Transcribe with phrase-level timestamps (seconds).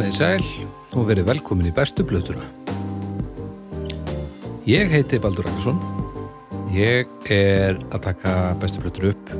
[0.00, 0.44] Komið í sæl
[0.96, 2.46] og verið velkomin í bestu blötuna.
[4.64, 5.76] Ég heiti Baldur Ragnarsson.
[6.72, 8.32] Ég er að taka
[8.62, 9.34] bestu blötur upp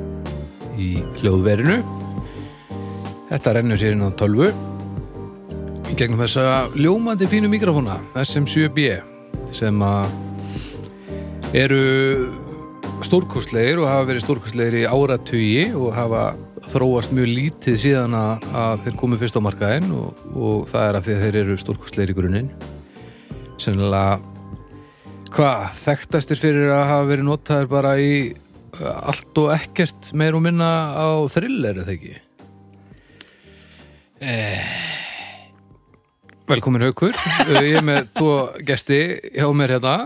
[0.76, 0.90] í
[1.22, 1.78] hljóðverinu.
[3.30, 4.50] Þetta rennur hér inn á tölvu
[5.88, 9.00] í gegnum þessa ljómandi fínu mikrofóna SM7B
[9.56, 11.82] sem að eru
[13.00, 16.28] stórkostlegir og hafa verið stórkostlegir í áratugi og hafa
[16.68, 21.06] þróast mjög lítið síðan að, þeir komu fyrst á markaðinn og, og það er af
[21.06, 22.50] því að þeir eru stórkostlegir í grunninn.
[23.60, 24.20] Sennilega
[25.34, 30.44] hvað, þekktastir fyrir að hafa verið notaðir bara í uh, allt og ekkert meir og
[30.44, 32.14] minna á thriller eða ekki?
[34.20, 34.72] Eh.
[36.50, 37.14] Velkomin Haukur.
[37.46, 38.34] Uh, ég er með tvo
[38.66, 39.96] gesti hjá mér hérna.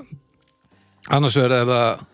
[1.12, 2.10] Annars verður það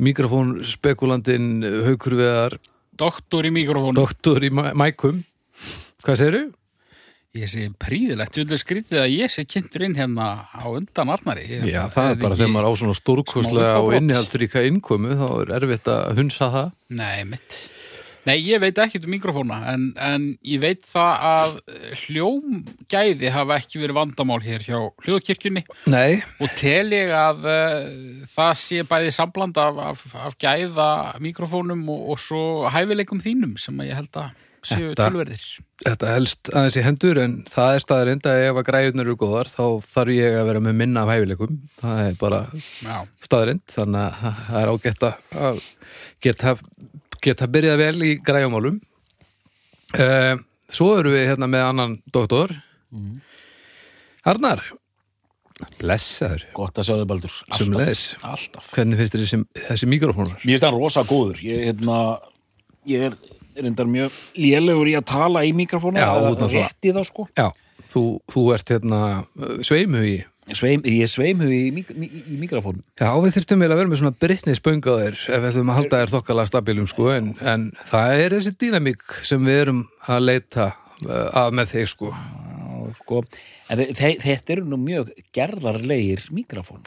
[0.00, 1.48] mikrofónspekulandin
[1.84, 2.54] Haukur Veðar
[2.96, 3.94] Doktor í mikrofónu.
[3.94, 5.22] doktor í mæ- mækum
[6.04, 6.52] hvað segirðu?
[7.38, 11.44] Ég sé príðilegt, þú vil skrítið að ég sé kynntur inn hérna á undan Arnari.
[11.46, 14.00] Ég Já, að það er bara þegar maður á svona stórkostlega smá og uppábrot.
[14.02, 17.58] innihaldsríka innkomu þá er erfitt að hunsa það Nei, mitt.
[18.28, 21.54] Nei, ég veit ekkert um mikrofóna, en, en ég veit það að
[22.02, 25.64] hljómgæði hafa ekki verið vandamál hér hjá hljóðkirkjunni.
[25.92, 27.80] Nei, og tel ég að uh,
[28.28, 30.90] það sé bæði sambland af, af, af gæða
[31.24, 35.44] mikrofónum og, og svo hæfileikum þínum sem að ég held að séu tölverðir.
[35.80, 39.48] þetta helst aðeins í hendur en það er staðar enda ef að græðunar eru góðar
[39.48, 41.60] þá þarf ég að vera með minna af hæfileikum.
[41.80, 42.40] Það er bara
[42.84, 45.62] Já, staðarind þannig að það er ágætt að
[46.20, 46.54] geta,
[47.24, 48.78] geta byrjað vel í græjumálum.
[49.96, 50.38] Uh,
[50.70, 52.52] Svo erum við hérna með annan doktor.
[54.28, 54.62] Arnar.
[55.80, 57.32] Blessaður, Gott að sjá þig Baldur.
[57.52, 58.04] Sömuleiðis.
[58.24, 58.70] Alltaf.
[58.72, 60.38] Hvernig finnst þér þessi, þessi mikrofónar?
[60.38, 61.42] Mér finnst það rosa góður.
[61.44, 61.98] Ég, hérna,
[62.88, 63.18] ég er
[63.58, 67.26] reyndar mjög lélegur í að tala í mikrofónu Já, eða rétt í það sko.
[67.36, 67.50] Já,
[67.92, 69.00] þú, þú ert hérna
[69.66, 70.20] sveimugi
[70.56, 74.00] Sveim, Ég sveimhug í, mik í, í mikrofónu Já, við þyrftum eiginlega að vera með
[74.02, 74.18] svona
[75.00, 78.54] þér ef við ætlum að halda þér þokkalega stabilum sko, en, en það er þessi
[78.64, 80.66] dýnamík sem við erum að leita
[81.06, 82.12] uh, að með þig sko.
[83.00, 83.22] sko.
[83.70, 85.14] En þe þe þetta eru nú mjög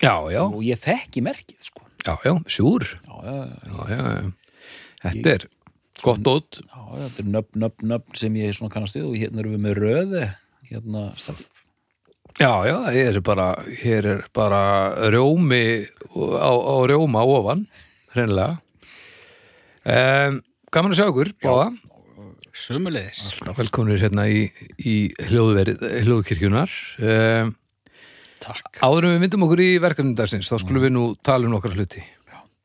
[0.03, 1.83] Já, já, og ég þekki merkið sko.
[2.03, 2.87] Já, já, sjúr.
[3.07, 4.31] Já, já, já, Já, já, já.
[5.03, 5.47] Þetta er
[6.03, 9.17] gott út já, já, þetta er nöfn, nöfn, nöfn sem ég svona kannast við og
[9.19, 10.23] hérna erum við með röði
[10.69, 11.62] hérna staflif
[12.41, 13.47] Já, já, hér er bara
[13.83, 14.61] hér er bara
[15.13, 15.85] rjómi
[16.17, 17.67] á, á rjóma ofan
[18.15, 18.57] hreinlega.
[19.85, 20.39] Um,
[20.73, 21.67] Gaman að sjá ykkur báða.
[22.53, 23.21] Sömuleiðis.
[23.57, 24.47] Velkomnir hérna í,
[24.81, 24.95] í
[25.29, 26.73] hljóðkirkjunar
[27.05, 27.53] um,
[28.43, 28.81] Takk.
[28.81, 31.77] Áður en við myndum okkur í verkefnum dagsins þá skulum við nú tala um nokkra
[31.77, 32.01] hluti.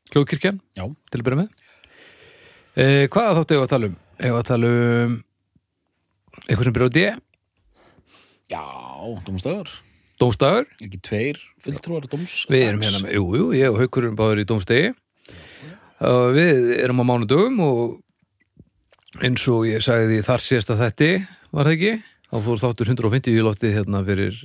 [0.09, 1.49] Hljóðkirkjan, til að byrja með.
[2.73, 3.97] Uh, Hvað þáttu ég að tala um?
[4.19, 5.17] Ég að tala um
[6.49, 7.09] eitthvað sem byrja á D
[8.49, 8.63] já,
[10.19, 14.07] Dómstafur Er ekki tveir fulltrúar dóms Við erum hérna með, jú, jú, ég og Haukur
[14.07, 14.93] erum báður í dómstegi
[15.99, 21.09] og við erum á mánudögum og eins og ég sagði því þar síðasta þætti
[21.51, 21.91] var það ekki?
[22.29, 24.39] Þá fór þáttur 150 í loftið hérna fyrir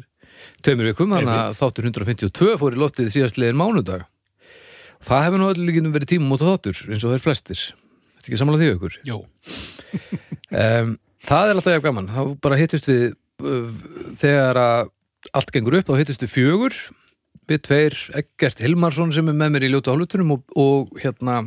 [0.65, 4.07] tveimur vikum, þannig að þáttur 152 fór í loftið síðastliðin mánudag.
[4.99, 7.65] Og það hefur nú allir líkinum verið tímum út þáttur eins og þeir flestir.
[8.17, 8.99] Þetta ekki samanlega því Haukur?
[9.07, 9.21] Jú,
[10.51, 10.95] um,
[11.25, 12.09] Það er alltaf jafn gaman.
[12.13, 14.93] Þá bara hittust við uh, þegar að
[15.35, 16.77] allt gengur upp þá hittust við fjögur.
[17.49, 21.43] Við tveir, Eggert Hilmarsson sem er með mér í ljótu hálfutunum og, og hérna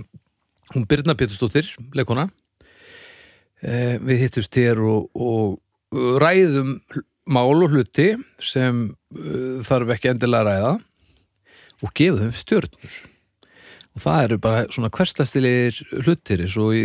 [0.75, 2.27] hún Birna Pétursdóttir leikona
[3.63, 8.11] eh, við hittust hér og, og ræðum hl- mál og hluti
[8.43, 10.73] sem uh, þarf ekki endilega að ræða
[11.83, 12.97] og gefum þeim stjörnur.
[13.97, 16.83] Og það eru bara svona hverslastilegir hlutir eins og í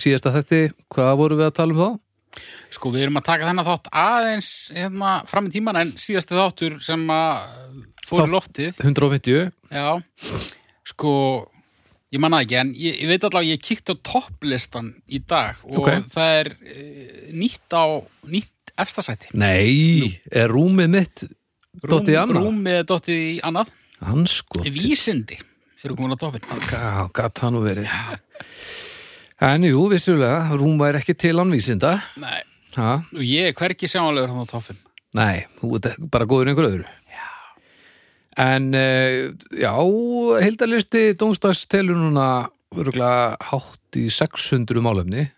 [0.00, 0.62] síðasta þetti,
[0.94, 1.90] hvað vorum við að tala um þá?
[2.70, 6.76] Sko, við erum að taka þennan þátt aðeins hérna, fram í tíman en síðasti þáttur
[6.84, 7.38] sem að
[8.06, 8.82] fór Þátt- í loftið.
[8.84, 9.88] 150 Já,
[10.88, 11.12] sko,
[12.12, 15.80] ég manna ekki, en ég, ég veit allavega, ég kíkti á topplistan í dag og
[15.82, 15.90] Ok.
[16.12, 16.86] það er e,
[17.32, 17.84] nýtt á,
[18.28, 19.32] nýtt efstasæti.
[19.34, 21.24] Nei, er rúmið mitt
[21.82, 22.44] dottið í annað?
[22.46, 23.72] Rúmið dottið í annað.
[23.98, 25.36] Hanskoti Vísindi
[25.84, 26.44] eru komin á toppin.
[27.12, 27.88] Gat það nú verið
[29.38, 32.40] En jú, vissulega, rúm væri ekki til anvísinda Nei,
[32.74, 32.96] ha?
[33.14, 34.80] og ég er hvergi sjáanlegur hann á toppin.
[35.14, 36.86] Nei, þú ert bara góður einhver öðru.
[37.06, 37.28] Já.
[38.42, 39.70] En, uh, já,
[40.42, 45.28] heildalisti Dómstags telur núna örgulega hátt í 600 málefni.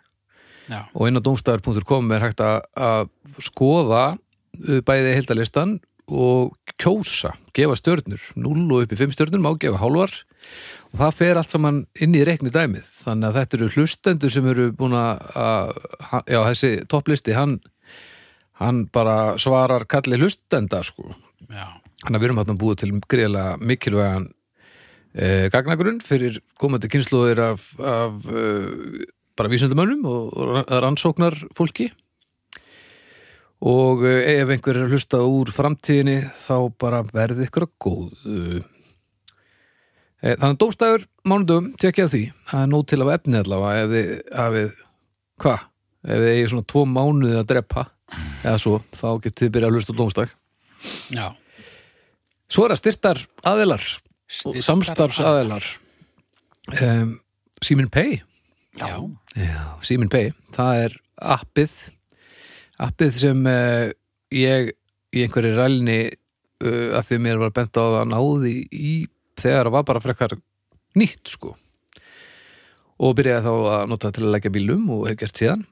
[0.73, 3.13] Já, og inn á domstafur.com er hægt að,
[3.45, 5.77] skoða uh, bæði heildalistan
[6.09, 8.33] og kjósa, gefa stjörnur.
[8.33, 10.23] 0 og upp í 5 stjörnur má gefa hálfar
[10.91, 14.49] og það fer allt saman inn í reikni dæmið, þannig að þetta eru hlustendur sem
[14.51, 15.77] eru búin að,
[16.27, 17.61] já, þessi topplisti, hann
[18.61, 21.09] hann bara svarar kalli hlustenda sko.
[21.49, 24.27] Já, Þannig að við erum þarna búið til greiðlega mikilvægan
[25.13, 29.03] eh, gagnagrunn fyrir komandi kynnslóðir af, af eh,
[29.37, 31.91] bara vísindamönnum og, og rannsóknar fólki
[33.61, 38.25] og eh, ef einhver er að hlusta úr framtíðinni þá bara verði ykkur að góð
[38.33, 38.63] eh,
[40.21, 44.11] Þannig að dómstæður mánudum tekja því, það er nóg til af efni allavega ef þið
[44.37, 44.73] hafið
[45.41, 45.67] hvað?
[46.01, 47.87] Ef þið eigið svona tvo mánuði að drepa
[48.45, 50.35] eða svo, þá getið þið byrjað að hlusta á dómstæð.
[51.17, 51.27] Já.
[52.51, 53.23] Svo er það styrtar
[54.31, 55.65] Styrktar samstarfs aðilar.
[56.79, 57.17] Um,
[57.65, 58.21] Simin Pay.
[58.79, 59.01] Já,
[59.35, 61.73] Já, Simin Pay, það er appið
[62.81, 63.91] appið sem uh,
[64.33, 64.71] ég
[65.11, 68.95] í einhverju rælni uh, að því mér var bent á það náði í
[69.43, 70.37] þegar það var bara frekar
[70.99, 71.55] nýtt sko.
[73.01, 75.65] Og byrjaði þá að nota til að leggja bílum og hef gert síðan.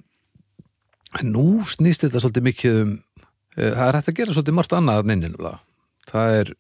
[1.19, 2.97] En nú snýst þetta svolítið mikið um
[3.59, 5.37] uh, það er hægt að gera svolítið margt annað en innin
[6.09, 6.55] það er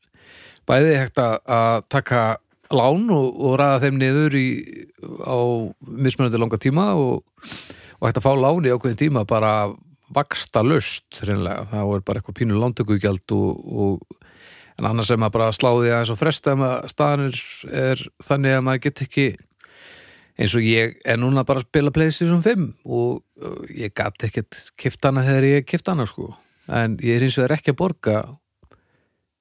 [0.69, 2.23] bæði hægt að, að taka
[2.75, 4.49] lán og, og ræða þeim niður í,
[5.25, 5.39] á
[5.81, 7.23] mismunandi langa tíma og,
[7.99, 9.53] og hægt að fá lán í ákveðin tíma bara
[10.13, 14.19] vaksta löst það er bara eitthvað pínu lántökugjald og, og
[14.79, 17.39] en annars er maður bara að sláði aðeins og fresta maður staðanir
[17.83, 19.29] er þannig að maður get ekki
[20.39, 24.61] eins og ég er núna bara að spila PlayStation 5 og uh, ég gat ekkert
[24.79, 26.31] kift hana þegar ég kift hana sko.
[26.71, 28.19] En ég er eins og er ekki að borga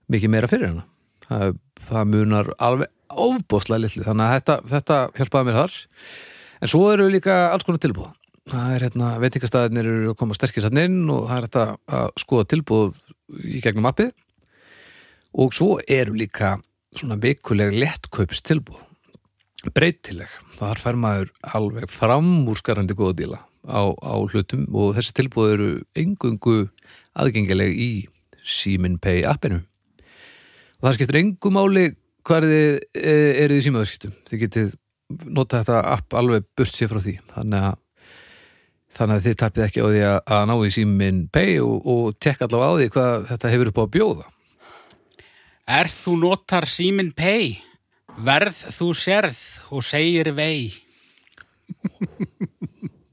[0.09, 0.87] mikið meira fyrir hana.
[1.27, 1.57] Það,
[1.89, 5.77] það munar alveg ofbóðslega litlu, þannig að þetta, þetta hjálpaði mér þar.
[6.57, 8.09] En svo eru líka alls konar tilbúð
[8.47, 11.65] það er hérna, veitingastæðinir eru að koma sterkir hann inn og það er þetta
[11.97, 12.99] að skoða tilbúð
[13.43, 14.13] í gegnum appið
[15.37, 16.57] og svo eru líka
[16.97, 18.87] svona vikuleg lettkaups tilbúð
[19.73, 25.69] breytileg, þar fær maður alveg framúrskarandi góða díla á, á hlutum og þessi tilbúð eru
[25.97, 26.57] engungu
[27.17, 27.91] aðgengileg í
[28.47, 29.63] Simin Pay appinu.
[30.77, 31.89] Og það skiptir engu máli
[32.27, 34.71] hvar þið e, eruð í símaðurskiptum þið getið
[35.33, 37.17] nota þetta app alveg burt sér frá því.
[37.33, 37.77] Þannig að,
[38.99, 42.17] þannig að þið tapið ekki á því að, að ná í Simin Pay og, og
[42.23, 44.31] tekka allavega á því hvað þetta hefur upp á að bjóða
[45.67, 47.57] Er þú notar símin pay?
[48.23, 49.39] Verð þú sérð
[49.75, 50.71] og segir vei.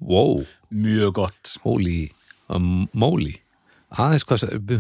[0.01, 1.57] wow, Mjög gott.
[1.65, 2.11] holy
[2.49, 3.35] um, moly
[3.95, 4.79] aðeins hvað sagði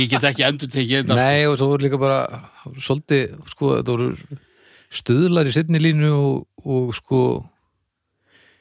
[0.00, 1.14] Ég get ekki endur tekið þetta.
[1.14, 1.20] sko.
[1.20, 2.18] Nei og svo voru líka bara
[2.82, 4.38] svolítið, sko, þetta voru
[4.92, 7.20] stuðlar í setni línu og, og sko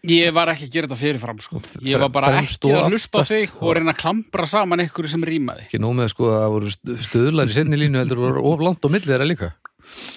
[0.09, 1.59] Ég var ekki að gera þetta fyrirfram, sko.
[1.85, 3.33] Ég var bara ekki og að aftast.
[3.35, 5.67] þig og reyna að klambra saman ykkur sem rýmaði.
[5.67, 6.71] ekki nóg með sko að það voru
[7.05, 9.51] stuðlar í setni línu heldur voru of langt á milli þeirra líka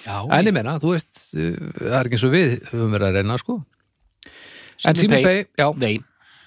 [0.05, 3.07] Já, En ég meina, þú veist, uh, það er ekki eins og við höfum verið
[3.07, 3.57] að reyna, sko
[4.89, 5.67] En Simmi Pay, já,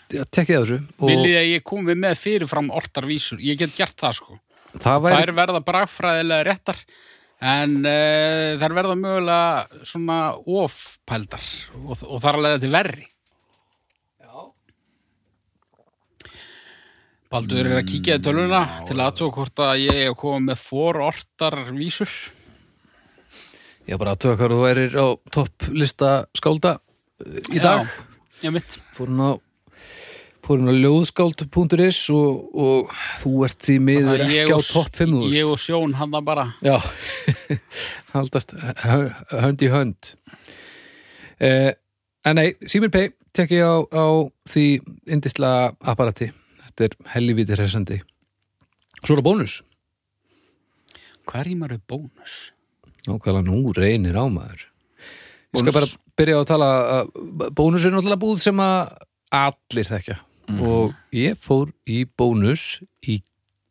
[0.09, 3.39] tekkið þessu og Viljið að ég komi með fyrirfram ortar vísur.
[3.45, 4.39] Ég get gert það, sko.
[4.75, 6.83] það væri Þær verða bragfræðilega réttar
[7.39, 11.45] en uh, þær verða mögulega svona ofpældar
[11.85, 13.07] og, og þar að leiða til verri.
[17.29, 20.39] Baldur er að kíkja í tölvuna til að aðtóka hvort að ég er að koma
[20.47, 22.13] með forortar vísur.
[23.85, 27.85] Ég er bara að tökka hvað þú værir á topplista skálda uh, í dag
[28.41, 28.79] Já, mitt.
[28.97, 29.31] Fórum á
[30.49, 35.51] á ljóðskáld.is og, og þú ert því miður Ég ekki á topp 5 þú Ég
[35.53, 36.47] og Sjón hann það bara.
[36.65, 36.79] Já,
[38.15, 40.13] haldast hö- hönd í hönd
[41.45, 41.75] eh,
[42.25, 44.07] En nei, Simin Pay tek ég á, á
[44.49, 44.67] því
[45.13, 46.33] indislega apparati
[46.79, 47.97] Þetta er helvíti hressandi.
[49.01, 49.55] Svo er það bónus.
[51.27, 52.37] Hvað rýmar er bónus?
[53.09, 54.63] Nákvæmlega nú reynir á maður.
[55.57, 55.89] Ég skal bara
[56.21, 56.71] byrja á að tala
[57.57, 58.95] bónus er náttúrulega búð sem að
[59.35, 60.19] allir þekkja.
[60.63, 63.19] Og ég fór í bónus í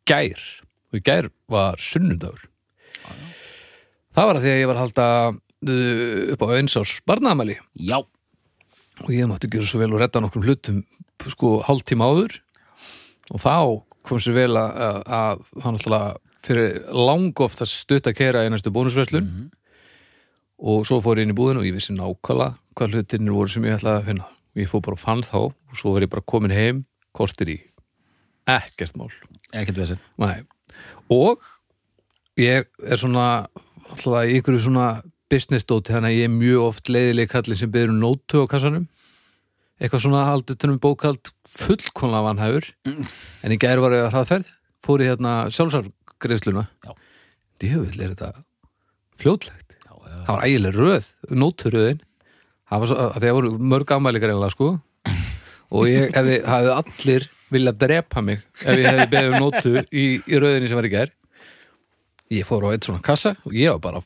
[0.10, 0.44] gær.
[0.92, 2.44] Og í gær var sunnudagur.
[4.18, 7.58] Það var að því að ég var að halda uh, upp á eins árs barnaðamæli
[7.88, 10.80] já, og ég mátti gera svo vel og redda nokkrum hlutum
[11.30, 12.40] sko hálftíma áður
[13.34, 13.56] og þá
[14.08, 18.72] kom sér vel að, að, að hann alltaf fyrir langoft að stutta kera í næstu
[18.74, 19.30] bónusverslun.
[20.58, 23.66] Og svo fór ég inn í búðin og ég vissi nákvæmlega hvað hlutinir voru sem
[23.68, 24.30] ég ætlaði að finna.
[24.56, 26.86] Og ég fór bara og fann þá og svo var ég bara komin heim
[27.18, 27.58] kortir í.
[28.50, 29.12] Ekkert mál.
[29.52, 29.82] Ekkert
[31.14, 31.44] og
[32.40, 33.28] ég er svona
[33.88, 34.88] alltaf í einhverju svona
[35.32, 38.88] business dóti þannig að ég er mjög oft leiðileg kallin sem byrður nótu á kassanum
[39.78, 42.70] eitthvað svona haldið tönum bókald fullkonlega vanhæfur.
[43.46, 44.52] En í gæri var ég að hraðferð
[44.86, 46.92] fór ég hérna sjálfsargreðsluna Já.
[47.62, 48.32] djöfull er þetta
[49.22, 49.78] fljótlegt.
[49.78, 50.18] Já, já.
[50.26, 52.04] það var ægileg röð, nóturöðin.
[52.68, 54.74] Það var svo, að að voru mörg afmæli greinlega sko.
[55.68, 60.06] Og ég hefði, hefði allir vilja drepa mig ef ég hefði beðið um nótu í,
[60.20, 61.14] í rauðinni sem var í gær.
[62.34, 64.02] Ég fór á eitt svona kassa og ég var bara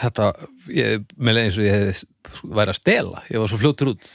[0.00, 0.30] þetta,
[0.72, 4.08] ég, með eins og ég hefði væri að stela, ég var svo fljótur út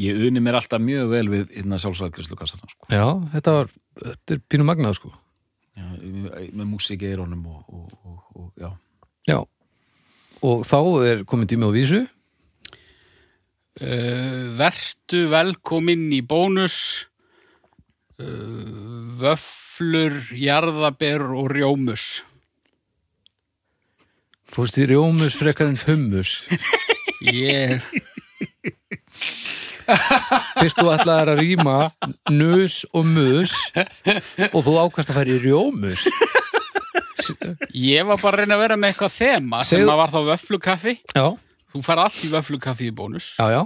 [0.00, 2.86] Ég uni mér alltaf mjög vel við hérna sjálfsvæðgrislu kassana sko.
[2.88, 3.04] já,
[3.34, 5.10] þetta var, þetta er pínu magnað sko.
[5.76, 5.86] Já,
[6.56, 8.70] með músík í eirónum og, og, og, og já.
[9.28, 9.38] Já,
[10.46, 10.78] og þá
[11.10, 12.00] er komin tími á vísu.
[13.80, 17.06] Uh, vertu velkomin í bónus.
[18.20, 22.08] Uh, vöflur, jarðaber og rjómus.
[24.50, 26.40] Fórst í rjómus frekar en hummus?
[27.20, 27.84] Ég,
[30.60, 31.76] fyrst þú ætlaðir að rýma
[32.34, 33.52] nus og mus
[34.52, 36.06] og þú ákast að fara í rjómus.
[37.76, 40.20] Ég var bara að reyna að vera með eitthvað þema sem Segðu- að var þá
[40.30, 41.26] vöflukaffi já,
[41.74, 43.34] þú fær allt í vöflukaffi í bónus.
[43.38, 43.62] Já, já.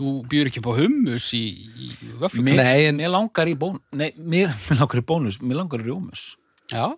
[0.00, 1.42] Þú býr ekki på hummus í,
[1.76, 1.90] í
[2.20, 5.84] vöflukaffi Nei, en- mér langar í bónus Nei, mér, mér langar í bónus, mér langar
[5.84, 6.24] í rjómus.
[6.72, 6.88] Já,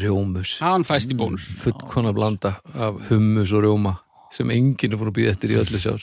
[0.00, 0.56] rjómus.
[0.64, 1.46] Hann fæst í bónus.
[1.62, 3.98] Fullkona blanda af hummus og rjóma
[4.34, 6.02] sem enginn er búin að býða eftir í öllu sjár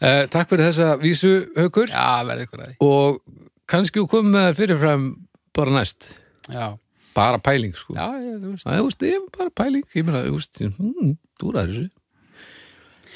[0.00, 1.90] uh, Takk fyrir þessa vísu haukur.
[1.92, 2.76] Já, verði ykkur að því.
[2.86, 3.20] Og
[3.70, 5.06] kannski þú komið með þær fyrirfram
[5.56, 6.08] bara næst.
[6.50, 6.66] Já,
[7.16, 7.94] bara pæling sko.
[7.98, 8.66] Já, ég, þú veist.
[8.66, 9.86] Það þú veist, ég er bara pæling.
[9.94, 11.88] Ég meina, þú veist, hmm, þú ræður þessu.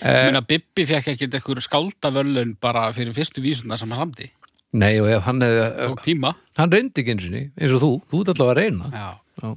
[0.05, 4.31] Ég meina, Bibbi fekk ekkert einhver skáldavöllun bara fyrir fyrstu vísuna sem hann samdi.
[4.75, 6.33] Nei, og ef hann hefði, Tók tíma.
[6.59, 8.91] hann reyndi ekki eins og eins og þú, þú ert allavega að reyna.
[8.91, 9.53] Já.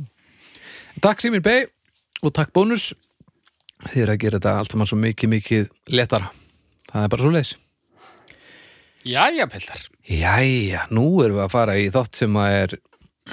[1.01, 1.65] Takk Simir Bey
[2.22, 2.91] og takk bónus.
[3.89, 6.29] Þið er að gera þetta allt saman svo mikið, mikið letara
[6.91, 7.56] það er bara svo leis
[9.08, 9.84] Jæja, Pildar.
[10.08, 12.74] Jæja, nú erum við að fara í þátt sem að er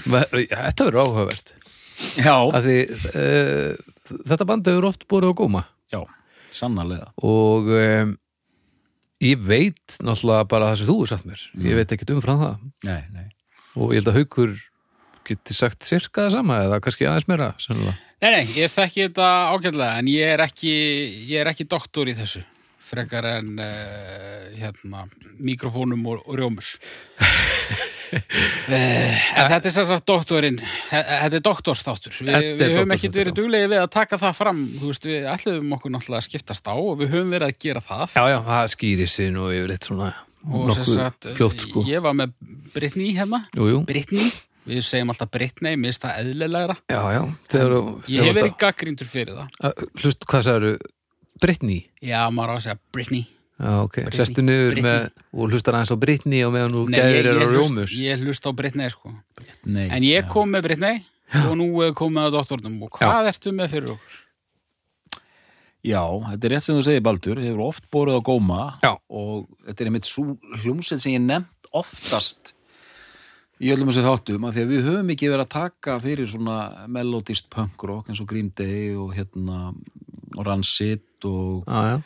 [0.05, 1.55] þetta verður áhugavert.
[2.19, 3.73] Já, því uh,
[4.29, 5.65] þetta band hefur oft búið á góma.
[5.93, 6.01] Já,
[6.55, 7.11] sannarlega.
[7.27, 8.15] Og um,
[9.25, 11.45] ég veit náttúrulega bara það sem þú er satt mér.
[11.65, 12.57] Ég veit ekkert umfram það.
[12.87, 13.29] Nei, nei.
[13.75, 14.57] Og ég held að haukur
[15.25, 17.95] geti sagt sirka það sama eða kannski aðeins sennilega.
[18.23, 20.75] Nei, nei, ég þekki þetta ágætlega, en ég er ekki,
[21.29, 22.45] ég er ekki doktor í þessu.
[22.95, 25.05] Frekar en, uh, hérna,
[25.43, 26.75] mikrofónum og, og rjómus.
[28.15, 28.21] uh,
[29.39, 30.59] en þetta er sagt doktorinn,
[30.91, 32.19] þe- þetta er doktorsþáttur.
[32.21, 34.63] Vi, við höfum ekkert verið duglegi við að taka það fram.
[34.81, 37.85] Þú veist, við ætluðum okkur náttúrulega að skiptast á og við höfum verið að gera
[37.85, 38.07] það.
[38.15, 40.13] Já, já, það skýrir sig nú yfir eitt svona
[40.45, 40.75] og
[41.35, 42.35] fljótt sko ég var með
[42.75, 43.39] Brittany hérna.
[43.89, 44.27] Brittany,
[44.69, 46.77] við segjum alltaf Brittany, mér finnst það eðlilegra.
[46.93, 47.23] já, já
[48.13, 49.49] Ég hef verið gaggríndur fyrir það.
[49.65, 50.77] að, Hlust, hvað sagður
[51.45, 51.79] Brittany?
[52.03, 53.23] Já, maður á að segja Brittany.
[53.55, 54.19] Já, ok, Britney.
[54.19, 54.85] sestu niður Britney.
[54.91, 58.49] með og hlustar aðeins á Brittany og meðan þú gæðir er á rjómus ég hlust
[58.49, 59.13] á Brittany, sko.
[59.65, 60.29] Nei, En ég já.
[60.33, 61.05] kom með Brittany
[61.45, 62.81] og nú er komið að doktornum.
[62.89, 64.21] Og hvað ertu með fyrir okkur?
[65.85, 68.95] Já, þetta er rétt sem þú segir Baldur, hefur oft borið á góma Já.
[69.13, 70.09] og þetta er einmitt
[70.65, 72.54] hljómsveit sem ég nefnt oftast
[73.63, 76.57] í öllum þessu þáttum að því að við höfum ekki verið að taka fyrir svona
[76.91, 79.61] melodist punk rock eins og Green Day og hérna
[80.35, 82.03] og Rancid og Já, já.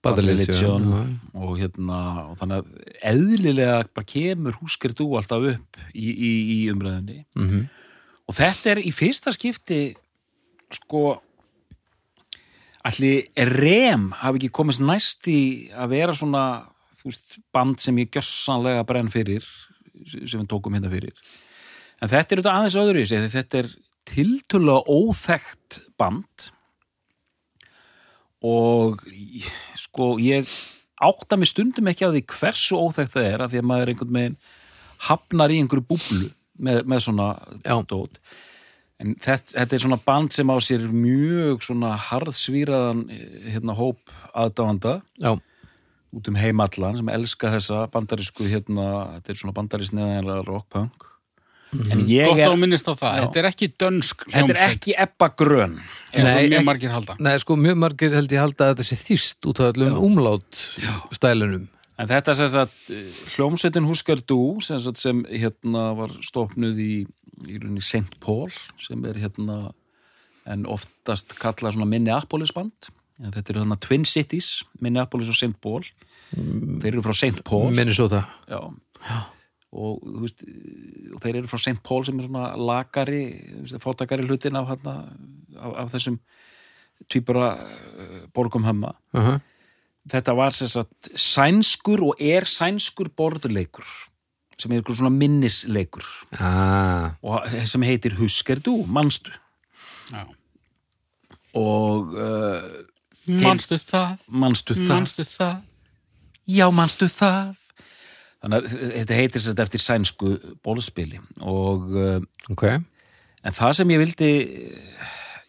[0.00, 1.98] Bad Bad Religion Religion, og hérna
[2.30, 7.66] og þannig að eðlilega bara kemur húskir þú alltaf upp í, í, í umræðinni Mhm.
[8.30, 9.82] og þetta er í fyrsta skipti
[10.72, 11.20] sko
[12.88, 16.44] allir rem hafi ekki komist næst í að vera svona
[17.04, 19.44] veist, band sem ég gjössanlega brenn fyrir
[20.08, 21.14] sem við tókum hérna fyrir.
[22.00, 23.70] En þetta er auðvitað aðeins öðru í sig þetta er
[24.10, 26.50] tiltölulega óþekkt band.
[28.40, 29.02] Og
[29.78, 30.48] sko ég
[31.00, 34.16] átta mig stundum ekki á því hversu óþekkt það er af því að maður einhvern
[34.16, 34.38] veginn
[35.08, 36.30] hafnar í einhverju búblu
[36.60, 37.28] með, með svona
[37.88, 38.20] dót.
[39.00, 43.06] En þetta, þetta er svona band sem á sér mjög svona harðsvíraðan
[43.48, 44.98] hérna hóp aðdáanda.
[45.20, 45.38] Já,
[46.16, 48.88] út um heimallan sem elska þessa bandarísku hérna,
[49.18, 51.06] þetta er svona bandarísk neðanlega rockpunk
[51.94, 53.12] en ég Gott er, á minnist á það.
[53.14, 53.22] Já.
[53.22, 55.76] Þetta er ekki dönsk þetta er hljómsveit, ekki Ebba Grön
[56.10, 57.18] eins og mjög margir halda.
[57.22, 60.64] nei, sko, mjög margir held ég halda að þetta sé þýst út af öllum umlát
[61.14, 61.68] stælunum
[62.00, 62.86] En þetta sem sagt,
[63.34, 66.94] hljómsveitin Husker Du sem, sagt, sem hérna var stopnuð í,
[67.44, 68.16] í rauninni St.
[68.24, 68.48] Paul
[68.80, 69.58] sem er hérna
[70.48, 72.88] en oftast kallað svona Minneapolis band
[73.20, 75.56] en þetta eru hérna Twin Cities Minneapolis og St.
[75.62, 75.84] Paul
[76.30, 77.44] þeir eru frá St.
[77.46, 78.60] Paul Minnesota já.
[79.70, 80.44] og þú veist
[81.14, 81.80] og þeir eru frá St.
[81.86, 83.22] Paul sem er svona lagari,
[83.82, 84.96] fátakari hlutin af, hérna,
[85.56, 86.20] af, af þessum
[87.10, 89.40] tvíbara uh, borgum hemma uh -huh.
[90.08, 93.86] þetta var sem sagt sænskur og er sænskur borðleikur
[94.58, 96.04] sem er einhver svona minnisleikur
[96.38, 99.30] ah, og sem heitir Husker du, manstu
[100.12, 100.26] Já.
[101.54, 102.62] og uh,
[103.30, 104.94] Manstu það, manstu það?
[104.94, 105.58] Manstu það.
[106.50, 107.56] já, manstu það.
[108.40, 110.30] Þannig að þetta heitir sér eftir sænsku
[110.64, 112.22] bólspili og uh,
[112.52, 112.64] ok,
[113.44, 114.30] en það sem ég vildi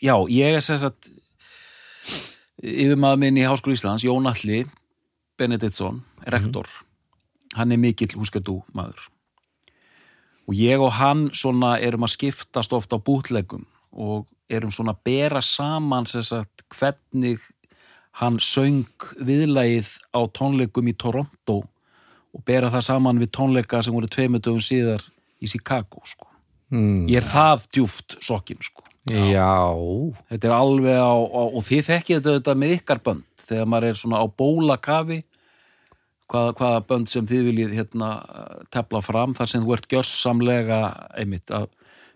[0.04, 1.12] já, ég er sér satt
[2.62, 4.66] yfir maður minn í Háskóla Íslands Jón Alli
[5.40, 6.68] Benediktsson, rektor.
[7.58, 9.08] Hann er mikill húskadú maður.
[10.50, 15.04] Og ég og hann svona erum að skiptast ofta á bútlegum og erum svona að
[15.08, 17.42] bera saman sem sagt hvernig
[18.22, 21.62] hann söng viðlagið á tónleikum í Toronto
[22.32, 25.04] og bera það saman við tónleika sem voru tveimur dögum síðar
[25.42, 26.30] í Chicago sko.
[26.70, 28.86] mm, ég er það djúft sokkin sko.
[29.10, 29.74] já
[30.30, 34.00] þetta er alveg á, á og þið þekkið þetta, með ykkar bönd þegar maður er
[34.00, 35.24] svona á bólakafi
[36.32, 38.12] hvaða, hvaða bönd sem þið viljið hérna
[38.72, 40.82] tefla fram þar sem þú ert gjössamlega
[41.18, 41.72] einmitt að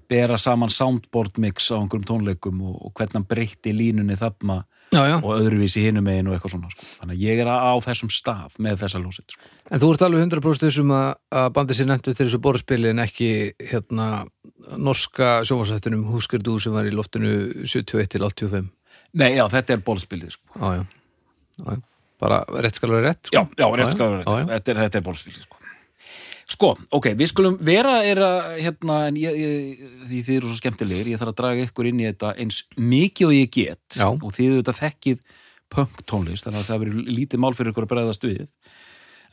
[0.05, 4.61] bera saman soundboard mix á einhverjum tónleikum og, og hvernig hann breytti línunni þarna
[4.95, 6.87] já, já, og öðruvísi hinum megin og eitthvað svona sko.
[7.01, 9.49] þannig að ég er á þessum stað með þessa ljósett sko.
[9.69, 11.09] en þú ert alveg 100% þessum að,
[11.41, 13.29] að bandið sér nefnt til þessu borðspili en ekki
[13.71, 14.07] hérna
[14.81, 17.35] norska sjónvarsættunum Húskerdú sem var í loftinu
[17.65, 18.71] 71 til 85
[19.15, 20.65] Nei, já, þetta er bólspilið sko.
[22.19, 23.35] bara rétt skal vera rétt sko.
[23.37, 24.47] Já, já, rétt skal vera Já, já.
[24.49, 24.65] rétt.
[24.65, 25.45] Þetta er, er bólspilið,
[26.49, 26.73] sko.
[26.95, 31.09] Ok, við skulum vera er að, hérna, en ég, ég, því þið eru svo skemmtilegir,
[31.13, 34.07] ég þarf að draga ykkur inn í þetta eins mikið og ég get Já.
[34.13, 35.23] og þið auðvitað þekkið
[35.75, 38.45] punk tónlist, þannig að það verður lítið mál fyrir ykkur að bregðast við.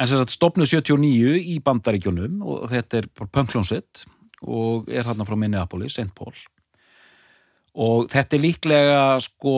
[0.00, 4.06] En sem sagt, stopnuð 79 í bandaríkjunum og þetta er punklónsett
[4.42, 6.10] og er hérna frá Minneapolis, St.
[6.16, 6.34] Paul.
[7.78, 9.54] Og þetta er líklega, sko,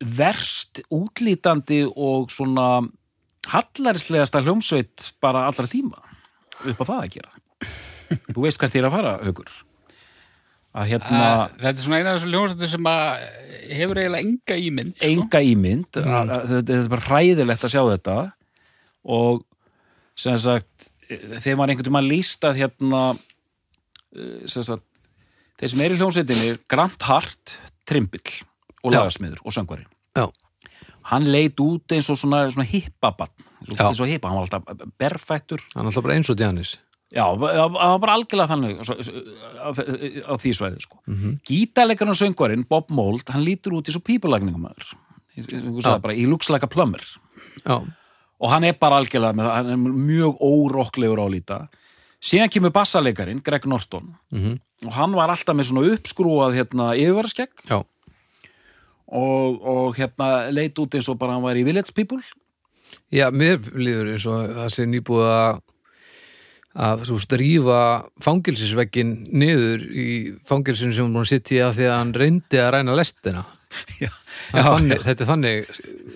[0.00, 2.84] verst útlítandi og svona
[3.50, 6.09] hallarislegasta hljómsveit bara allra tíma
[6.68, 7.30] upp á það að gera.
[8.34, 9.50] Þú veist hvert þér að fara, Haukur.
[10.70, 13.06] Að hérna Að- Þetta er svona eina af þessu ljónsættu sem að
[13.70, 15.08] hefur eiginlega enga ímynd sko.
[15.10, 15.98] enga ímynd.
[15.98, 18.16] Að, þetta er bara hræðilegt að sjá þetta.
[19.10, 19.42] Og
[20.20, 23.02] sem sagt þegar maður einhvern veginn líst að hérna
[24.14, 24.86] eh, sem sagt
[25.60, 27.56] þeir sem er í hljómsveitinni Grant Hart,
[27.88, 28.22] Trimbill
[28.84, 29.86] og lagasmiður og söngvari.
[30.16, 30.28] Já.
[31.10, 33.32] Hann leit út eins og svona, svona hippabann
[33.64, 35.64] eins og, eins og hippa, hann var alltaf berfættur.
[35.74, 36.78] Hann er alltaf bara eins og Janis
[37.10, 39.70] Já, það var bara algjörlega þannig á,
[40.30, 41.00] á því svæði sko.
[41.06, 41.16] mm.
[41.16, 41.38] -hmm.
[41.48, 44.94] Gítarleikarn og söngvarinn Bob Mould, hann lítur út pípulagningumæður
[45.34, 45.98] Já.
[46.00, 47.00] bara, í looks like a plumber.
[47.64, 47.82] Já,
[48.40, 51.68] og hann er bara algjörlega með hann er mjög órokklegur á að líta.
[52.20, 54.16] Síðan kemur bassaleikarin, Greg Norton.
[54.30, 57.50] Mm og hann var alltaf með svona uppskrúað hérna, yfirvaraskegg.
[57.68, 57.82] Já,
[59.10, 62.22] og, og hérna leit út eins og bara hann var í Village People.
[63.10, 65.60] Já mér líður eins og það sé nýbúið að
[66.70, 67.78] að þú strífa
[68.22, 70.10] fangilsisveggin niður í
[70.46, 73.42] fangilsinu sem hún að sitja að því að hann reyndi að ræna lestina.
[74.02, 74.10] Já,
[74.54, 75.58] er þannig, þetta er þannig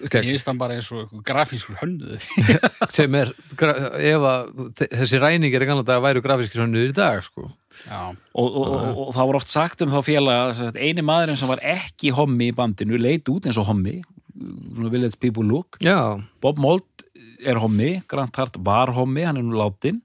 [0.05, 2.25] Ég skegg, veist hann bara eins og grafískur hönnuður.
[2.97, 7.47] Sem er ef að þessi ræningir í ganlega dag væru grafískir hönnuður í dag sko.
[7.91, 11.05] Og, og, og, og það var oft sagt um þá félaga að sem sagt, eini
[11.05, 13.99] maðurinn sem var ekki hommi í bandinu leit út eins og hommi
[14.35, 15.79] svona Village People look.
[15.85, 17.05] Já, Bob Mould
[17.45, 20.01] er hommi, Grant Hart var hommi, hann er nú látin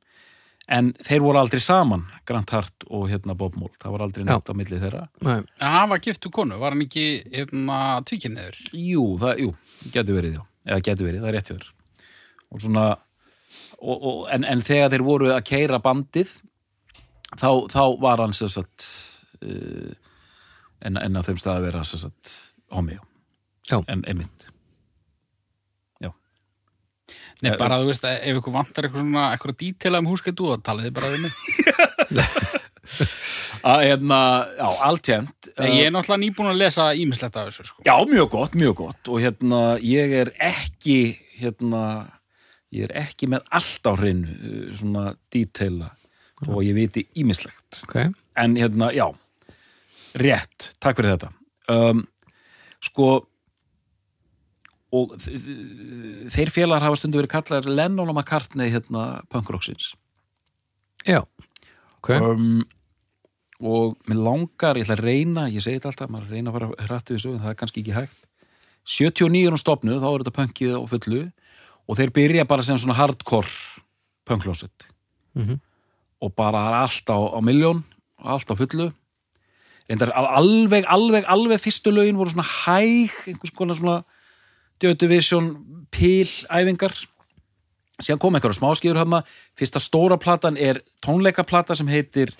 [0.69, 4.51] en þeir voru aldrei saman Grant Hart og hérna Bob Mould það var aldrei neitt
[4.51, 5.07] á milli þeirra.
[5.25, 8.59] Nei, en hann var giftu konu, var hann ekki hérna tvíkinniður?
[8.77, 9.53] Jú, það, jú,
[9.89, 10.43] getur verið já.
[10.69, 11.69] Eða getur verið, það er rétt fyrir
[12.49, 12.85] og svona
[13.79, 16.31] og, og, en, en þegar þeir voru að keira bandið
[17.37, 18.87] þá, þá var hann sem sagt
[19.43, 19.93] uh,
[20.81, 22.35] en, en á þeim stað að vera sem sagt
[22.73, 22.97] hommi
[23.69, 23.81] Já.
[23.87, 24.49] en einmitt.
[27.39, 30.49] Nei, Eh, bara þú veist að ef ykkur vantar eitthvað svona eitthvað dítela um húsketu
[30.51, 31.33] og talaði bara við mig.
[33.69, 34.17] Að hérna,
[34.57, 37.83] já, alltjent Nei, Ég er náttúrulega nýbúin að lesa ímislegt af þessu sko.
[37.85, 39.11] Já, mjög gott, mjög gott.
[39.11, 40.97] Og hérna, ég er ekki
[41.37, 41.83] hérna,
[42.75, 45.91] ég er ekki með allt á hreinu svona detaila
[46.45, 47.95] þó að ég viti ímislegt ok.
[48.39, 49.07] En hérna, já
[50.19, 51.31] rétt, takk fyrir þetta.
[51.69, 52.05] Um,
[52.81, 53.09] sko
[54.95, 59.91] og þeir félagar hafa stundu verið kallar Lennon og McCartney hérna punkrocksins
[61.05, 61.21] já,
[61.99, 62.09] ok.
[62.17, 62.63] Um,
[63.59, 66.87] og mér langar, ég ætla að reyna ég segi þetta alltaf, maður reyna að fara
[66.87, 68.19] hrættu þessu en það er kannski ekki hægt.
[68.89, 71.21] 79 er hún stopnuð, þá er þetta punkið á fullu.
[71.89, 73.51] Og þeir byrja bara sem svona hardcore
[74.29, 74.87] punklósett
[75.35, 75.59] Mhm.
[76.21, 77.83] Og bara allt á, á miljón
[78.19, 78.91] allt á fullu.
[79.89, 84.03] Reyndar, al- alveg, alveg, alveg fyrstu lögin voru svona hæg einhvers konar svona
[84.79, 85.47] Division
[85.91, 86.93] píl-æfingar
[87.99, 89.23] síðan kom einhverja smáskýður hafna
[89.59, 92.31] fyrsta stóra platan er tónleikaplata sem heitir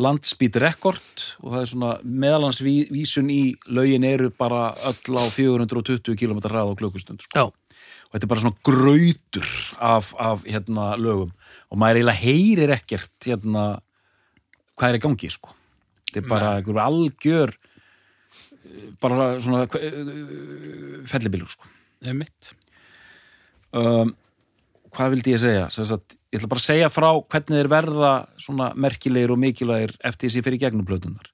[0.00, 5.24] Landspeed Record og það er svona meðalans ví, vísun í lögin eru bara öll á
[5.30, 7.34] 420 km ræð á klukkustund sko.
[8.10, 11.30] Og þetta er bara svona grautur af, af hérna, lögum
[11.70, 13.64] og maður eiginlega heyrir ekkert hérna,
[14.74, 15.54] hvað er í gangi sko.
[16.10, 21.70] þetta er bara einhver algjör eh, bara svona uh, fellibillur sko.
[22.02, 22.50] Einmitt.
[23.76, 24.16] um,
[24.90, 28.72] hvað vildi ég segja sagt, ég ætla bara að segja frá hvernig þeir verða svona
[28.74, 31.30] merkilegir og mikilvægir eftir þessi fyrir gegnum plötunar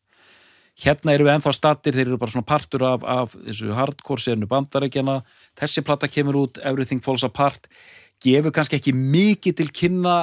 [0.83, 4.49] hérna eru við ennþá stattir, þeir eru bara svona partur af, af þessu hardcore senu
[4.51, 5.23] bandarækjana
[5.59, 7.69] þessi plata kemur út Everything Falls Apart
[8.23, 10.17] gefur kannski ekki mikið til kynna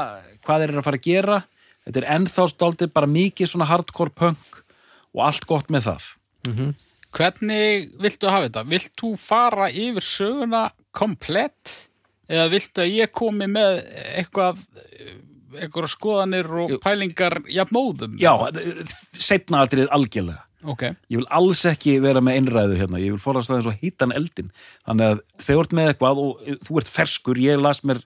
[0.43, 1.39] hvað þeir eru að fara að gera.
[1.83, 4.61] Þetta er ennþá stoltið bara mikið svona hardcore punk
[5.13, 6.07] og allt gott með það.
[7.13, 8.63] Hvernig viltu hafa þetta?
[8.71, 10.63] Vilt þú fara yfir söguna
[10.95, 11.75] komplett?
[12.31, 13.83] Eða viltu að ég komi með
[14.15, 14.63] eitthvað
[15.53, 18.15] eitthvað skoðanir og pælingar jafnóðum?
[18.17, 18.33] já,
[19.13, 23.51] setna aldrei algjörlega Ok, ég vil alls ekki vera með einræðu hérna, ég vil fórast
[23.51, 24.53] aðeins og hýttan eldin
[24.85, 27.99] þannig að þú ert með eitthvað og þú ert ferskur, ég las mér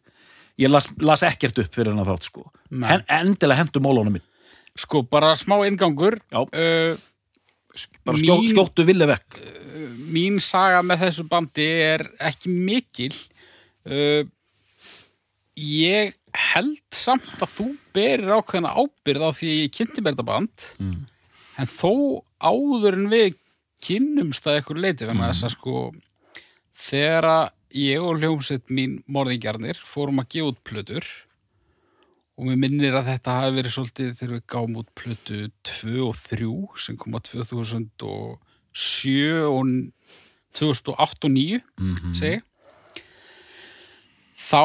[0.58, 2.48] ég las, las ekkert upp fyrir hennar þátt sko.
[2.74, 4.26] Hen, endilega hendur mólónum minn
[4.78, 6.94] sko bara smá ingangur uh,
[8.06, 9.40] bara skjó, mín, skjóttu villi vekk.
[10.14, 13.14] mín saga með þessu bandi er ekki mikil.
[13.88, 14.24] Uh,
[15.58, 16.16] ég
[16.54, 20.66] held samt að þú berir ákveðna ábyrð á því að ég kynnti mér þetta band.
[20.82, 20.98] Mm.
[21.58, 21.92] En þó
[22.40, 23.36] áður en við
[23.88, 25.76] kynnumst að eitthvað leiti vegna þess að sko
[26.78, 27.46] þegar að
[27.78, 31.06] ég og hljómsett mín morðingjarnir fórum að gefa út plötur
[32.38, 36.16] og mér minnir að þetta hafi verið svolítið þegar við gáum út plötu 2 og
[36.22, 36.52] 3
[36.86, 38.38] sem kom á 2007
[39.50, 39.64] og
[40.58, 42.14] 2008 og 9 Mhm.
[42.18, 42.40] segi
[44.38, 44.62] þá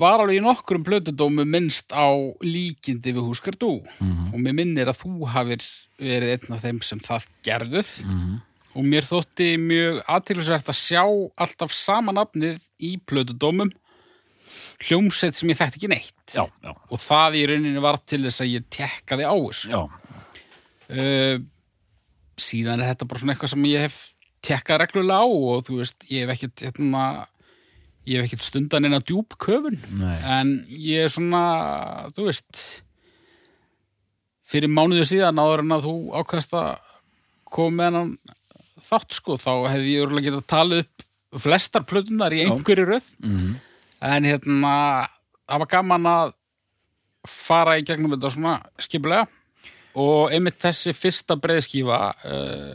[0.00, 2.08] var alveg í nokkrum plötudómu minnst á
[2.42, 4.32] líkindi við Húskar Dú Mhm.
[4.34, 5.60] og mér minnir að þú hafir
[6.00, 8.40] verið einn af þeim sem það gerðuð Mhm.
[8.74, 11.02] og mér þótti mjög aðtilsvært að sjá
[11.36, 13.70] alltaf sama nafnið í plötudómum.
[14.80, 16.32] Hljómsett sem ég þekkti ekki neitt.
[16.32, 19.90] Já, já, og það í rauninni var til þess að ég tekkaði á þessu.
[20.90, 21.38] Uh,
[22.40, 23.98] síðan er þetta bara svona eitthvað sem ég hef
[24.42, 27.02] tekkað reglulega á og þú veist, ég hef ekkert hérna,
[28.10, 30.16] ég hef ekkert stundan inn á djúb köfun nei.
[30.26, 31.42] en ég er svona,
[32.16, 32.62] þú veist
[34.50, 36.70] fyrir mánuðu síðan áður en að þú ákvæðast að
[37.50, 38.12] koma með hennan
[38.90, 41.06] þátt sko, þá hefði ég örgulega getað talið upp
[41.44, 43.10] flestar plötunar í einhverju röð.
[43.22, 43.58] Mhm.
[44.00, 44.72] en hérna
[45.46, 46.32] það var gaman að
[47.28, 49.28] fara í gegnum þetta svona skipulega.
[50.00, 52.74] Og einmitt þessi fyrsta breiðskífa uh,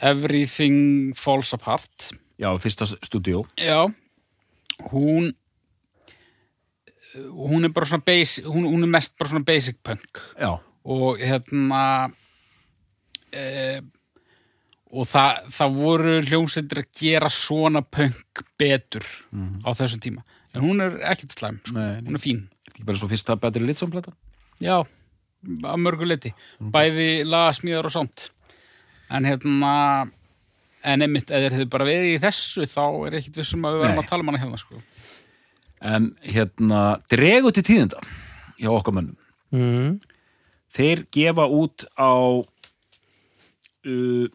[0.00, 2.14] Everything Falls Apart.
[2.40, 3.44] Já, fyrsta stúdíó.
[3.58, 3.90] Já
[4.90, 5.32] hún
[7.30, 10.22] hún er bara svona basic hún, hún er mest bara svona basic punk.
[10.40, 11.82] Já, og hérna
[13.32, 13.80] e,
[14.94, 19.06] og það, það voru hljómsveitir að gera svona punk betur
[19.62, 20.26] á þessum tíma.
[20.54, 21.74] En hún er ekkert slæm, sko.
[21.74, 22.44] Nei, hún er fín.
[22.70, 24.12] Ekki bara svo fyrsta betri litsomplata
[24.62, 24.82] já,
[25.44, 28.28] að mörgu leiti bæði lagasmíðar og sånt
[29.14, 29.72] en hérna
[30.84, 34.02] en einmitt, eða hefðu bara verið í þessu þá er ekkit vissum að við verðum
[34.02, 34.80] að tala um hana hérna sko.
[35.94, 36.80] en hérna,
[37.12, 38.00] dregu til tíðinda
[38.60, 39.18] hjá okkar mönnum
[39.54, 39.92] mm.
[40.76, 42.12] þeir gefa út á
[43.90, 44.26] uh,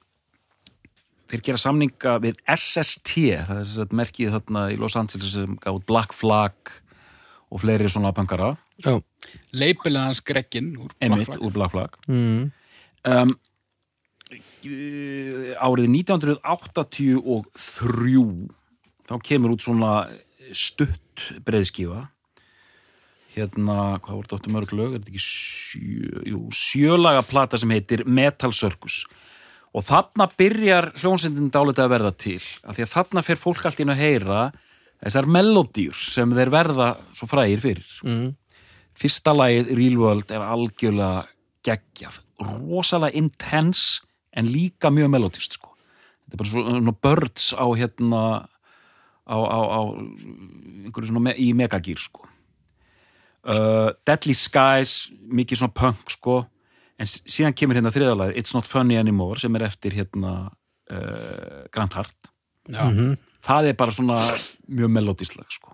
[1.30, 3.10] þeir gera samninga við SST
[3.46, 6.56] það er þess að merkið þarna í Los Angeles sem gaf út Black Flag
[7.50, 9.00] og fleiri svona punkara já
[9.54, 11.44] leipilið hans Greggin úr Black Flag.
[11.44, 12.52] úr Black Flag mm.
[13.06, 13.34] um,
[14.60, 17.16] árið 1983
[19.10, 19.92] þá kemur út svona
[20.56, 22.08] stutt breiðskífa
[23.36, 24.94] hérna, hvað voru þetta mörg lög?
[24.94, 29.04] Er þetta ekki sjö, jú, sjölaga plata sem heitir Metal Circus.
[29.78, 33.82] Og þarna byrjar hljónsendin dálítið að verða til af því að þarna fer fólk allt
[33.84, 34.44] inn að heyra
[35.00, 37.92] þessar melodýr sem þeir verða svo frægir fyrir.
[38.04, 38.30] Mm.
[39.00, 41.22] fyrsta lagið Real World er algjörlega
[41.64, 44.02] geggjað, rosalega intense
[44.34, 45.70] en líka mjög melodist sko.
[46.26, 48.22] þetta er bara svo, svona birds á hérna
[49.30, 49.80] á, á, á
[50.86, 52.26] einhverju svona me, í megagýr sko.
[53.50, 56.40] uh, Deadly Skies mikið svona punk sko
[57.00, 60.34] en síðan kemur hérna þriðalagið It's Not Funny Anymore sem er eftir hérna
[60.92, 62.32] uh, Grant Hart
[62.70, 63.16] Já, Mhm.
[63.42, 64.18] það er bara svona
[64.70, 65.74] mjög melodísleg sko.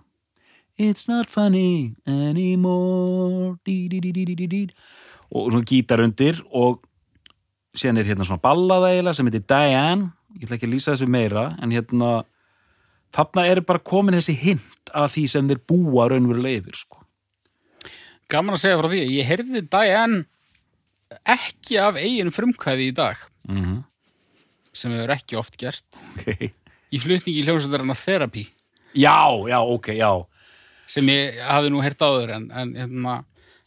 [0.78, 4.62] It's not funny anymore dí, dí, dí, dí, dí, dí, dí.
[5.32, 6.84] og svona gítar undir og
[7.76, 11.08] síðan er hérna svona ballaða eiginlega sem heitir Diane ég ætla ekki að lýsa þessu
[11.10, 12.12] meira en hérna
[13.16, 17.02] þarna er bara komin þessi hint af því sem þeir búa raunverulega yfir sko.
[18.32, 20.24] gaman að segja frá því ég heyrði Diane
[21.36, 23.82] ekki af eigin frumkvæði í dag mm -hmm.
[24.72, 25.86] sem hefur ekki oft gerst
[26.16, 26.52] okay.
[26.90, 28.48] í flutningi hljómsveitarinnar Therapy
[28.96, 30.26] Já, já, ok, já
[30.86, 33.24] sem ég hafði nú heyrt áður en, en hérna,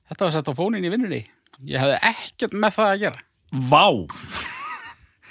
[0.10, 1.24] þetta var sett á fónin í vinnunni
[1.68, 3.86] ég hafði ekkert með það að gera Vá,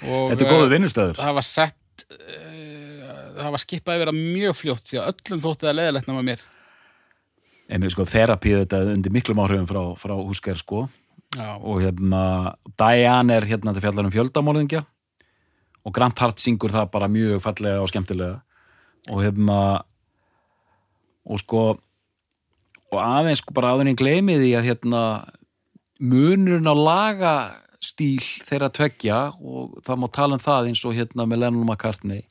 [0.01, 1.19] þetta er góðu eh, vinnustöður.
[1.19, 5.67] það var sett uh, það var skipað yfir að mjög fljótt því að öllum þótti
[5.67, 6.45] það leðilegt nema mér.
[7.69, 10.87] En sko, þerapíu þetta undir miklum áhrifum frá, frá húsker sko.
[11.37, 14.81] Já, og hérna, Diane er hérna til fjallar um fjöldamorðingja.
[15.85, 18.39] Og Grant Hart syngur það bara mjög fallega og skemmtilega.
[19.13, 19.59] Og hérna
[21.29, 21.61] og sko
[22.89, 25.03] og aðeins sko bara aðeins gleymi því að hérna
[26.01, 26.75] munurinn á
[27.79, 32.25] lagastíl þeirra tveggja og það má tala um það eins og hérna með Lennon McCartney.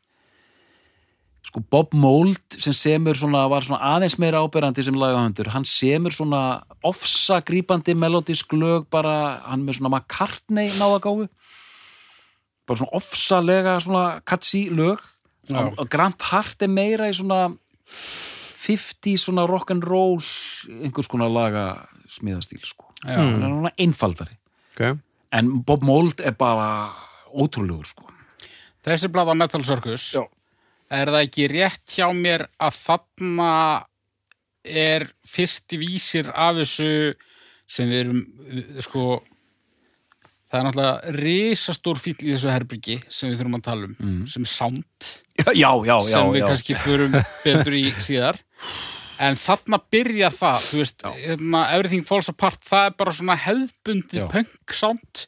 [1.43, 6.13] Sko Bob Mould sem semur svona, var svona aðeins meira áberandi sem lagahöndur, hann semur
[6.13, 11.29] svona ofsa grípandi melodisk lög bara, hann með svona McCartney náðagáfu.
[12.69, 15.01] Bara svona ofsalega svona katsi lög.
[15.49, 15.65] Já.
[15.65, 17.55] og Grant Hart er meira í svona
[17.89, 20.21] 50 svona rock'n'roll
[20.85, 24.37] einhvers konar laga smiðastíl sko, já, hann er svona einfaldari.
[24.75, 24.99] Ok,
[25.33, 26.93] en Bob Mould er bara
[27.35, 28.07] ótrúlegur sko
[28.89, 30.23] þessi blada Metal Circus Já.
[30.91, 33.51] er það ekki rétt hjá mér að þarna
[34.65, 36.91] er fyrsti vísir af þessu
[37.69, 39.05] sem við erum við- sko
[40.49, 44.47] það er náttúrulega risastór fíll í þessu herbyggi sem við þurfum að tala um sem
[44.49, 46.47] er sound já, já, já, já, sem við já.
[46.49, 48.41] kannski förum betur í síðar
[49.19, 54.21] en þarna byrjar það þú veist, hérna, Everything Falls Apart það er bara svona hefðbundið
[54.23, 54.27] Já.
[54.33, 55.25] punk sound.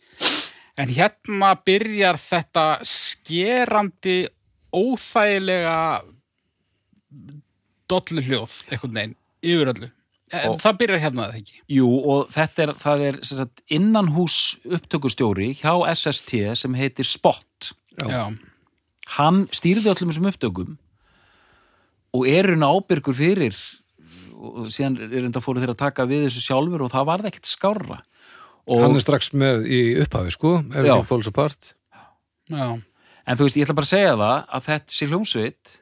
[0.80, 4.18] En hérna byrjar þetta skerandi
[4.72, 5.78] óþægilega
[7.90, 9.88] dollu hljóð einhvern veginn, yfir öllu.
[10.32, 11.56] En Og- það byrjar hérna eða ekki?
[11.74, 17.72] Jú, og þetta er, það er sagt, innanhús upptökustjóri hjá SST sem heitir Spot.
[17.98, 18.30] já,
[19.16, 20.78] Hann stýrði öllum þessum upptökum
[22.16, 23.56] og er hún ábyrgur fyrir
[24.40, 27.48] og síðan er þetta fóru þeir að taka við þessu sjálfur og það varð ekkert
[27.50, 27.98] skárra.
[28.70, 30.54] Og, hann er strax með í upphafi sko.
[30.72, 31.74] Everything Falls Apart
[32.50, 32.66] já,
[33.26, 35.74] En þú veist, ég ætla bara að segja það að þetta sé hljómsveit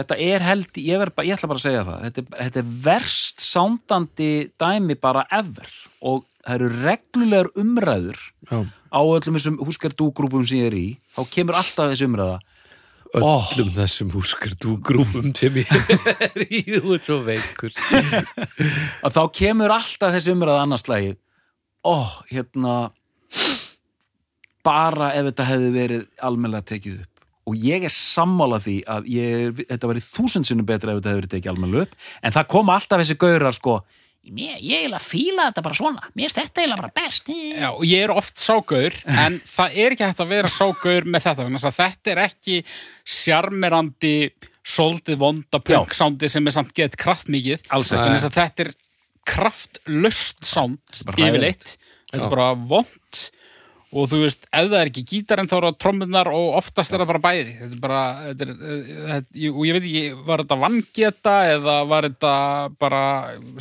[0.00, 2.60] þetta er held, ég, ver, bara- ég ætla bara að segja það þetta, er- þetta
[2.62, 5.66] er verst sándandi dæmi bara ever
[6.00, 8.60] og það eru reglulegar umræður já.
[8.94, 12.38] á öllum þessum húskardúgrúpum sem ég er í þá kemur alltaf þessi umræða
[13.18, 17.74] öllum þessum húskar þú grúmum sem ég er í ert svo veikur.
[19.04, 21.16] Að þá kemur alltaf þessi umræða annars slagið.
[21.82, 21.96] Ó,
[22.30, 22.74] hérna
[24.66, 27.24] bara ef þetta hefði verið almennilega tekið upp.
[27.50, 31.22] Og ég er sammála því að ég, þetta væri þúsund sinnum betra ef þetta hefði
[31.22, 31.96] verið tekið almennilega upp.
[32.22, 33.80] En það koma alltaf þessi gaurar sko
[34.20, 36.08] Mér, ég eiginlega fíla þetta bara svona.
[36.12, 37.30] Mér finnst þetta eiginlega bara best.
[37.32, 41.24] Já, og ég er oft ságaur en það er ekki hægt að vera ságaur með
[41.26, 42.58] þetta vegna þess að þetta er ekki
[43.16, 44.14] sjarmerandi
[44.70, 47.64] soldið vonda punk-sándi sem er samt gett kraftmikið.
[47.72, 48.04] Alls ekki.
[48.04, 48.72] Vegna þess að þetta er
[49.30, 51.76] kraftlöst sánd yfirleitt.
[52.10, 53.22] Þetta er bara vond
[53.90, 56.92] og þú veist, ef það er ekki gítar en þá eru það trommunar og oftast
[56.94, 58.52] er það bara bæði þetta er bara þetta er,
[59.08, 62.34] þetta, og ég veit ekki, var þetta vangeta eða var þetta
[62.84, 63.02] bara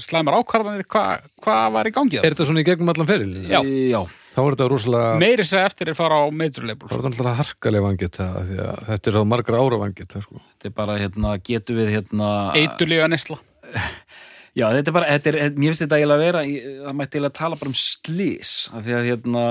[0.05, 3.31] slæmar ákvarðanir, hvað hva var í gangi er þetta svona í gegnum allan feril?
[3.49, 3.59] Já.
[3.65, 4.01] Já.
[4.35, 7.41] þá er þetta rosalega meiri segja eftir er fara á label þá er þetta alltaf
[7.41, 10.43] harkaleg vangeta því að þetta er þá margar ára vangeta sko.
[10.53, 13.41] þetta er bara hérna, getur við hérna eiturlega nesla
[14.57, 16.39] Já, þetta er bara, þetta er, mér finnst þetta eiginlega að vera,
[16.87, 19.43] það mætti eiginlega tala bara um slís, af því að hérna,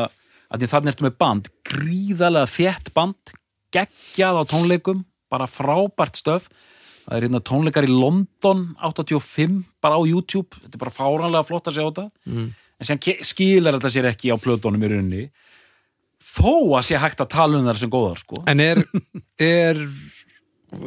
[0.48, 3.32] að því þannig ertu með band, gríðarlega þétt band,
[3.74, 6.48] geggjað á tónleikum, bara frábært stöf,
[7.04, 11.68] það er hérna tónleikar í London 85, bara á YouTube, þetta er bara fáránlega flott
[11.68, 12.48] að sjá þetta, mm.
[12.80, 15.28] en sem skilar þetta sér ekki á plötunum í rauninni,
[16.28, 18.42] þó að sé hægt að tala um þar sem góðar, sko.
[18.48, 18.82] en er,
[19.42, 19.84] er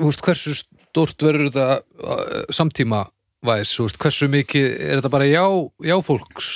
[0.01, 3.05] húst, hversu stort verður þetta uh, samtíma
[3.45, 5.45] væs, húst, hversu mikið er þetta bara já,
[5.85, 6.49] já fólks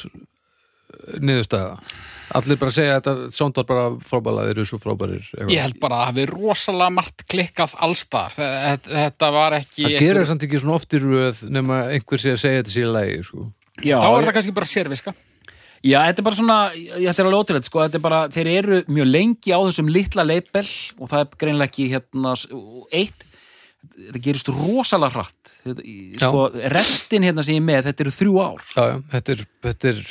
[1.22, 1.78] niðurstaða
[2.40, 5.78] allir bara segja að þetta sánd var bara frábæla, þeir eru svo frábærir ég held
[5.84, 10.48] bara að það hafi rosalega margt klikkað allstar þetta, þetta var ekki það gerir samt
[10.48, 13.48] ekki svona oft í röð nema einhver sé að segja þetta sér lægi sko.
[13.84, 15.14] Já, þá er ég- það kannski bara sérviska.
[15.86, 18.78] Já, þetta er bara svona, þetta er alveg ótrúlega, sko, þetta er bara, þeir eru
[18.90, 20.66] mjög lengi á þessum litla leipel
[20.98, 22.32] og það er greinlega ekki hérna,
[22.96, 23.26] eitt,
[24.08, 25.86] þetta gerist rosalega hratt, þetta,
[26.24, 26.42] sko,
[26.74, 28.64] restin hérna sem ég er með, þetta eru þrjú ár.
[28.74, 30.02] Já, já, þetta er þetta er,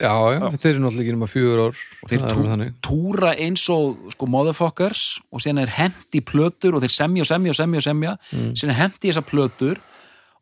[0.00, 1.80] já, já, þetta er náttúrulega ekki nema fjögur ár.
[2.02, 6.94] Og þeir tú, túra eins og, sko, motherfuckers og síðan er hendi plötur og þeir
[6.96, 8.52] semja og semja og semja og semja, Mm.
[8.56, 9.82] síðan er hendi þessar plötur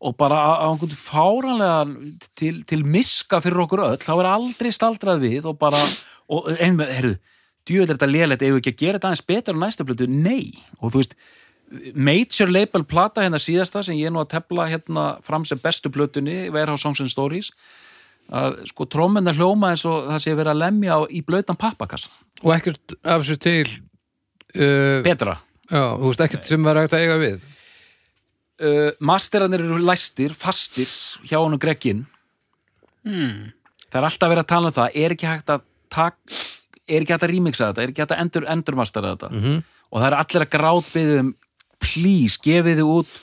[0.00, 1.80] og bara á einhvern fáranlega
[2.38, 5.80] til, til miska fyrir okkur öll, þá er aldrei staldrað við og bara,
[6.30, 7.18] og ein með, heyrðu,
[7.66, 10.06] djúvel er þetta lélegt ef við ekki að gera þetta aðeins betur á næsta plötu,
[10.08, 10.54] nei.
[10.78, 11.18] Og þú veist,
[11.94, 15.90] major label plata hérna síðasta sem ég er nú að tefla hérna fram sem bestu
[15.92, 17.50] plötunni, Warehouse Songs and Stories
[18.28, 22.10] að sko trómmennar hljóma eins og það sé verið að lemja í blautan pappakassa.
[22.44, 23.68] Og ekkert af þessu til
[24.58, 25.38] uh, betra.
[25.68, 27.40] Já, þú veist ekkert sem var hægt að eiga við.
[28.58, 30.90] Uh, masterarnir eru læstir, fastir
[31.24, 32.06] hjá honum Gregin
[33.08, 33.52] Hmm.
[33.88, 36.16] það er alltaf verið að tala um það er ekki hægt að tak,
[36.84, 39.30] er ekki hægt að remixa þetta, er ekki hægt að endur, endurmastera þetta.
[39.32, 39.62] -hmm.
[39.88, 41.34] og það er allir að grátbyggðum um
[41.78, 43.14] please, gefið þið út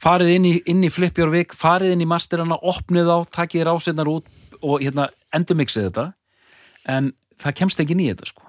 [0.00, 3.66] farið inn í, inn í Flip Your Wig farið inn í masterana, opnið á takið
[3.68, 4.28] rásinnar út
[4.60, 6.06] og hérna endurmixið þetta.
[6.90, 8.48] En það kemst ekki nýja þetta sko.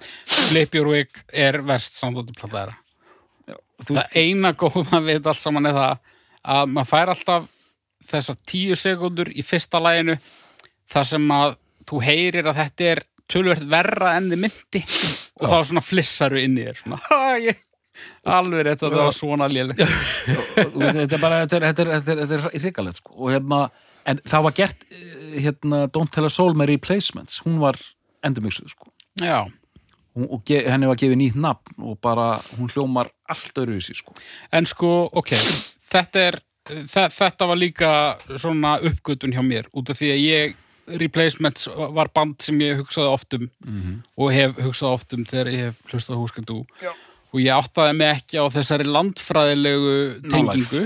[0.52, 2.00] Flip Your Wig er verst
[3.82, 5.96] þú, Það eina góða við allt saman er það
[6.56, 7.48] að maður fær alltaf
[8.12, 10.18] þessar tíu sekundur í fyrsta læginu
[10.92, 11.58] þar sem að
[11.90, 14.82] þú heyrir að þetta er tölvert verra enn þið myndi
[15.40, 17.62] og þá svona flissaru inn í þér svona, ha, ég,
[18.38, 19.48] alveg rétt að það var svona
[20.76, 23.16] veist, þetta er bara þetta er, þetta er, þetta er, þetta er hrikalegt sko.
[23.18, 23.62] Og hérna,
[24.12, 27.42] en það var gert eh, hérna, Don't Tell a Soul með Replacements.
[27.46, 27.80] Hún var
[28.26, 28.92] endurmixuð sko.
[29.22, 29.40] Já,
[30.16, 34.14] hún, og ge, henni var gefið nýtt nafn og bara hún hljómar allt öruvísi sko.
[34.54, 35.34] En sko, ok
[35.92, 37.92] þetta er, þe- þetta var líka
[38.40, 40.58] svona uppgötun hjá mér út af því að ég
[41.02, 43.44] Replacements var band sem ég hugsaði oft um
[44.18, 46.90] og hef hugsað oft um þegar ég hef hlustað húskandú Já.
[47.32, 49.94] Og ég áttaði mig ekki á þessari landfræðilegu
[50.32, 50.84] tengingu.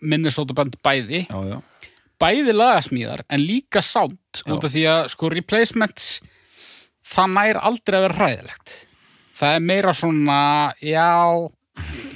[0.00, 1.24] Minnesota band bæði.
[1.26, 1.58] Já, já.
[2.22, 4.54] Bæði lagasmíðar en líka sound Já.
[4.54, 6.06] út af því að sko replacements
[7.04, 8.74] það nær aldrei að vera hræðilegt.
[9.34, 10.38] Það er meira svona
[10.78, 11.10] já,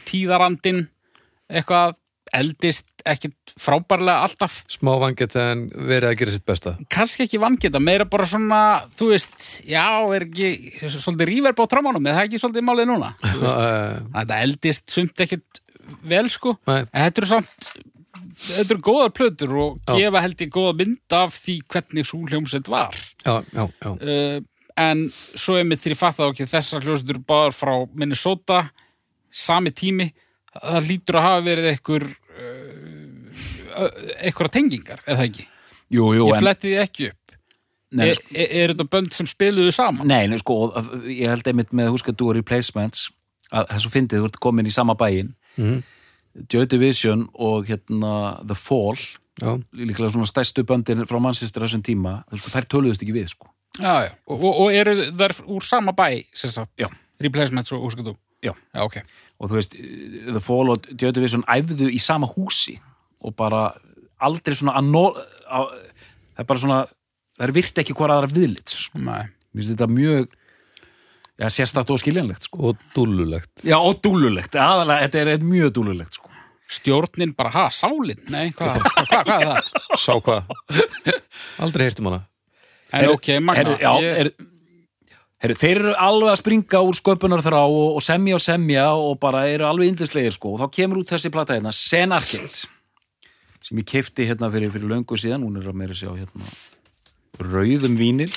[0.08, 0.84] tíðarandin
[1.50, 1.96] eitthvað
[2.38, 4.62] eldist ekkit frábærlega alltaf.
[4.70, 6.74] Smá vangett en verið að gera sitt besta.
[6.92, 8.62] Kannski ekki vangeta, meira bara svona
[8.98, 9.36] þú veist,
[9.68, 13.12] já, er ekki svolítið ríverb á trámanum, er það ekki svolítið málið núna?
[13.22, 15.62] Þetta eldist sumt ekkit
[16.08, 16.56] vel sko.
[16.68, 17.70] Nei, en þetta eru samt
[18.38, 19.96] þetta eru góðar plötur og Já.
[19.96, 22.94] gefa held ég góða mynd af því hvernig svo hljómsveit var.
[23.24, 23.90] Já, já, já.
[23.98, 24.38] Uh,
[24.78, 28.68] en svo er mitt til að okkur þessar hljómsveit eru báðar frá Minnesota
[29.30, 30.10] sami tími.
[30.58, 32.06] Það lítur að hafa verið einhver
[33.78, 35.46] einhverja tengingar, eða ekki
[35.88, 37.36] jú, jú, ég en, fletti því ekki upp
[37.98, 40.08] nei, er, er, er þetta bönd sem spiluðu saman?
[40.08, 40.58] nei, nei, sko
[41.08, 43.08] ég held einmitt með þú replacements
[43.48, 45.80] að þessu fyndið, þú ert komin í sama bæinn Mhm.
[46.52, 48.94] Joy Division og hérna The Fall
[49.40, 53.48] já, líklega svona stærstu böndin frá mannsistur þessum tíma, sko, þær töluðust ekki við sko
[53.78, 56.86] Já, já, og, og, og eru þær úr sama bæ, sem sagt, Já.
[57.22, 58.14] replacements og úrskatu?
[58.42, 58.52] Já.
[58.74, 59.00] Já, ok.
[59.38, 59.74] og þú veist,
[60.30, 62.78] The Fall og Joy Division æfðu í sama húsi
[63.24, 63.68] og bara
[64.24, 66.80] aldrei svona það er bara svona
[67.38, 69.00] það er virt ekki hvað aðra viðlit sko.
[69.02, 70.26] Mér finnst þetta mjög
[71.38, 72.72] já, sérstætt og skiljanlegt sko.
[72.72, 76.34] og dúllulegt já, og dúlulegt, aðalega, þetta er mjög dúlulegt sko.
[76.68, 78.18] Stjórnin bara, ha, sálin?
[78.28, 79.96] Nei, hvað, hvað, hvað, hvað er það?
[80.02, 80.50] sá hvað
[81.64, 82.24] aldrei heyrtum hana
[82.88, 83.56] En Heyrðu, ok, magna.
[83.58, 84.30] Heyrðu, já, er,
[85.44, 89.18] heyrðu, þeir eru alveg að springa úr sköpunar þrá og, og semja og semja og
[89.20, 92.68] bara eru alveg indislegir sko og þá kemur út þessi plata hérna, Sen Arcade
[93.68, 96.48] sem ég kefti hérna fyrir, fyrir löngu síðan, hún er að meira sjá hérna
[97.38, 98.30] rauðum vínil.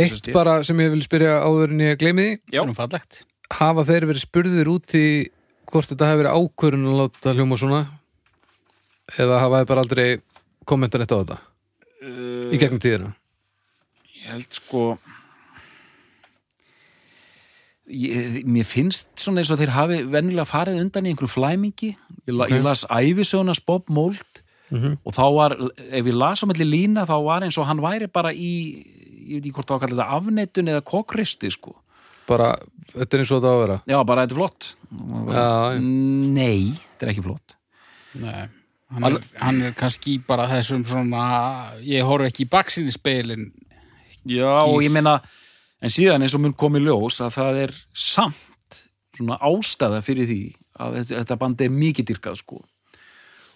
[0.00, 2.40] Eitt bara sem ég vil spyrja áður en ég gleymi því.
[2.54, 2.62] Já.
[2.62, 2.74] Já.
[2.78, 3.22] Fallegt.
[3.50, 5.06] hafa þeir verið spurðir út í
[5.70, 7.80] hvort þetta hefur verið ákvörun að láta hljóma svona?
[9.18, 10.08] Eða hafa þeir bara aldrei
[10.70, 11.40] kommentar neitt á þetta?
[12.54, 13.14] Í gegnum tíðina?
[14.20, 14.84] ég held sko
[17.90, 21.90] ég, mér finnst svona eins og þeir hafi venjulega farið undan í einhverju flæmingi.
[22.28, 23.90] Ég, la, ég las æfisögunas Bob
[24.70, 24.98] Mold Mhm.
[25.04, 25.52] og þá var,
[25.90, 28.50] ef ég las á melli lína þá var eins og hann væri bara í
[29.30, 31.74] ég veit ekki hvort það var kallið þetta afneitun eða kokristi sko
[32.28, 32.52] bara,
[32.94, 34.68] þetta er eins og þetta á að vera já, bara þetta er flott
[35.34, 35.80] já.
[35.80, 37.56] nei, þetta er ekki flott
[38.14, 38.48] Nei.
[38.90, 43.52] Hann er, hann er kannski bara þessum svona, ég horf ekki í baksinni speilin.
[44.26, 45.20] já, og ég meina
[45.82, 48.80] en síðan eins og mun komið ljós að það er samt
[49.16, 50.40] svona ástæða fyrir því
[50.80, 52.62] að þetta, þetta bandi er mikið dyrkað sko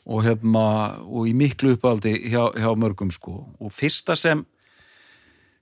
[0.07, 0.65] og hefma,
[1.09, 3.39] og í miklu uppaldi hjá, hjá mörgum sko.
[3.61, 4.43] Og fyrsta sem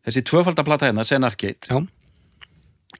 [0.07, 1.79] þessi tvöfaldaplata hérna, Sen Arcade já,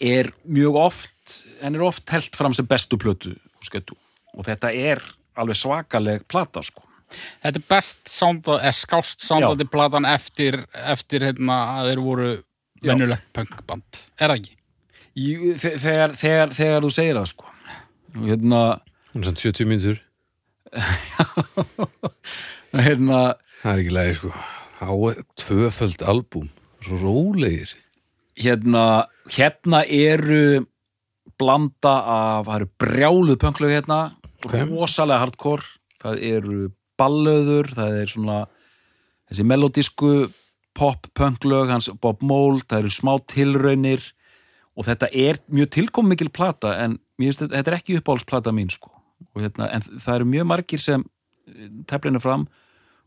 [0.01, 3.95] er mjög oft en er oft held fram sem bestu plötu og skötu
[4.37, 5.03] og þetta er
[5.39, 6.83] alveg svakaleg plata sko.
[7.43, 10.57] Þetta er best soundað, eða skást soundandi platan eftir,
[10.89, 12.93] eftir hérna að þeir voru Já.
[12.93, 14.01] venjulegt punkband.
[14.21, 14.55] Er það ekki?
[15.13, 15.27] Í,
[15.61, 17.51] þe- þegar, þegar, þegar þú segir það sko.
[18.17, 18.63] Og hérna,
[19.13, 20.01] hún er samt 70 mínútur
[22.87, 23.21] hérna
[23.63, 24.33] það er ekki lægi sko.
[25.39, 26.49] Tvöföld albúm.
[26.89, 27.77] Rólegir.
[28.39, 30.65] hérna, hérna eru
[31.39, 33.99] blanda af, það eru brjáluð pönglög hérna,
[34.43, 34.57] Ok.
[34.73, 35.63] rosalega hardcore,
[36.03, 36.57] það eru
[36.99, 38.39] ballöður, það er svona
[39.31, 40.11] þessi melodísku
[40.75, 44.03] pop-pönglög, hans Bob Mould, það eru smá tilraunir.
[44.73, 48.89] Og þetta er mjög tilkommikil plata en þetta er ekki uppáhaldsplata mín sko.
[49.37, 51.05] Hérna, en það eru mjög margir sem
[51.91, 52.47] teflinu fram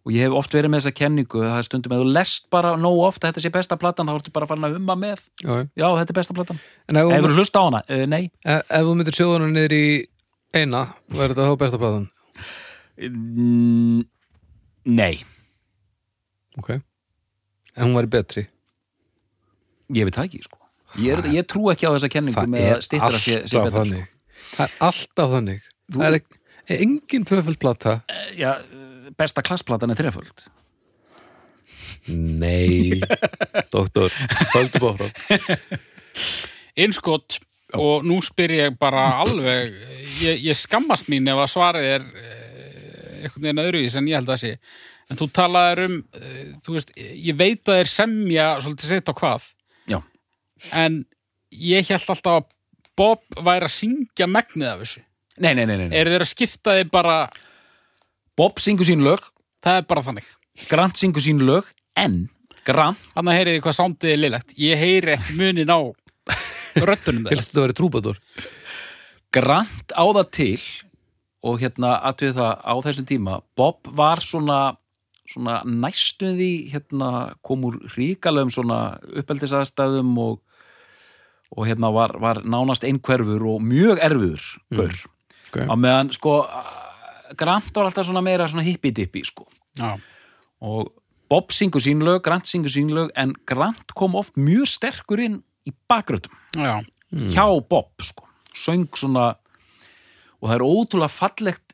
[0.05, 2.75] og ég hef oft verið með þessa kenningu það er stundum að þú lest bara
[2.77, 5.55] nóg oft að þetta sé besta platan þá ertu bara farin að umma með Já,
[5.73, 5.87] já.
[5.97, 6.59] þetta er besta platan
[6.93, 7.81] Hefur þú- hlusta á hana?
[7.89, 9.85] Uh, nei ef, ef þú myndir sjóðunum niður í
[10.55, 12.09] eina, verður þetta þá besta platan?
[13.01, 14.03] mm,
[14.85, 15.15] Nei,
[16.57, 16.69] Ok.
[17.75, 18.43] En hún væri betri.
[19.91, 20.57] ég veit það ekki sko.
[20.95, 23.81] ég, er, ég trú ekki á þessa kenningu Það með að stýttra sé, sé betra
[23.81, 24.05] þannig.
[24.55, 25.65] Það er alltaf þannig.
[25.91, 26.15] Þú- Það
[26.73, 27.99] er engin tvöföld plata.
[28.01, 28.21] sko.
[28.39, 28.51] já,
[29.17, 30.45] besta klassplatan er þreföld
[32.07, 33.01] Nei,
[33.73, 34.11] doktor,
[34.53, 35.07] höldu bóra.
[36.77, 37.39] innskott
[37.75, 39.73] og nú spyr ég bara alveg
[40.21, 44.29] ég, ég skammast mín ef að svarið er eh, einhvern veginn öðruvís en ég held
[44.35, 44.51] að sé
[45.09, 49.13] en þú talaðir um eh, þú veist, ég veit að þeir semja svolítið sett á
[49.17, 49.49] hvað
[49.91, 49.99] Já.
[50.85, 51.01] en
[51.51, 52.47] ég held alltaf að
[52.95, 55.04] Bob væri að syngja megnið af þessu
[55.35, 55.97] Nei, nei, nei, nei, nei.
[55.99, 57.15] eru þeir að skipta þið bara
[58.39, 59.23] Bob syngur sín lög,
[59.63, 60.29] það er bara þannig
[60.69, 61.67] Grant syngur sín lög
[61.99, 62.25] en
[62.65, 64.53] Grant, Þannig að heyriði hvað sándið er lillegt.
[64.57, 65.79] Ég heyri ekki munin á
[66.81, 67.35] röttunum þeirra.
[67.35, 68.17] Hilst þetta að vera trúbadur?
[69.35, 70.63] Grant á það til
[71.45, 74.59] og hérna aðtöðu það á þessum tíma Bob var svona
[75.29, 77.09] svona næstum því hérna
[77.45, 78.79] kom úr ríkalegum svona
[79.21, 80.39] uppeldisaðstæðum og,
[81.53, 84.97] og hérna var, var nánast einhverfur og mjög erfiður bör
[85.55, 85.71] Ok.
[85.71, 86.43] á meðan sko
[87.35, 89.47] Grant var alltaf svona meira svona hippi-dippi sko.
[89.79, 89.95] Já,
[90.61, 90.91] og
[91.29, 95.41] Bob syngur sín lög, Grant syngur sín lög en Grant kom oft mjög sterkur inn
[95.65, 98.27] í bakgrötum já, hjá Bob sko.
[98.53, 99.35] söng svona
[100.39, 101.73] og það er ótrúlega fallegt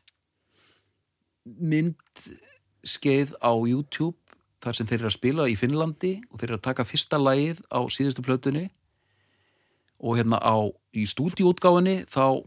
[1.44, 4.16] myndskeið á YouTube
[4.62, 7.62] þar sem þeir eru að spila í Finnlandi og þeir eru að taka fyrsta lagið
[7.68, 8.70] á síðustu plötunni.
[10.02, 12.42] Og hérna á í stúdíútgáfinni þá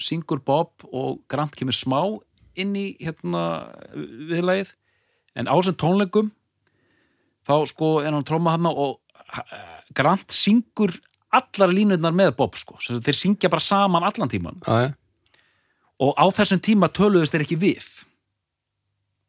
[0.00, 2.00] syngur Bob og Grant kemur smá
[2.56, 4.74] inn í hérna viðlagið
[5.36, 6.30] en á þessum tónleikum
[7.46, 8.98] þá sko er hann tróma hann og
[9.96, 10.94] Grant syngur
[11.36, 12.78] allar línurnar með Bob sko.
[12.80, 14.94] Þeir syngja bara saman allan tíman Aja,
[16.02, 17.86] og á þessum tíma töluðust þeir ekki við.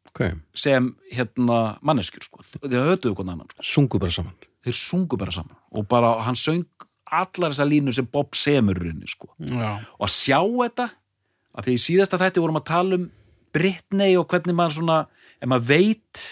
[0.08, 0.34] Ok.
[0.56, 2.42] sem hérna manneskjur sko.
[2.64, 3.66] Þeir hötuðu hvernig annan sko.
[3.66, 4.34] Sungu bara saman.
[4.64, 5.56] þeir sungu bara saman.
[5.70, 6.64] Og bara hann söng
[7.10, 9.30] allar þessar línur sem Bob semur í rauninni sko.
[9.38, 10.88] Og að sjá þetta
[11.58, 13.08] að því í síðasta þætti vorum að tala um
[13.56, 14.98] Britney og hvernig maður svona
[15.38, 16.24] ef maður veit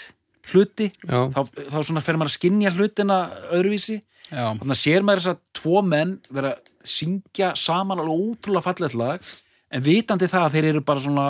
[0.52, 1.40] hluti Já, þá,
[1.72, 3.18] þá svona fer maður að skinja hlutina
[3.56, 3.98] öðruvísi.
[4.26, 8.66] Já, þannig að sér maður þess að tvo menn vera að syngja saman alveg ótrúlega
[8.66, 9.28] fallegt lag
[9.74, 11.26] en vitandi það að þeir eru bara svona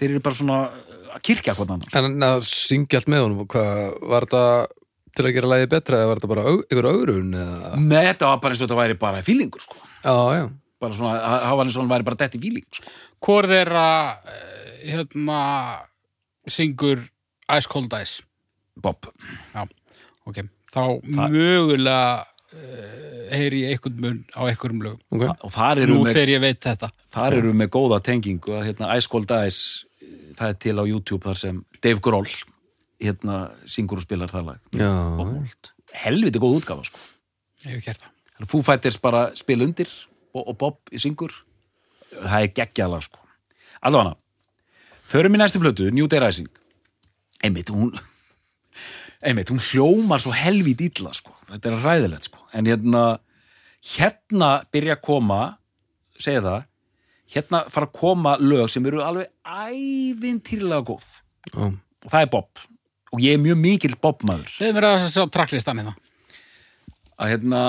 [0.00, 3.44] þeir eru bara svona uh, að kirkja hvort annan en að syngja allt með honum,
[3.50, 4.44] hvað, var þetta
[5.14, 7.80] til að gera lagið betra eða var þetta bara ykkur eða?
[7.80, 9.80] með þetta var bara eins og þetta væri bara fílingur sko.
[10.04, 10.44] Já, já.
[10.84, 12.94] bara svona, það var eins og hann væri bara dett í fíling sko.
[13.24, 13.88] Hvor þeirra
[14.34, 14.54] eh,
[14.92, 15.40] hérna
[16.50, 17.04] syngur
[17.54, 18.22] Ice Cold Ice
[18.80, 19.08] Bob
[20.24, 20.40] ok,
[20.72, 23.04] þá mögulega uh,
[23.34, 25.26] heyri ég einhvern mun á einhverjum lögum Ok.
[25.44, 28.66] og þar eru, nú með, þegar ég veit þetta þar eru með góða tengingu að
[28.70, 29.84] hérna, Ice Cold Ice
[30.38, 32.28] það er til á YouTube þar sem Dave Grohl
[33.02, 35.70] hérna syngur og spilar það lag Já, Bob Mould.
[36.04, 36.98] helviti góð útgáfa sko.
[37.64, 39.90] ég hef gert það Foo Fighters bara spila undir
[40.34, 41.32] og, og Bob í syngur
[42.14, 43.18] það er geggjala sko.
[43.82, 44.16] allavega
[45.10, 46.50] förum í næstu plötu, New Day Rising
[47.44, 47.94] einmitt hún
[49.24, 51.34] einmitt, hún hljómar svo helvít illa sko.
[51.50, 52.38] þetta er ræðilegt sko.
[52.52, 53.04] en hérna
[53.96, 55.40] hérna byrja að koma
[56.18, 56.62] segja það
[57.34, 61.06] hérna fara að koma lög sem eru alveg ævintýrlega góð
[61.50, 61.64] já.
[61.72, 62.64] og það er Bob
[63.14, 65.94] og ég er mjög mikill Bob maður Leðum mér að sjá tracklistan hérna
[67.14, 67.60] að hérna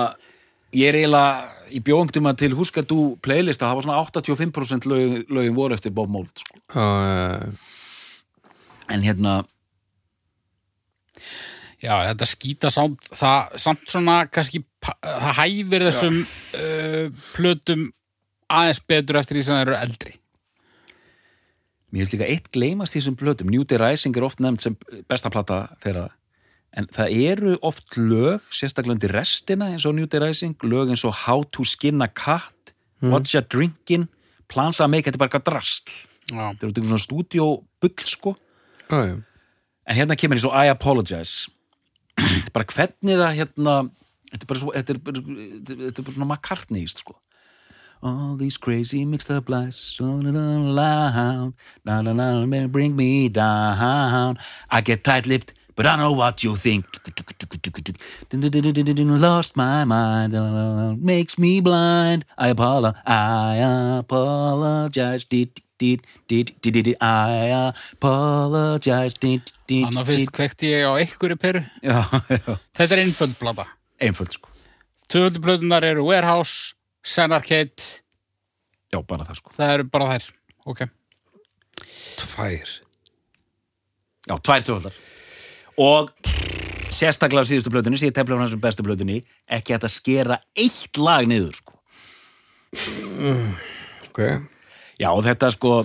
[0.75, 4.87] ég er eiginlega í bjóðungtum að til huska þú playlist að það var svona 85%
[4.89, 6.61] lögin, lögin voru eftir Bob Mould sko.
[6.75, 7.51] Já,
[8.93, 9.43] en hérna
[11.85, 17.83] Já, þetta skýta samt, það samt svona kannski, það hæfir þessum uh, plötum
[18.49, 20.13] aðeins betur eftir því sem það eru eldri.
[21.95, 23.49] Mér finnst líka eitt gleymast í þessum plötum.
[23.51, 24.75] New Day Rising er oft nefnd sem
[25.09, 26.09] besta plata þeirra.
[26.75, 31.05] En það eru oft lög sérstaklega undir restina eins og New Day Rising lög eins
[31.07, 34.09] og How to Skin a Cat What You Drinking
[34.51, 35.93] Plans að Make, þetta er bara eitthvað drast
[36.25, 38.31] Já, þetta er út í svona stúdíóbull sko.
[38.89, 39.15] Já, já.
[39.85, 41.51] En hérna kemur eins og I apologize.
[42.55, 43.75] Bara hvernig það hérna
[44.31, 44.99] Þetta er bara, svo, þetta er,
[45.69, 47.13] þetta er bara svona McCartneyist sko.
[48.05, 51.53] All these crazy mixed up lies so loud.
[51.83, 54.37] Na na na na bring me down.
[54.69, 56.85] I get tight-lipped but I know what you think.
[59.19, 60.33] Lost my mind.
[61.01, 62.25] Makes me blind.
[62.37, 65.25] I apologize I apologize.
[65.25, 69.13] Did, did, did, did, did, I apologize.
[69.19, 71.65] Did, did, Þannig að fyrst kvekti ég á einhverju peru.
[71.83, 71.99] Já,
[72.31, 73.67] já, Þetta er einföld plata.
[73.99, 74.53] einföld sko.
[75.11, 76.73] Tvöldu plötunar eru Warehouse,
[77.05, 77.85] Sen Arcade,
[78.93, 79.53] Já, bara það sko.
[79.57, 80.25] Það eru bara þær.
[80.71, 80.81] Ok.
[82.21, 82.71] Tvær.
[84.25, 84.95] Já, tvær töfaldar
[85.77, 86.07] Og
[86.95, 91.27] sérstaklega á síðustu plötunni Sér tefla hann sem bestu plötunni Ekki að skera eitt lag
[91.29, 91.75] niður sko.
[94.07, 94.21] Ok.
[94.97, 95.75] Já, og þetta sko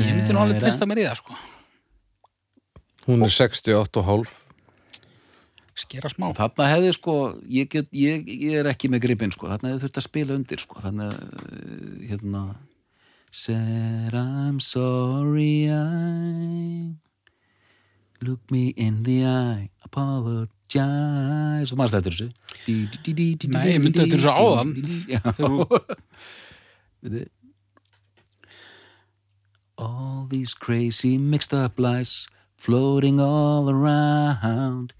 [0.00, 1.36] Ég myndi nú alveg trista mér í það, sko.
[3.06, 4.34] Hún er 68 og hálf
[5.80, 6.26] Skera smá.
[6.36, 7.14] Þarna hefði sko
[7.48, 10.60] ég, get, ég, ég er ekki með gripinn sko Þarna hefði þurft að spila undir
[10.62, 11.18] sko Þarna, uh,
[12.10, 12.42] hérna
[13.30, 15.72] Said I'm sorry I
[18.20, 22.28] Look me in the eye Apologize Og maður stættir þessu
[22.68, 24.76] Nei, ég myndi þetta svo áðan.
[25.08, 25.24] Já.
[29.80, 32.28] All these crazy mixed up lies
[32.60, 34.92] floating all around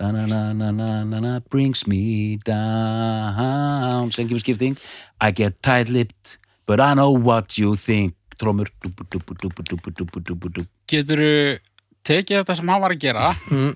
[0.00, 4.76] na na na na na na na brings me down sengjum skipting
[5.20, 8.68] I get tight-lipped but I know what you think trómur.
[10.88, 11.20] Getur
[12.06, 13.72] tekið þetta sem hann var að gera, Mm.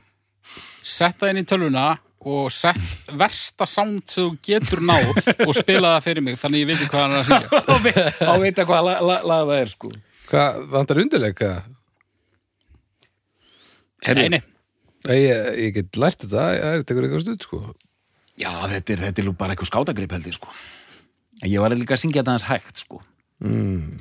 [0.82, 5.10] sett það inn í tölvuna og sett versta sound sem þú getur náð
[5.46, 7.48] og spila það fyrir mig þannig ég veit hvað hann er að syngja.
[8.30, 9.90] á veita hvað lag la, la, það er sko
[10.30, 11.50] Hvað, vantar undirleika?
[14.06, 14.28] Nei, nei.
[14.38, 14.42] Nei,
[15.10, 17.62] ég, ég get lært þetta, það er tekur eitthvað stund, sko.
[18.38, 20.48] já þetta er, þetta er bara eitthvað skátagrip held ég sko
[21.42, 23.02] ég var líka að syngja þetta hans hægt sko
[23.42, 23.98] Mm.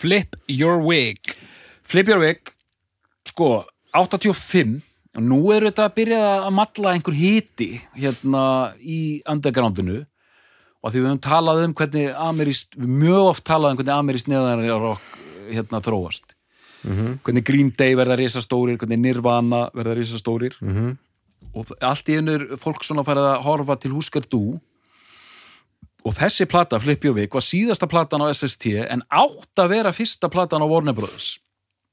[0.00, 1.18] Flip your wig.
[1.84, 2.38] Flip your wig
[3.28, 4.78] sko, 85
[5.18, 7.66] og nú er þetta að byrja að matla einhver hiti
[7.98, 8.44] hérna
[8.80, 13.80] í undergroundinu og að því við höfum talað um hvernig höfum mjög oft talað um
[13.82, 15.18] hvernig ameríst neðan rock
[15.50, 16.32] hérna þróast
[16.82, 20.96] hvernig Green Day verða risastórir, hvernig Nirvana verða risastórir Mm -hmm.
[21.54, 24.60] og allt í einu er fólk svona farið að horfa til Husker Du
[26.04, 29.92] og þessi plata Flip Your Wig var síðasta platan á SST en átt að vera
[29.92, 31.38] fyrsta platan á Warner Brothers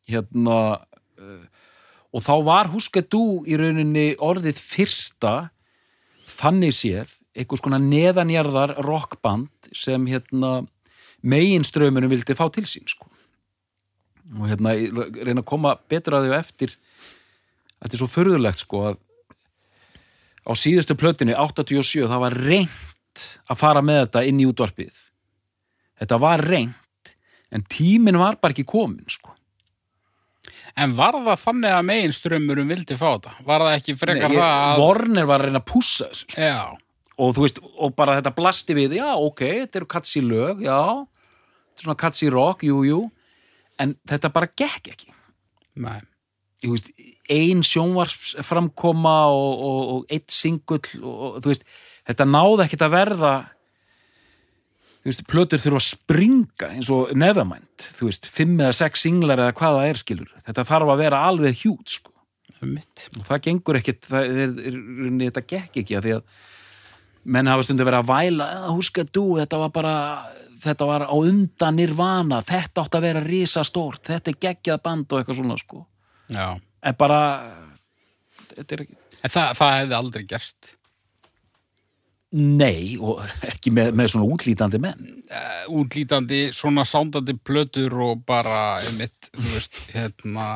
[0.07, 0.79] hérna
[1.19, 1.45] uh,
[2.13, 5.49] og þá var Husker Du í rauninni orðið fyrsta
[6.27, 10.65] þannig séð einhvers konar neðanjarðar rockband sem hérna
[11.21, 13.06] meginströmmunum vildi fá til sín sko.
[14.35, 16.73] Og hérna reyna að koma betur að því á eftir
[17.77, 18.99] þetta er svo förðulegt sko að
[20.47, 25.05] á síðustu plötinu 87 það var reynt að fara með þetta inn í útvarpið
[26.01, 27.15] þetta var reynt
[27.53, 29.33] en tíminn var bara ekki komin sko.
[30.77, 33.31] En var það þannig að meginströmmurum vildi fá þetta?
[33.47, 34.81] Var það ekki frekar Nei, ég, það að...
[34.83, 36.41] Warner var að reyna að pússa þessu sko.
[36.43, 36.59] Já,
[37.17, 40.77] og þú veist, og bara þetta blasti við já, ok, þetta eru katsi lög, já
[40.77, 42.99] þetta er svona katsi rock, jú, jú
[43.81, 45.11] en þetta bara gekk ekki.
[45.83, 45.99] Nei.
[46.65, 46.89] Veist,
[47.29, 51.67] ein sjónvarsframkoma og, og, og eitt singull og, þú veist,
[52.09, 53.33] þetta náði ekkit að verða
[55.07, 59.39] þú veist, plötur þurfa að springa eins og Nevermind, þú veist, fimm eða sex singlar
[59.39, 62.11] eða hvað það er skilur, þetta þarf að vera alveg hjút, sko,
[63.29, 64.79] það gengur er, er, er,
[65.21, 66.25] þetta gekk ekki að því að
[67.27, 69.95] menn hafa stundu verið að væla "Ah, huska þú, þetta var bara
[70.63, 75.19] þetta var á undan nirvana þetta átt að vera risastórt, þetta er geggjað band og
[75.19, 75.85] eitthvað svona, sko
[76.31, 76.55] Já.
[76.57, 77.19] en bara
[78.55, 80.73] þetta er ekki En það, það hefði aldrei gerst.
[82.37, 85.05] Nei, og ekki með, með svona útlítandi menn.
[85.31, 90.47] Uh, útlítandi, svona sándandi plötur og bara, um mitt, þú veist, hérna...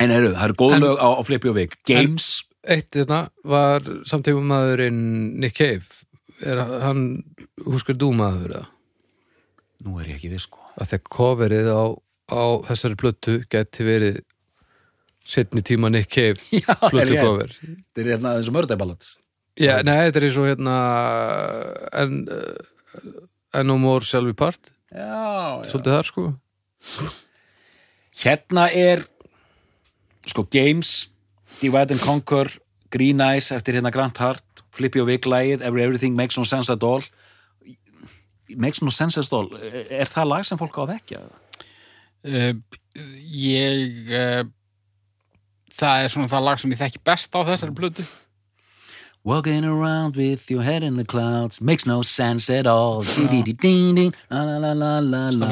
[0.00, 1.74] En eru, það eru góð lög á, á Flippy og Vig.
[1.90, 2.28] Games,
[2.68, 4.98] Eitt þetta var samtífum maðurinn
[5.40, 5.86] Nick Cave.
[6.44, 7.22] Er hann,
[7.64, 8.66] húskar þú maður eða?
[9.80, 10.58] nú er ég ekki við sko.
[10.76, 11.84] Að þegar coverið á,
[12.36, 14.18] á þessari plötu geti verið
[15.24, 17.54] setni tíma Nick Cave ég- cover.
[17.64, 19.14] Þetta er hérna eins og mörðæbalats.
[19.60, 20.74] Já, nei, þetta er eins og hérna
[22.02, 23.24] en, uh,
[23.56, 24.68] en no more shall we part.
[24.92, 25.64] Já, já.
[25.72, 26.26] Svolítið þar, sko.
[28.20, 29.06] Hérna er
[30.28, 31.08] sko Games,
[31.60, 32.48] Divide and Conquer,
[32.90, 36.72] Green Eyes eftir hérna Grant Hart, Flippy og Vig lagið, Every Everything Makes No Sense
[36.72, 37.04] at All.
[38.56, 41.20] Makes No Sense at All, er það lag sem fólk á að vekja?
[42.24, 42.54] Uh,
[43.34, 44.08] ég...
[44.08, 44.42] Uh,
[45.80, 48.04] það er svona það lag sem ég þekki best á þessari plötu.
[49.22, 53.34] Walking around with your head in the clouds makes no sense at all Það
[54.00, 54.14] er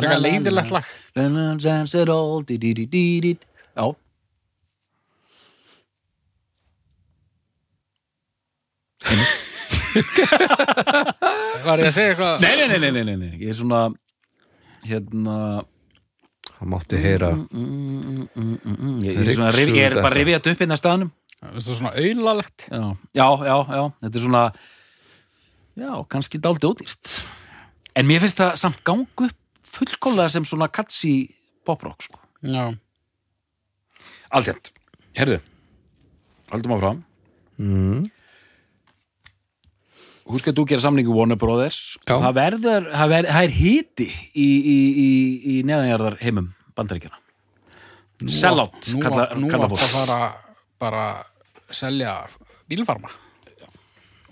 [0.01, 0.85] frekar leiðilegt lag
[1.15, 3.93] No sense at all Já,
[11.67, 12.41] Var ég að segja eitthvað?
[12.43, 13.33] nei, nei, nei, nei, nei, nei, nei.
[13.43, 13.81] Ég er svona
[14.87, 15.37] hérna
[16.49, 17.59] Það mátti heyra mm, mm,
[18.35, 18.99] mm, mm, mm.
[19.05, 21.93] Ég, ég, er svona, rif, ég er bara þetta upp hérna staðnum Það er svona
[22.03, 22.83] auðlalegt já,
[23.15, 24.45] já, já, já, þetta er svona
[25.79, 27.07] já, kannski dálítið ódýrt
[27.99, 29.39] en mér finnst það samt gangu upp
[29.69, 31.13] fullkólega sem svona katsi
[31.67, 32.19] poprock sko.
[32.49, 32.65] Já,
[34.35, 34.65] Aldjent,
[35.19, 35.39] herðu
[36.51, 36.99] haldum áfram
[37.61, 38.01] mm.
[40.29, 41.97] Húsk að þú gera samningu Warner Brothers.
[42.05, 45.09] Það verður, það, verður, það er hiti í, í, í,
[45.55, 47.22] í neðanjarðar heimum bandaríkjana
[48.29, 50.18] Sellout Nú, kalla, nú kalla átt að fara
[50.79, 51.07] bara
[51.74, 52.12] selja
[52.68, 53.11] bílfarma.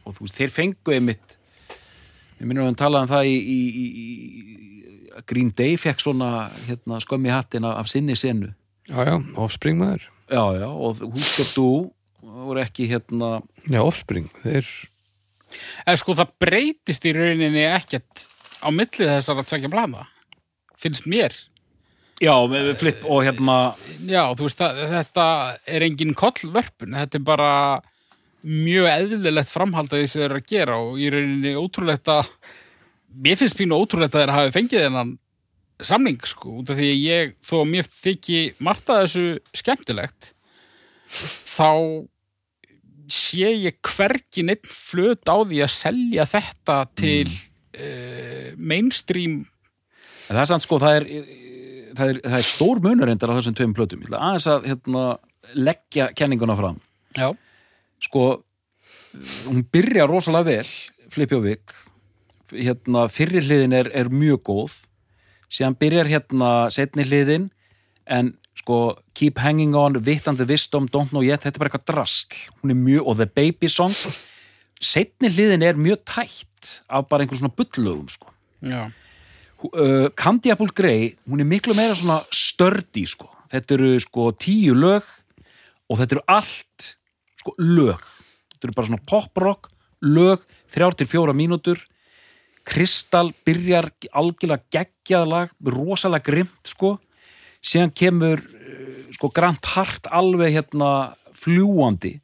[0.07, 1.37] Og þú veist, þeir fengu einmitt
[2.37, 3.61] ég minnum að hann talaði um það í,
[5.27, 6.31] Green Day fekk svona
[6.67, 8.53] hérna, skömmi hattin af, af sinni senu.
[8.87, 10.05] Já, já, offspring maður.
[10.29, 11.71] Já, já, og húsk að þú
[12.27, 13.31] voru ekki hérna
[13.71, 14.69] Já, offspring, þeir
[15.87, 18.25] Eða sko það breytist í rauninni ekkert
[18.63, 20.07] á milli þessar að tvekja blanda
[20.81, 21.35] finnst mér.
[22.23, 23.75] Já, með flip og hérna
[24.09, 25.27] Já, þú veist, það, þetta
[25.69, 27.51] er engin kollvörpun, þetta er bara
[28.47, 32.31] mjög eðlilegt framhald að því sem þeir eru að gera og í rauninni ótrúlegt að
[33.27, 35.15] mér finnst pínu ótrúlegt að þeir hafi fengið þennan
[35.85, 39.25] samning, sko, út af því að ég þó að mér þykji margt að þessu
[39.61, 40.31] skemmtilegt
[41.45, 41.71] þá
[43.13, 48.57] sé ég hvergi neitt flöt á því að selja þetta til mm.
[48.59, 49.43] mainstream.
[50.27, 51.09] Það er samt sko, það er
[51.97, 54.03] það er, það er stór munur reyndar á þessum tveim plötum.
[54.03, 55.05] Ég ætla aðeins að hérna,
[55.57, 56.81] leggja kenninguna fram.
[57.17, 57.31] Já,
[58.05, 58.27] sko
[59.47, 60.73] hún byrja rosalega vel
[61.15, 61.73] Flipjóvik
[62.53, 64.75] hérna, fyrri hliðin er, er mjög góð.
[65.49, 67.49] Síðan byrjar hérna setni hliðin
[68.05, 71.45] en sko Keep Hanging On, the Wisdom, Don't Know Yet.
[71.45, 72.41] Þetta er bara eitthvað drasl.
[72.61, 73.95] Hún er mjög, og The Baby Song.
[74.83, 78.33] Setni hliðin er mjög tætt af bara einhver svona bullögum sko.
[79.73, 84.75] Uh, Candy Apple Grey, hún er miklu meira svona stördi sko, þetta eru sko tíu
[84.77, 85.07] lög
[85.89, 86.91] og þetta eru allt
[87.41, 88.05] sko lög.
[88.53, 89.71] Þetta eru bara svona poprock,
[90.05, 90.45] lög
[90.75, 91.81] þrjár til fjóra mínútur.
[92.67, 96.97] Kristall byrjar algjörlega geggjað lag, rosalega grimt sko,
[97.67, 100.91] síðan kemur uh, sko Grant Hart alveg hérna
[101.37, 102.17] fljúandi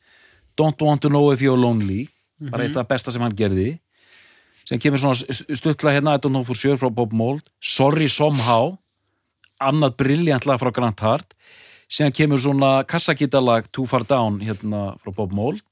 [0.57, 2.09] Don't want to know if you're lonely.
[2.38, 3.70] Bara eitt af það besta sem hann gerði.
[4.68, 7.47] Sem kemur svona stuttla hérna I don't know for sure frá Bob Mould.
[7.62, 8.76] Sorry Somehow.
[9.62, 11.36] Annað briljant lag frá Grant Hart.
[11.93, 15.64] Síðan kemur svona kassakítalag Too Far Down hérna frá Bob Mould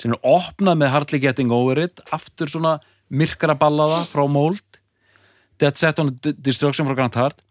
[0.00, 2.00] sem er opnað með Hardly Getting Over It.
[2.12, 2.78] Aftur svona
[3.12, 4.64] myrkara ballaða frá Mould.
[5.60, 7.42] Dead Set on Destruction frá Grant Hart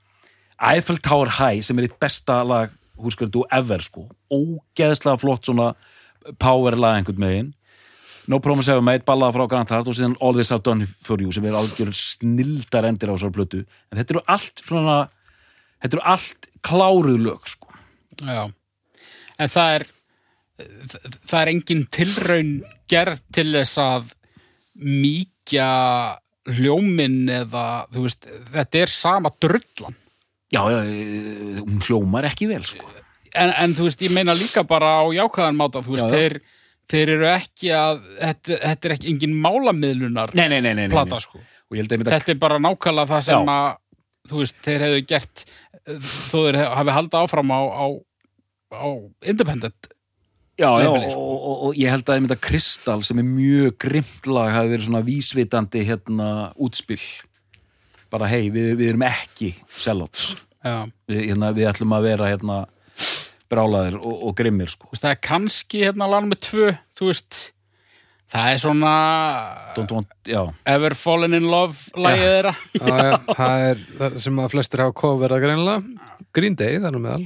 [0.59, 4.09] Eiffel Tower High sem er eitt besta lag þú ever sko.
[4.27, 5.71] Ógeðslega flott svona
[6.37, 7.53] power lag einhvern megin
[8.29, 11.21] No Promise Ever Made, ballaða frá Grant Hart og síðan All This I've Done For
[11.21, 13.63] You sem er algjör snildar endir á þessar plötu.
[13.89, 14.97] En þetta eru allt svona
[15.81, 17.73] þetta eru allt kláruð lög sko.
[18.21, 18.51] já.
[19.39, 19.87] En það er
[21.25, 22.53] það er engin tilraun
[22.91, 24.13] gerð til þess að
[24.77, 25.69] mýkja
[26.49, 29.97] hljóminn eða þú veist, þetta er sama drullan
[30.53, 32.87] já, já, eh, hún hljómar ekki vel sko.
[33.33, 36.17] en, en þú veist, ég meina líka bara á jákvæðan máta, þú veist, Já, já.
[36.17, 36.39] þeir
[36.89, 41.41] þeir eru ekki að þetta, þetta er ekki engin málamiðlunar nei, nei, nei, plata sko
[41.75, 43.53] ég að þetta þetta er bara nákvæmlega það sem Já.
[43.53, 43.77] að
[44.29, 45.45] þú veist, þeir hefðu gert
[46.29, 47.85] þó þeir hafi haldið áfram á, á,
[48.73, 48.87] á
[49.29, 49.89] independent
[50.59, 51.23] já, já, Leifili, og, sko.
[51.37, 55.05] og, og ég held að þetta Kristall sem er mjög grimt lag hafi verið svona
[55.05, 57.05] vísvitandi hérna útspill
[58.11, 60.31] bara hei, við, við erum ekki sellouts
[60.65, 60.87] já.
[61.09, 62.59] við, hérna, við ætlum að vera hérna
[63.49, 64.91] brálaðir og, og grimmir sko.
[64.93, 66.67] Það er kannski hérna lag með tvö
[66.99, 67.39] þú veist,
[68.29, 68.91] það er svona
[69.77, 70.11] Don't want,
[70.69, 72.53] Ever Fallen in Love lagið þeirra.
[73.39, 76.05] Það er það sem að flestir hafa coverað greinilega.
[76.35, 77.23] Green Day, þannig meðal.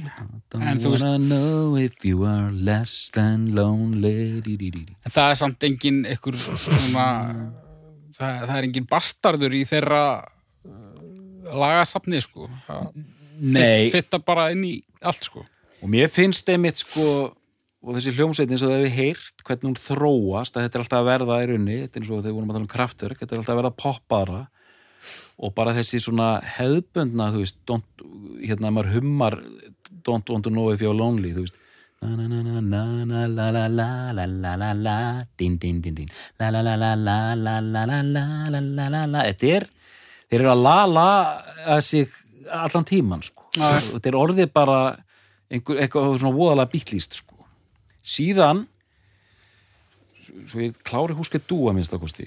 [0.54, 4.40] Don't En þú veist- wanna know if you are less than lonely.
[4.40, 4.96] Di, di, di, di.
[5.04, 7.04] en það er samt engin ykkur svona
[8.16, 10.04] það, það er engin bastardur í þeirra
[11.44, 12.48] lagasafni sko
[13.40, 14.74] Nei Fitta bara inn í
[15.04, 15.44] allt sko
[15.82, 17.34] Og mér finnst einmitt sko
[17.84, 21.08] og þessi hljómsveitin sem þau hefur heyrt hvernig hún þróast að þetta er alltaf að
[21.10, 23.42] verða í raunni þetta er eins og þau vorum að tala um kraftverk þetta er
[23.42, 24.40] alltaf að verða poppara
[25.34, 28.06] og bara þessi svona hefðbundna þú veist, don't,
[28.40, 29.36] hérna maður hummar
[30.06, 31.60] don't want to know if you're lonely þú veist
[39.28, 39.64] þetta er
[40.30, 41.08] þeir eru að la la
[41.76, 42.14] að sig
[42.50, 43.46] allan tíman sko.
[43.54, 44.78] Þetta er orðið bara
[45.52, 47.32] einhver, eitthvað svona voðalega bítlýst sko.
[48.04, 48.66] síðan
[50.44, 51.14] svo ég klári
[51.48, 52.26] dúa minnst að kosti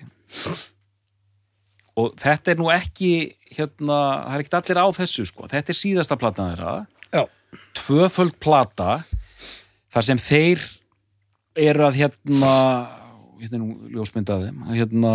[1.98, 3.12] og þetta er nú ekki
[3.58, 5.48] hérna, það er ekkert allir á þessu sko.
[5.50, 6.74] þetta er síðasta platan þeirra
[7.14, 7.24] Já.
[7.78, 9.04] tvöföld plata
[9.94, 10.64] þar sem þeir
[11.58, 12.54] eru að hérna
[13.42, 15.14] hérna ljósmyndaði hérna,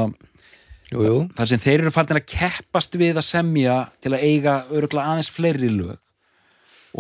[0.92, 1.18] Jú, jú.
[1.36, 5.32] þar sem þeir eru farin að keppast við að semja til að eiga öruglega aðeins
[5.32, 5.98] fleiri lög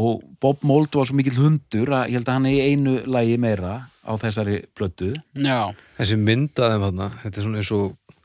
[0.02, 2.94] og Bob Mold var svo mikill hundur að ég held að hann er í einu
[3.12, 4.62] lagi meira á þessari
[5.36, 8.16] Já, Þessi myndaðum þarna, þetta er svona eins og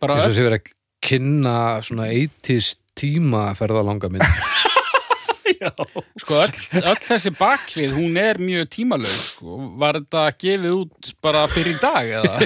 [0.00, 0.72] bara eins og sé verið að
[1.04, 4.24] kynna svona 80s tíma ferðalanga mynd.
[6.22, 9.58] Sko öll, öll þessi baklið, hún er mjög tímalaug sko.
[9.80, 12.36] Var þetta gefið út bara fyrir dag eða?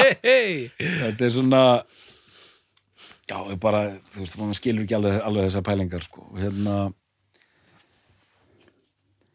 [1.06, 1.62] þetta er svona
[3.26, 6.26] já, ég bara, þú veist, maður skilur ekki alveg, alveg þessar pælingar sko.
[6.38, 6.76] hérna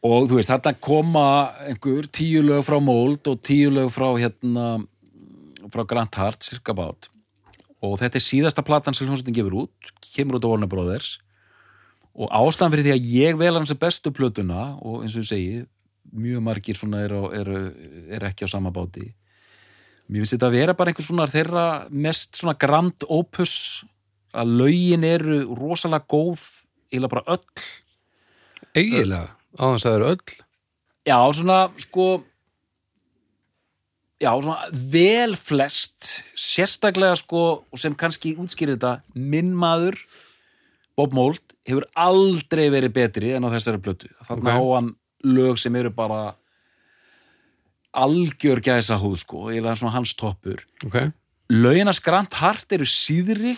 [0.02, 1.26] og þú veist, þarna koma
[1.68, 4.68] einhver tíu lög frá Mold og tíu lög frá hérna
[5.72, 7.12] frá Grant Hart, cirka bát
[7.82, 11.18] og þetta er síðasta platan sem hljómsveitin gefur út, kemur út á Warner Brothers
[12.16, 15.62] og ástæðan fyrir því að ég vel hans bestu plötuna og eins og ég segi,
[16.12, 17.60] mjög margir svona eru, eru,
[18.12, 19.14] eru ekki á sama báti
[20.12, 23.54] Mér finnst þetta að vera bara einhvers svona þeirra mest svona grand opus
[24.36, 26.42] að lögin eru rosalega góð
[26.92, 27.70] eiginlega bara öll
[28.72, 30.36] Eiginlega, á þess að það eru öll.
[31.08, 32.10] Já, svona sko
[34.22, 39.98] Já, svona vel flest sérstaklega sko og sem kannski útskýrir þetta minn maður
[40.98, 44.54] Bob Mold hefur aldrei verið betri en á þessari plötu þannig Ok.
[44.54, 44.90] á hann
[45.24, 46.36] lög sem eru bara
[47.94, 51.12] algjör gæsa húð sko, eiginlega svona hans toppur Ok.
[51.52, 53.58] lögina skrant hart eru síðri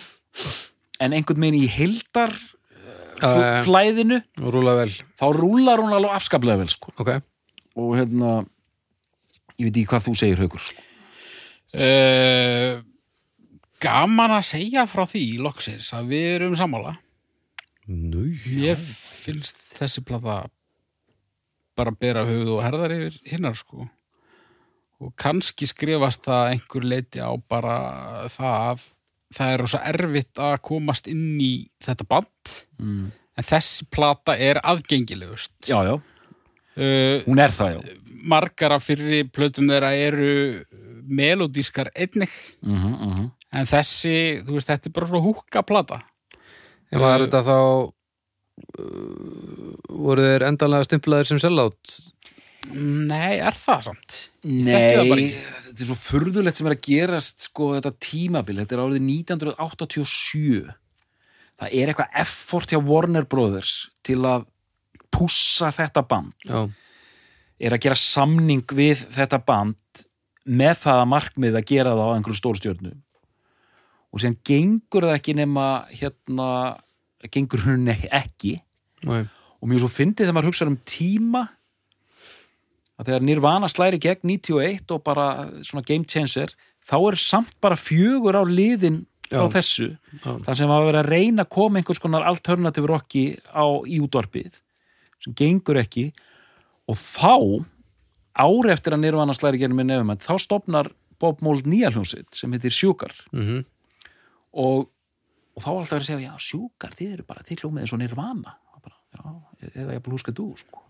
[1.00, 2.34] en einhvern veginn í heildar
[3.24, 4.90] Uh, flæðinu og rúla vel.
[5.16, 6.92] þá rúlar hún alveg afskaplega vel sko.
[7.00, 7.22] Ok.
[7.78, 8.32] og hérna
[9.56, 10.82] ég veit ekki hvað þú segir haukur sko.
[11.72, 12.82] Uh,
[13.80, 16.98] gaman að segja frá því loksins að við erum sammála.
[17.90, 20.46] Nú, Ég finnst þessi plata
[21.78, 23.88] bara bera höfuð og herðar yfir hinnar sko.
[25.04, 28.86] Og kannski skrifast það einhver leiti á bara það að
[29.34, 31.54] það er rosa erfitt að komast inn í
[31.84, 33.06] þetta band mm.
[33.10, 35.56] en þessi plata er aðgengilegust.
[35.68, 36.00] já, já,
[36.74, 37.82] Uh, hún er það já
[38.24, 40.64] margar af fyrri plötum þeirra eru
[41.04, 42.32] melodískar einnig
[42.64, 46.02] mm -hmm, en þessi, þú veist, þetta er bara svo húka plata.
[46.94, 47.90] En var þetta þá uh,
[49.90, 51.98] voru þeir endanlega stimplaðir sem sellátt?
[52.74, 54.20] Nei, er það samt?
[54.46, 59.04] Nei, þetta er svo furðulegt sem er að gerast sko þetta tímabil, þetta er árið
[59.10, 60.72] 1987
[61.60, 63.76] það er eitthvað effort hjá Warner Brothers
[64.06, 64.48] til að
[65.14, 66.66] pússa þetta band Já.
[67.62, 70.06] er að gera samning við þetta band
[70.44, 72.94] með það að markmið að gera það á einhverju stórstjörnu
[74.14, 76.48] og sem gengur það ekki nema hérna,
[77.34, 78.60] gengur hún ekki
[79.08, 79.24] Nei.
[79.26, 81.48] og mjög svo fyndið þegar maður hugsa um tíma
[83.00, 85.28] að þegar Nirvana slæri gegn 91 og bara
[85.66, 86.54] svona game changer
[86.86, 89.48] þá er samt bara fjögur á liðin Já.
[89.50, 89.90] þessu
[90.22, 90.38] Já.
[90.46, 94.60] þar sem að vera að reyna að koma einhvers konar alternative rocki á í útvarpið
[95.24, 96.12] sem gengur ekki
[96.92, 97.64] og þá
[98.44, 100.92] ári eftir að Nirvana slæri gegn með nefum þá stopnar
[101.22, 103.64] Bob Mold nýja hljónsitt sem heitir Sjúkar Mm
[104.54, 104.90] og,
[105.56, 108.02] og þá var alltaf að segja já, Sjúkar, þið eru bara, þið hljómið eins og
[108.02, 109.24] Nirvana bara, já,
[109.74, 110.84] eða ég bara húska þú sko.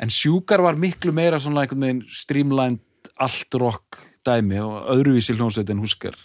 [0.00, 5.70] En Sjúkar var miklu meira svona einhvern veginn streamlined allt rock dæmi og öðruvísi hljónsveit
[5.72, 6.16] en Husker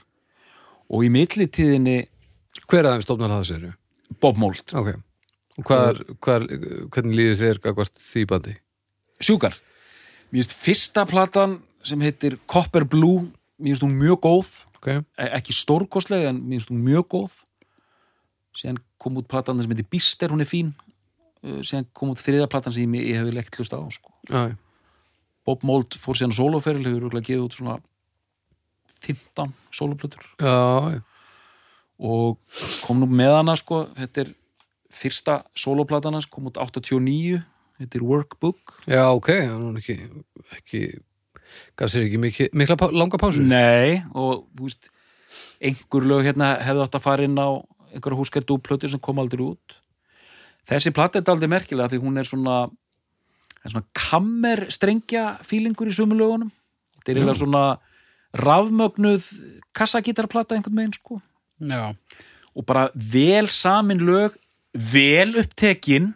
[0.91, 2.05] og í millitíðinni
[2.72, 3.66] Hver aðeins stofnar það sér?
[4.22, 4.93] Bob Mold, Ok.
[5.55, 6.45] Og hvað, hvað,
[6.91, 8.55] hvernig líður þér gagvart því bandi?
[9.24, 9.55] Sjúkar
[10.32, 13.28] mér finnst fyrsta platan sem heitir Copper Blue,
[13.59, 14.49] mér finnst hún mjög góð
[14.86, 15.05] Ok.
[15.17, 17.39] e- ekki stórkostlega en mjög góð.
[18.55, 20.75] Síðan kom út platan sem heitir Bister, hún er fín.
[21.41, 24.13] Uh, síðan kom út þriða platan sem ég, ég hefur leikt hlust á sko.
[25.45, 27.75] Bob Mold fór síðan soloferil hefur örugglega gefið út svona
[29.05, 30.23] 15 soloplötur
[32.01, 32.39] og
[32.86, 34.31] kom nú með hana sko, þetta er
[34.95, 37.43] fyrsta soloplatan hans, kom út 89
[37.79, 38.77] þetta er Workbook.
[38.88, 39.97] Já, ok, hann var ekki,
[40.57, 40.81] ekki
[41.80, 43.43] gaf sér ekki mikil, mikla pá, langa pásu?
[43.43, 44.91] Nei, og veist
[45.64, 47.49] einhver lög hérna hefði átt að fara inn á
[47.95, 49.78] einhverja húskættu plötu sem kom aldrei út.
[50.66, 52.66] Þessi platta er aldrei merkilega því hún er svona
[53.66, 56.51] svona kammer strengja fílingur í sömu lögunum.
[56.99, 57.64] Þetta er eiginlega svona
[58.36, 59.30] rafmögnuð
[59.76, 61.20] kassagítarplata einhvern veginn sko.
[61.64, 61.95] Já,
[62.56, 64.36] og bara vel samin lög
[64.76, 66.12] vel upptekin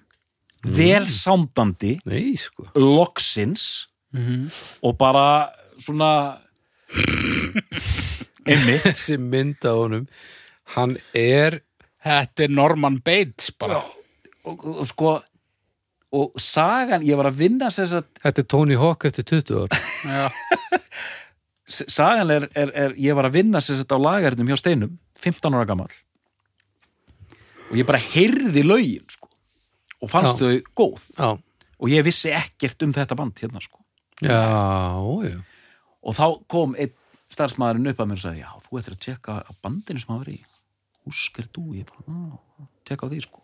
[0.64, 2.68] vel sándandi Nei, sko.
[2.76, 4.50] Loksins Mhm.
[4.82, 6.40] og bara svona
[8.48, 8.84] einmitt.
[8.88, 10.08] Þessi mynd á honum
[10.76, 11.60] Hann er
[12.06, 13.82] þetta er Norman Bates bara.
[14.46, 15.16] Og, og, og sko
[16.10, 20.40] og sagan, ég var að vinna að Þetta er Tony Hawk eftir 20 ár.
[21.70, 25.68] Sagan er, er, er ég var að vinna að á lagarnum hjá Steinum 15 ára
[25.70, 25.92] gamall.
[27.70, 29.30] Og ég bara heyrði lögin sko,
[30.02, 30.50] og fannst Já.
[30.50, 31.06] þau góð.
[31.14, 31.30] Já,
[31.78, 33.78] og ég vissi ekkert um þetta band hérna sko
[34.24, 34.40] já,
[35.30, 35.38] já.
[36.00, 36.96] Og þá kom einn
[37.30, 40.24] starfsmæðurinn upp að mér og sagði, já, þú ættir að tjekka á bandinu sem hafa
[40.24, 40.46] verið í.
[41.10, 43.44] Húsker þú, ég bara, já, tjekka á því sko.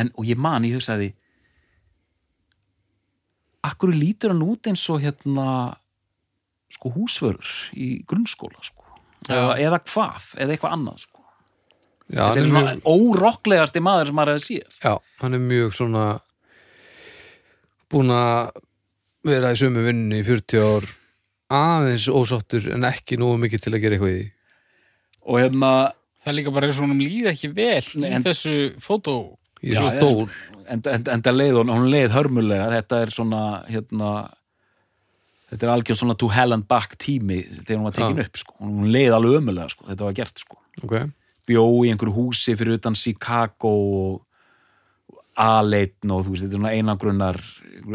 [0.00, 1.12] En, og ég man, ég hugsaði
[3.66, 5.46] akkur lítur hann út eins og hérna
[6.72, 8.86] sko húsvörður í grunnskóla sko?
[9.28, 11.24] Eða, eða hvað, eða eitthvað annað sko.
[12.10, 14.78] Já, þetta er svona mjög, órokklegasti maður sem maður hefði séð.
[14.82, 16.04] Já, hann er mjög svona
[17.90, 18.62] búin að
[19.26, 20.86] vera í sömu vinnu í 40 ár
[21.50, 24.28] aðeins ósáttur en ekki nógu mikið til að gera eitthvað í því
[25.30, 25.70] og hérna,
[26.22, 29.16] það er líka bara eins og hún líði ekki vel en- þessu fótó
[29.60, 29.82] Í já.
[29.92, 30.30] stór
[30.72, 34.12] en, en, en það leið hún, hún leið hörmulega þetta er svona hérna,
[35.50, 38.24] þetta er algjör svona to hell and back tími þegar hún var tekin Já.
[38.30, 38.54] upp sko.
[38.64, 39.84] hún leið alveg ömulega, sko.
[39.90, 40.56] þetta var gert sko.
[40.86, 40.94] Ok,
[41.50, 44.24] bjó í einhverju húsi fyrir utan Chicago og
[45.40, 47.38] A-leitn og þú veist, þetta er svona einangrunnar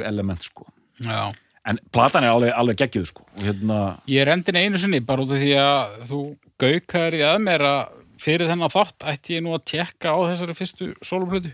[0.06, 0.68] element sko.
[1.04, 1.34] Já,
[1.68, 3.26] en platan er alveg, alveg geggjuð sko.
[3.42, 6.22] hérna, ég er endin einu sinni bara út af því að þú
[6.62, 7.82] gaukar í að mér að
[8.22, 11.52] fyrir þennan þátt ætti ég nú að tekka á þessari fyrstu sóluplötu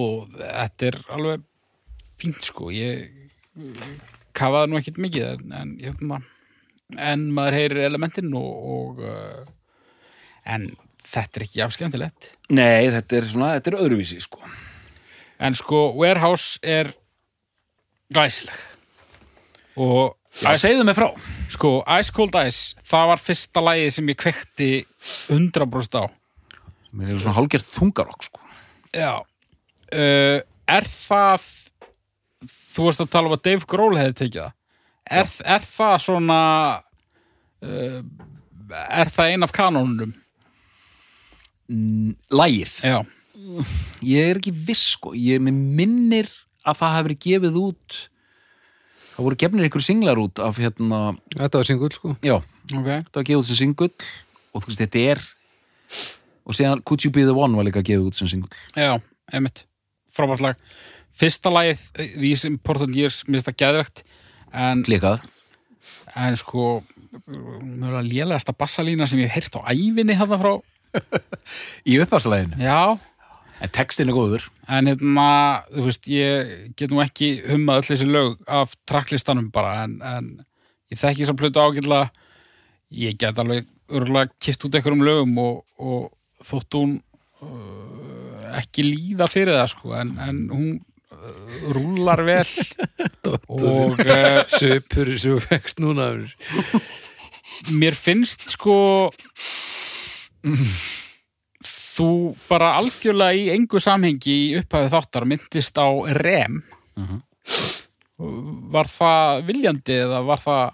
[0.00, 1.42] og þetta er alveg
[2.20, 3.10] fínt sko ég
[4.34, 6.20] kafaði nú ekkit mikið en, en, hérna,
[6.98, 9.44] en maður heyrir elementin og, og uh,
[10.44, 10.70] en
[11.04, 14.42] þetta er ekki afskemmtilegt nei, þetta er svona þetta er öðruvísi sko.
[15.38, 16.94] en sko Warehouse er
[18.12, 18.60] glæsileg
[19.80, 20.14] og
[20.58, 21.08] segðu mig frá
[21.54, 24.70] Sko, Ice Cold Ice, það var fyrsta lagið sem ég kvekti
[25.30, 26.04] 100% á.
[26.94, 28.40] mér er svona hálgerð þungarokk sko.
[28.94, 29.22] Já.
[29.90, 31.46] Uh, er það,
[32.50, 34.54] þú veist að tala um að Dave Grohl hefði tekið það.
[35.20, 36.38] Er, er það svona,
[37.62, 37.98] uh,
[38.88, 40.14] er það ein af kanónunum?
[42.34, 42.98] Lægið Já.
[44.04, 46.28] ég er ekki viss sko ég minnir
[46.64, 47.98] að það hafi verið gefið út
[49.14, 51.00] það voru gefnir einhverju singlar út af hérna,
[51.36, 52.36] þetta var singull sko já,
[52.74, 52.88] Ok.
[52.88, 53.92] það var gefið út sem singull
[54.54, 55.22] og þú veist, þetta er
[56.44, 58.98] og síðan Could You Be The One var líka gefið út sem singull Já,
[59.32, 59.64] einmitt.
[60.14, 60.58] Frábært lag.
[61.14, 61.80] Fyrsta lagið,
[62.18, 64.02] These Important Years, minnst það geðvegt.
[64.54, 65.24] En, klikað,
[66.14, 66.84] en sko,
[67.26, 70.52] mjög lélegasta bassalína sem ég hef heyrt á ævinni þetta frá.
[71.90, 72.94] í uppafslæðinu Já,
[73.64, 74.48] en textin er góður.
[74.68, 75.28] En hérna,
[75.72, 80.30] þú veist, ég get nú ekki hummað öll þessi lög af tracklistanum bara, en, en
[80.92, 82.10] ég þekki þess að plötu ágætlega,
[83.04, 86.96] ég get alveg örgulega kift út einhverjum lögum og, og þótt hún
[87.44, 92.48] uh, ekki líða fyrir það, sko, en, en hún uh, rúlar vel.
[93.24, 96.10] Og uh, Söpur sem fegst núna.
[97.72, 98.76] Mér finnst, sko,
[101.94, 102.08] þú
[102.48, 105.88] bara algjörlega í engu samhengi í upphafið þáttar myndist á
[106.18, 106.62] rem
[106.96, 107.20] Mhm.
[108.72, 110.72] var það viljandi eða var það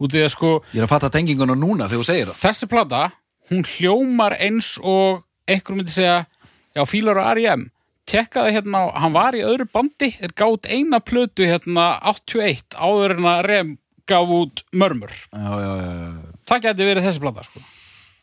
[0.00, 2.68] út í að sko ég er að fatta tenginguna núna þegar þú segir það þessi
[2.70, 3.00] plata,
[3.50, 6.20] hún hljómar eins og einhver myndi segja
[6.76, 7.66] já, fílar á R.E.M.
[8.06, 13.28] tekkaði hérna, hann var í öðru bandi er gátt eina plötu hérna 81 áður en
[13.34, 13.74] að rem
[14.06, 16.12] gaf út mörmur já, já, já.
[16.46, 17.60] það geti verið þessi plata sko.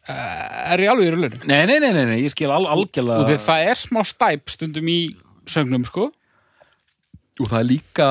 [0.09, 3.39] Uh, er ég alveg í rullinu Nei, nei, nei, nei, ég skil al og algjörlega
[3.43, 4.99] það er smá stæp stundum í
[5.49, 6.09] sögnum sko.
[7.41, 8.09] Og það er líka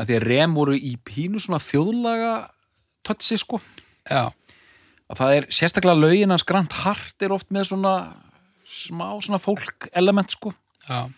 [0.00, 2.34] að því að rem voru í pínu svona þjóðlaga
[3.04, 3.60] tötsi sko.
[4.08, 4.30] Já,
[5.12, 7.96] að það er sérstaklega lögin hans Grant Hart er oft með svona
[8.68, 10.54] smá svona fólk element sko.
[10.86, 11.10] Já.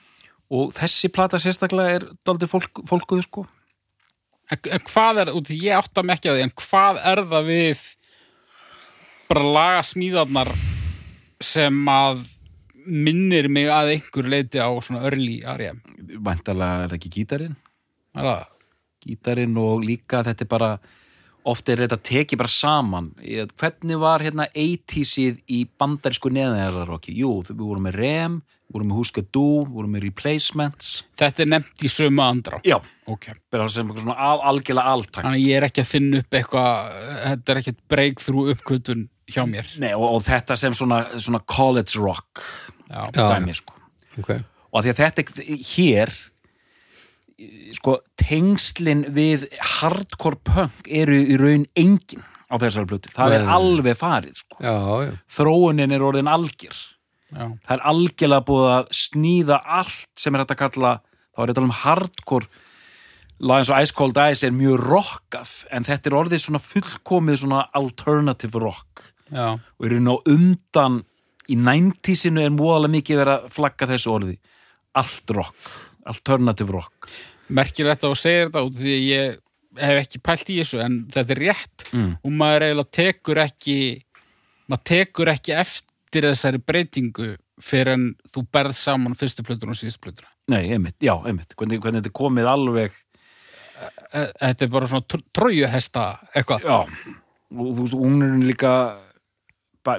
[0.54, 3.44] Og þessi plata sérstaklega er daldið fólk, fólkuðu sko.
[4.52, 7.46] En, en hvað er, í ég átta mig ekki á því, en hvað er það
[7.48, 7.84] við
[9.34, 10.50] bara laga smíðarnar
[11.44, 12.24] sem að
[12.84, 15.78] minnir mig að einhver leiti á svona early R.E.M.
[16.24, 17.54] væntalega er það ekki gítarinn
[18.14, 18.42] Er það?
[19.04, 20.68] gítarinn og líka þetta er bara
[21.44, 23.10] oft er þetta tekið bara saman
[23.60, 28.36] hvernig var hérna 80sið í bandarísku neðanjarðarokki jú, við vorum með Rem,
[28.68, 32.60] við vorum með Huska Du við vorum með Replacements Þetta er nefnt í sömu andrá.
[32.64, 32.78] já,
[33.12, 33.26] Ok.
[33.52, 36.94] bara sem svona al, algjörlega alltak Þannig ég er ekki að finna upp eitthvað,
[37.26, 39.66] þetta er ekkert breakthrough uppkvötun hjá mér.
[39.80, 42.42] Nei, og, og þetta sem svona, svona college rock
[42.90, 43.08] Já.
[43.14, 43.28] Já.
[43.38, 43.74] dæmi sko
[44.20, 44.30] ok,
[44.72, 46.12] og því að þetta er- hér
[47.74, 49.48] sko tengslin við
[49.80, 54.58] hardcore punk eru í raun engin á þessari plötu, það Nei, er alveg farið sko.
[54.62, 54.74] já,
[55.08, 56.76] já þróunin er orðin algjör
[57.34, 57.48] Já.
[57.66, 60.92] það er algjörlega búið að sníða allt sem er hægt að kalla
[61.34, 62.46] þá er þetta um hardcore
[63.42, 67.40] lag eins og Ice Cold Ice er mjög rockað en þetta er orðið svona fullkomið
[67.42, 69.02] svona alternative rock
[69.34, 69.48] Já.
[69.58, 71.00] og er raun og undan
[71.50, 74.36] í 90-sinu er múalega mikið verið að flagga þessu orði
[74.94, 75.70] allt rock,
[76.08, 77.08] alternative rock
[77.54, 79.40] Merkilegt að þú segir þetta út því að ég
[79.84, 82.10] hef ekki pælt í þessu en þetta er rétt mm.
[82.22, 83.78] og maður eiginlega tekur ekki
[84.70, 90.02] maður tekur ekki eftir þessari breytingu fyrir en þú berð saman fyrstu plötuna og síðustu
[90.06, 90.30] plötuna.
[90.50, 92.96] Nei, einmitt, já, einmitt hvernig, hvernig þetta komið alveg
[93.74, 96.62] Þetta er bara svona tr trójuhesta eitthvað.
[96.62, 96.76] já,
[97.54, 98.72] og þú veist, er líka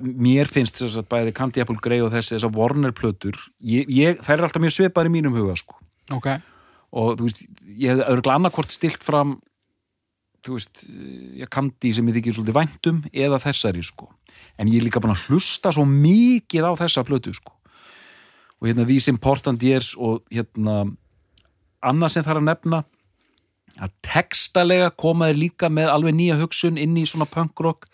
[0.02, 4.46] mér finnst þess að bæði Candy Apple Grey og þessi þessar Warner plötur þær er
[4.48, 5.78] alltaf mjög svipaðar í mínum huga sko.
[6.16, 6.30] Ok.
[6.96, 9.38] og þú veist, ég hefði öðruglega annarkvort stilt fram
[10.46, 10.86] þú veist,
[11.42, 14.10] ég Candy sem ég þykir svolítið væntum eða þessari sko
[14.58, 17.56] en ég er líka búin að hlusta svo mikið á þessa plötu sko
[18.62, 20.84] og hérna These Important Years og hérna
[21.86, 22.84] annað sem þarf að nefna
[23.82, 27.90] að textalega komaði líka með alveg nýja hugsun inn í svona punkrock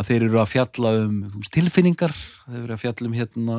[0.00, 2.14] að þeir eru að fjalla um veist, tilfinningar,
[2.48, 3.58] þeir eru að fjalla um hérna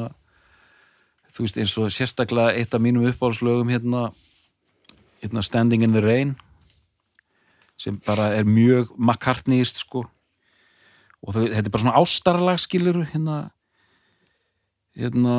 [1.32, 4.10] þú veist eins og sérstaklega eitt af mínum uppáhalslögum hérna,
[5.22, 6.36] hérna Standing in the Rain
[7.82, 10.06] sem bara er mjög McCartneyist sko
[11.22, 13.40] og þau, þetta er bara svona ástarlag skilur hérna
[14.98, 15.36] hérna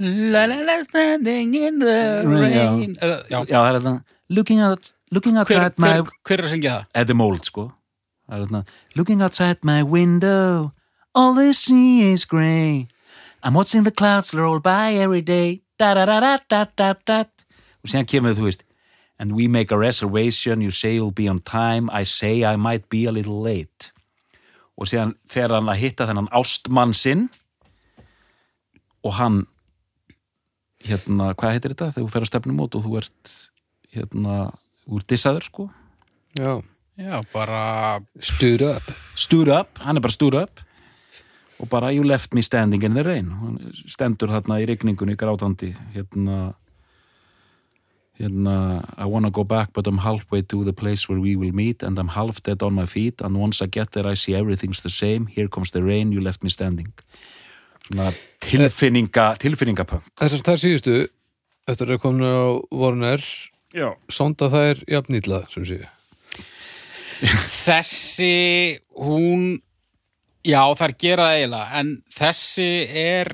[0.00, 2.96] La la la standing in the rain.
[2.96, 3.38] Það- já.
[3.44, 3.94] já það er þetta
[4.28, 7.10] looking, out, looking Hver, outside my hver, hver er að syngja það?
[7.10, 7.83] Er mold sko Það
[8.28, 8.64] þarna
[8.94, 10.72] Looking outside my window
[11.14, 12.88] All the sea is grey
[13.44, 15.60] I'm watching the clouds roll by every day.
[15.78, 17.24] Da da da da da da da.
[17.84, 18.64] Og síðan kemur þú veist
[19.20, 22.88] And we make a reservation You say you'll be on time I say I might
[22.88, 23.92] be a little late.
[24.80, 27.28] Og síðan fer hann að hitta þennan ástmann sinn
[29.04, 29.44] Og hann
[30.84, 31.92] Hérna, hvað heitir þetta?
[31.94, 33.34] Þegar þú fer að stefnum út og þú ert
[33.94, 34.34] hérna,
[34.84, 35.64] úr dissaður sko.
[36.36, 36.58] Já,
[36.96, 38.82] Já, bara stood up.
[39.14, 40.60] Stood up, hann er bara stood up.
[41.58, 43.30] Og bara you left me standing in the rain.
[43.30, 45.72] Hann stendur þarna í rigningunni grátandi.
[45.94, 46.54] Hérna
[48.18, 51.82] hérna I wanna go back but I'm halfway to the place where we will meet
[51.82, 54.82] and I'm half dead on my feet and once I get there I see everything's
[54.82, 55.26] the same.
[55.26, 56.92] Here comes the rain, you left me standing.
[57.88, 60.06] Svona tilfinninga tilfinningapunk.
[60.20, 60.94] Þessar tvær síðustu
[61.68, 63.20] eftir að komna á Warner
[63.74, 63.96] Já.
[64.08, 65.82] sonda þær jafnýtla sem sé
[67.24, 68.34] þessi
[69.00, 69.56] hún
[70.44, 72.70] já það er gera það eiginlega en þessi
[73.04, 73.32] er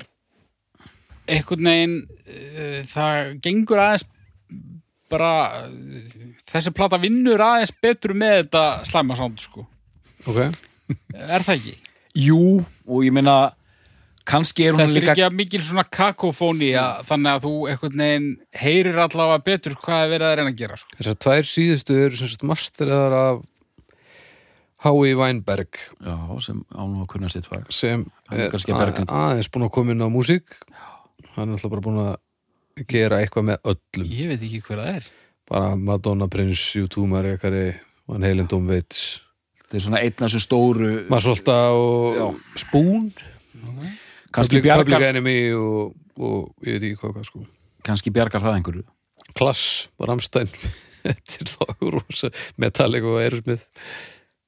[1.31, 4.07] einhvern veginn uh, það gengur aðeins
[5.11, 5.31] bara
[5.67, 9.65] uh, þessi plata vinnur aðeins betur með þetta slæma sound sko
[10.25, 10.43] ok,
[11.15, 11.75] er það ekki?
[12.19, 12.61] Jú,
[12.91, 13.53] og ég meina
[14.27, 16.71] kannski er hún Þetta er líka ekki að mikil svona kakofóni
[17.07, 18.27] þannig að þú einhvern veginn
[18.61, 20.97] heyrir allavega betur hvað er verið að reyna að gera sko.
[20.99, 23.41] þessar tvær síðustu eru sem sagt masteraðar af
[24.81, 25.77] Hái Weinberg.
[26.01, 27.67] Já, sem ánum að kunna sitt fag.
[27.69, 30.55] Sem er aðeins búin að koma inn á músík.
[31.35, 34.07] Hann er alltaf bara búin að gera eitthvað með öllum.
[34.09, 35.09] Ég veit ekki hver það er.
[35.51, 37.75] Bara Madonna, Prince, U2, Mariah Carey
[38.09, 39.21] Van Halen, Tom Waits.
[39.61, 43.11] Þetta er svona einn af þessu stóru Masolta og Spoon.
[44.31, 45.21] Kannski Public, Public bjargar,
[45.59, 47.43] og, og ég veit ekki hvað, hvað sko.
[47.85, 48.87] Kannski bjargar það einhverju.
[49.37, 50.49] Klass, Ramstein
[51.05, 52.29] þetta er þokkur rosa
[52.61, 53.67] Metallica og Aerosmith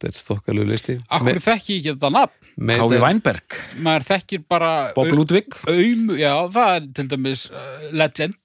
[0.03, 0.95] þetta er þokkalegu listi.
[1.17, 2.39] Akkur þekki ég ekki þetta nafn?
[2.69, 5.55] Hái Weinberg, maður þekkir bara Bob au- Ludwig.
[5.65, 8.35] aumu, já það er til dæmis uh, legend,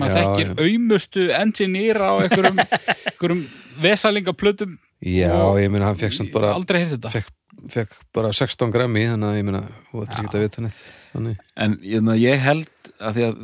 [0.00, 0.56] maður Já, þekkir já.
[0.66, 2.58] aumustu engineer á einhverjum,
[3.12, 3.44] einhverjum
[3.84, 4.74] vesalingaplötum.
[5.02, 5.30] Já,
[5.62, 7.10] ég meina hann fekk samt bara aldrei heyrði þetta.
[7.14, 7.30] fekk,
[7.76, 10.82] fekk bara 16 grammi þannig að ég meina, þú ættir ekki að vita neitt.
[11.12, 13.40] Þannig, En ég, ég held að því að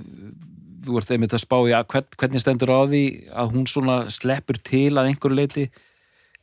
[0.88, 3.02] þú ert einmitt að spá í að hvern, hvernig stendur á því
[3.42, 5.66] að hún svona sleppur til að einhverju leiti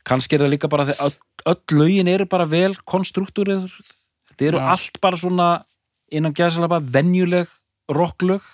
[0.06, 3.66] kannski er það líka bara að öll, lögin eru bara vel konstruktúrið
[4.30, 4.68] þetta eru Já.
[4.74, 5.48] allt bara svona
[6.12, 7.50] innan gæðsala bara venjuleg
[7.90, 8.44] rocklög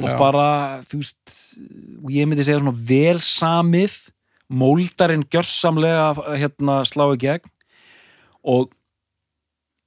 [0.00, 0.18] og Já.
[0.20, 0.46] bara
[0.88, 1.38] þú veist
[2.02, 3.96] og ég myndi segja svona vel samið
[4.52, 7.52] móldarinn gjörsamlega hérna slá í gegn
[8.42, 8.72] og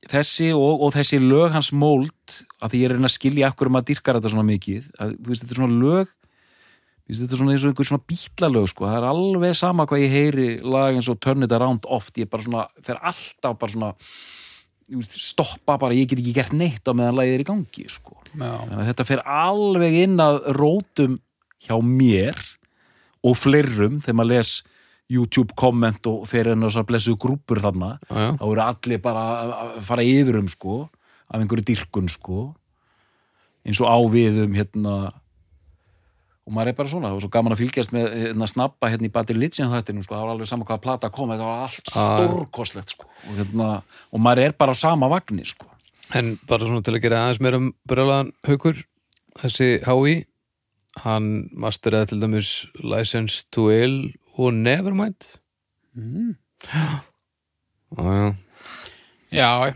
[0.10, 3.80] þessi og, og þessi lög hans móld að því ég er að skilja akkur um
[3.80, 6.14] að dyrkar þetta svona mikið að, veist, þetta er svona lög
[7.06, 8.88] þetta er svona eins og einhver svona bítlalög sko.
[8.90, 12.16] það er alveg sama hvað ég heyri lag eins og Turn It Around oft.
[12.18, 13.92] Ég bara svona, fer alltaf bara svona
[15.10, 18.18] stoppa bara, ég get ekki gert neitt á meðan lagið er í gangi sko.
[18.90, 21.20] Þetta fer alveg inn að rótum
[21.66, 22.38] hjá mér
[23.26, 24.52] og fleirum þegar maður les
[25.10, 27.96] YouTube komment og fer inn á þessar blessu grúpur þarna.
[28.10, 30.90] Þá eru allir bara að fara yfir um sko,
[31.30, 32.48] af einhverju dyrkun sko.
[33.66, 34.96] Eins og á við um hérna
[36.46, 39.08] og maður er bara svona, það var svo gaman að fylgjast með hérna snabba hérna
[39.10, 41.90] í Battle Legion þættinum sko, það var alveg sama hvaða plata kom, þetta var allt
[41.96, 42.20] Ah.
[42.20, 43.70] stórkoslegt sko og, hérna,
[44.14, 45.66] og maður er bara á sama vagni sko
[46.14, 48.84] En bara svona til að gera aðeins meira um brjálaðan haukur,
[49.42, 50.26] þessi HÍ,
[51.02, 52.52] hann masteraði til dæmis
[52.84, 55.40] License to Ill og Nevermind.
[55.98, 56.36] mm.
[56.66, 57.02] Já,
[57.98, 58.36] já.
[59.32, 59.74] já.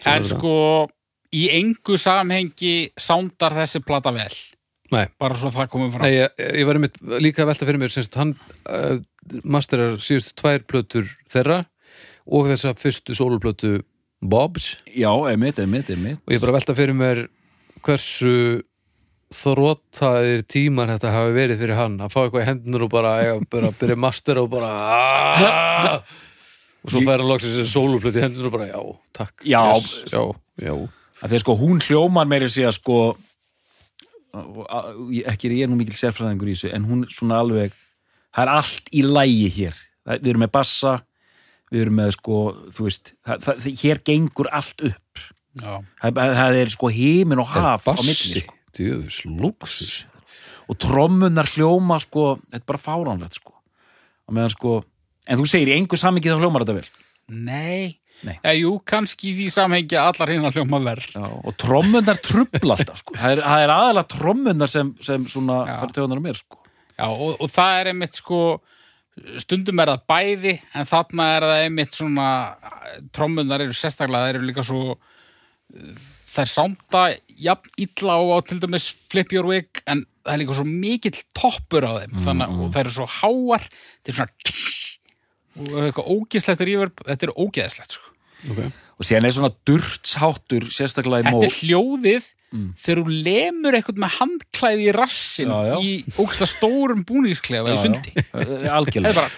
[0.00, 0.54] Svo en sko
[1.36, 4.32] í engu samhengi sándar þessi plata vel
[4.90, 6.06] Nei, bara svo það komum fram.
[6.06, 8.32] Nei ég, ég var einmitt líka að velta fyrir mér, semst hann
[8.66, 8.96] uh,
[9.44, 11.60] masterar síðustu tvær plötur þeirra
[12.30, 13.78] og þessa fyrstu sóluplötu
[14.20, 14.74] Bobs.
[14.92, 16.20] Já, einmitt, einmitt, einmitt.
[16.26, 17.22] Og ég bara velta fyrir mér
[17.86, 18.60] hversu
[19.30, 23.36] þróttaðir tímar þetta hafi verið fyrir hann að fá eitthvað í hendur og bara, eiga,
[23.52, 26.00] bara byrja master og bara "Ah!"
[26.82, 28.80] og svo fær hann loksins þessi sóluplötu í hendur og bara, já,
[29.16, 29.44] takk.
[29.46, 29.62] Já.
[29.70, 30.22] yes, já,
[30.58, 30.74] já,
[31.22, 32.98] að að sko hún hljómar meiri sig að sko
[34.34, 37.72] að- ég- ekki er ég nú mikil sérfræðingur í þessu en hún svona alveg
[38.34, 39.74] það er allt í lægi hér.
[40.10, 40.92] Við erum með bassa
[41.70, 42.36] við erum með sko,
[42.74, 45.20] þú veist það, það, hér gengur allt upp.
[45.60, 48.54] Það, það er sko heimin og haf á milli bassi, sko.
[48.74, 49.94] djöfus, lúksus
[50.70, 53.54] og trommunar hljóma sko, þetta er bara fáránlegt sko.
[54.30, 54.76] Meðan sko,
[55.26, 56.90] en þú segir í engu samingi þá hljómar þetta vel.
[57.34, 58.34] Nei, Nei.
[58.44, 63.00] Já, jú, kannski í því samhengi allar hinn að hljóma verð og trommunar trubla alltaf
[63.00, 63.16] sko.
[63.16, 65.74] það, er, það er aðalega trommunar sem, sem svona Já.
[65.80, 66.60] fyrir töðunar mér sko.
[66.92, 68.40] Já, og, og það er einmitt sko
[69.40, 72.28] stundum er það bæði en þarna er það einmitt svona
[73.16, 77.04] trommunar eru sérstaklega, það eru líka svo uh, þær sánda
[77.40, 81.16] jafn illa á, á til dæmis Flip Your Wig en það er líka svo mikill
[81.36, 84.58] toppur á þeim þannig að þær eru svo háar þetta er svona
[85.60, 88.09] og eitthvað ógeðslegt reverb, þetta er ógeðslegt sko.
[88.48, 88.70] Okay.
[88.96, 92.30] og síðan er svona durtsháttur sérstaklega í Þetta mól er hljóðið
[92.80, 95.76] þegar þú lemur eitthvað með handklæði í rassin Já, já.
[95.78, 98.14] í ógeðslega stórum búningsklefa í sundi.
[98.32, 99.28] Það er bara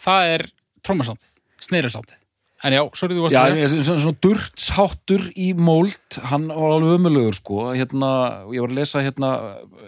[0.00, 0.46] Það er
[0.86, 1.22] trommasánd,
[1.60, 2.16] sneirinsánd
[2.60, 6.50] En já, sorry þú varst Já, að segja svona, svona, svona durtsháttur í móld, hann
[6.52, 8.10] var alveg ömulugur sko, hérna,
[8.52, 9.30] ég var að lesa hérna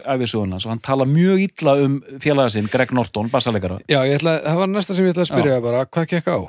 [0.09, 4.39] æfisöguna, svo hann tala mjög illa um félaga sinn, Greg Norton, bassalegara Já, ég ætla,
[4.47, 6.41] það var næsta sem ég ætla að spyrja bara, hvað gekk á?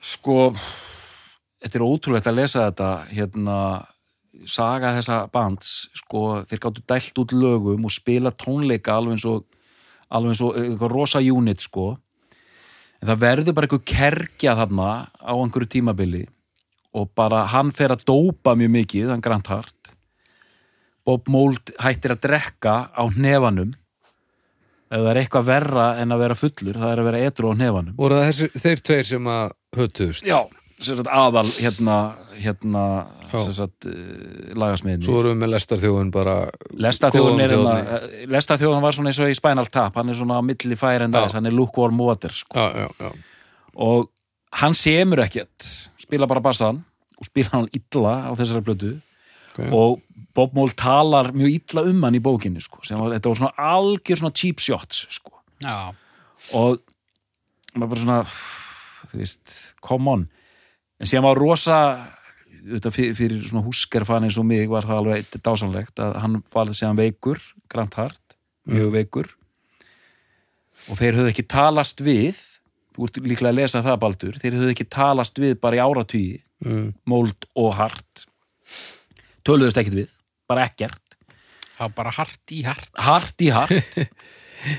[0.00, 0.50] Sko,
[1.60, 3.56] þetta er ótrúlegt að lesa þetta, hérna,
[4.48, 9.44] saga þessa bands, sko, þeir gáttu dælt út lögum og spila tónleika alveg eins og,
[10.08, 11.92] alveg eins og eitthvað rosa unit, sko.
[13.00, 14.90] En það verður bara eitthvað kerkja þarna
[15.20, 16.24] á einhverju tímabili
[16.96, 19.92] og bara hann fer að dópa mjög mikið, hann Grant Hart.
[21.06, 23.72] Bob Mould hættir að drekka á hnefanum.
[24.90, 27.52] Ef það er eitthvað verra en að vera fullur, það er að vera etru á
[27.54, 27.94] hnefanum.
[27.98, 30.26] Voru það þessi, þeir tveir sem að hötuðust?
[30.26, 30.40] Já,
[30.82, 31.96] sagt aðal hérna,
[32.40, 32.84] hérna
[33.30, 33.94] sagt uh,
[34.58, 36.36] lagasmiðinni Svo vorum við með lestarþjóðun bara
[36.80, 40.40] Lestarþjóðan er hérna uh, Lestarþjóðan var svona eins og í Spinal Tap hann er svona
[40.40, 41.26] á milli and Já.
[41.26, 42.56] ice, hann er lukewarm water sko.
[42.56, 43.12] Já, já, já,
[43.76, 44.10] og
[44.60, 45.68] hann semur ekkert
[46.00, 46.82] spila bara bassan
[47.18, 48.94] og spila hann illa á þessari blötu
[49.50, 49.60] ok.
[49.76, 50.00] Og
[50.36, 53.68] Bob Mould talar mjög illa um hann í bókinni sko, sem var, þetta var svona
[53.74, 55.34] algjör svona cheap shots sko.
[55.64, 55.92] Já,
[56.56, 56.80] og
[57.74, 58.20] maður bara svona
[59.10, 60.24] þú veist, come on.
[61.00, 61.80] En síðan var rosa
[62.92, 66.94] fyrir, fyrir svona húskerfan eins og mig var það alveg dásanlegt að hann var þessi
[66.98, 68.36] veikur, Grant Hart
[68.70, 69.34] mjög veikur.
[70.88, 72.38] Og þeir höfðu ekki talast við
[72.94, 76.40] þú ert líklega að lesa það Baldur þeir höfðu ekki talast við bara í áratugi
[76.64, 76.86] mm.
[77.10, 78.26] Mold og Hart
[79.46, 80.12] töluðust ekkert við
[80.50, 81.16] bara ekkert.
[81.76, 82.92] Það var bara hart í hart.
[82.98, 84.00] Hart í hart.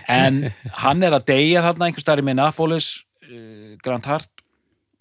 [0.05, 2.89] En hann er að deyja þarna einhvers staðar í Minneapolis
[3.25, 4.43] uh, Grant Hart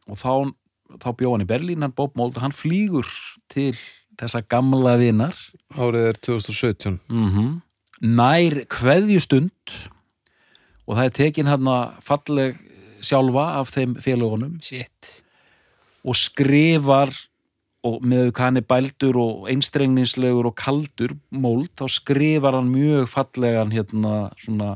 [0.08, 0.54] og þá,
[1.02, 3.04] þá bjó hann í Berlín hann Bob Mould, hann flýgur
[3.52, 3.74] til
[4.16, 5.36] þessa gamla vinar.
[5.76, 7.50] Árið er 2017 mm
[8.00, 9.74] nær kveðjustund
[10.88, 11.68] og það er tekin hann
[12.04, 12.56] falleg
[13.04, 15.20] sjálfa af þeim félagunum Shit.
[16.00, 17.12] Og skrifar
[17.86, 23.08] og með hvað hann er bældur og einstrengningslegur og kaldur mold, þá skrifar hann mjög
[23.08, 24.74] fallegan hérna svona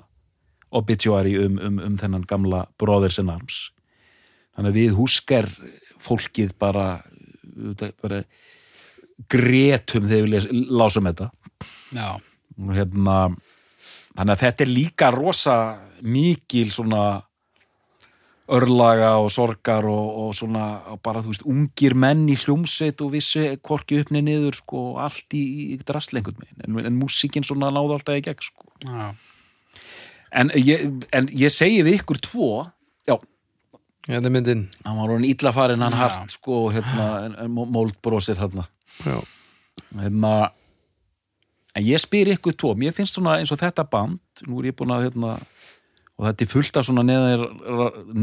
[0.74, 3.68] obituary um, um, um þennan gamla Brothers in Arms
[4.55, 5.51] þannig að við húsker
[6.05, 6.86] fólkið bara,
[8.02, 8.22] bara
[9.31, 11.31] gretum þegar við lásum þetta.
[11.94, 13.18] Já, og hérna
[14.14, 15.56] þannig að þetta er líka rosa
[16.02, 17.05] mikil svona
[18.53, 23.15] örlaga og sorgar og, og svona og bara þú veist ungir menn í hljómsveit og
[23.15, 27.73] vissu hvorki uppni niður sko og allt í, í drastlengut megin en, en músíkin svona
[27.73, 28.69] náði alltaf í gegn sko.
[28.85, 29.15] Já,
[30.41, 30.85] en ég,
[31.16, 32.51] en ég segi við ykkur tvo
[33.09, 33.16] já,
[34.09, 36.03] er hann var hann illa farinn hann Já.
[36.03, 38.66] hart sko hérna, en, en mold brosir þarna.
[39.07, 39.23] Já,
[40.03, 40.35] hérna
[41.75, 44.77] en ég spyr ykkur tvo, mér finnst svona eins og þetta band, nú er ég
[44.79, 45.39] búin að hérna,
[46.15, 47.61] og þetta er fullt af svona neðan,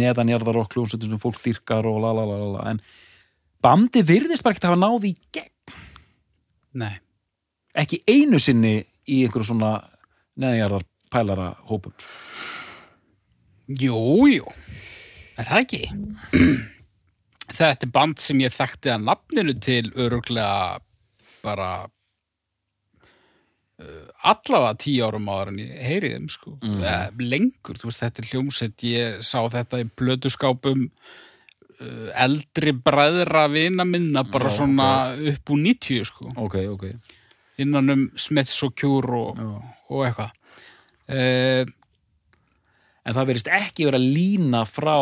[0.01, 2.65] neðanjarðar og sem fólk dýrkar og la la la la la.
[2.71, 2.81] En
[3.63, 5.75] bandi virðist bara ekki að hafa náð í gegn,
[6.81, 6.93] nei.
[7.75, 8.77] Ekki einu sinni
[9.07, 9.75] í einhverju svona
[10.39, 11.95] neðanjarðar pælara hópum.
[13.79, 14.47] Jú, jú,
[15.39, 15.83] er það ekki?
[17.61, 20.79] Þetta er band sem ég þekkti að nafninu til öruglega
[21.43, 21.89] bara
[24.31, 26.77] allavega tíu árum áður en ég heyri þeim sko, Mm.
[26.81, 27.25] mm.
[27.31, 33.85] lengur, þú veist, þetta er hljómsett ég sá þetta í blöduskápum uh, eldri bræðra vina
[33.85, 34.89] minna bara Já, svona
[35.33, 36.85] upp úr 90 sko, ok, ok.
[37.61, 39.41] Innan um Smiths og Cure og,
[39.89, 40.31] og eitthvað.
[41.11, 41.65] Uh,
[43.05, 44.97] en það verðist ekki vera að lína frá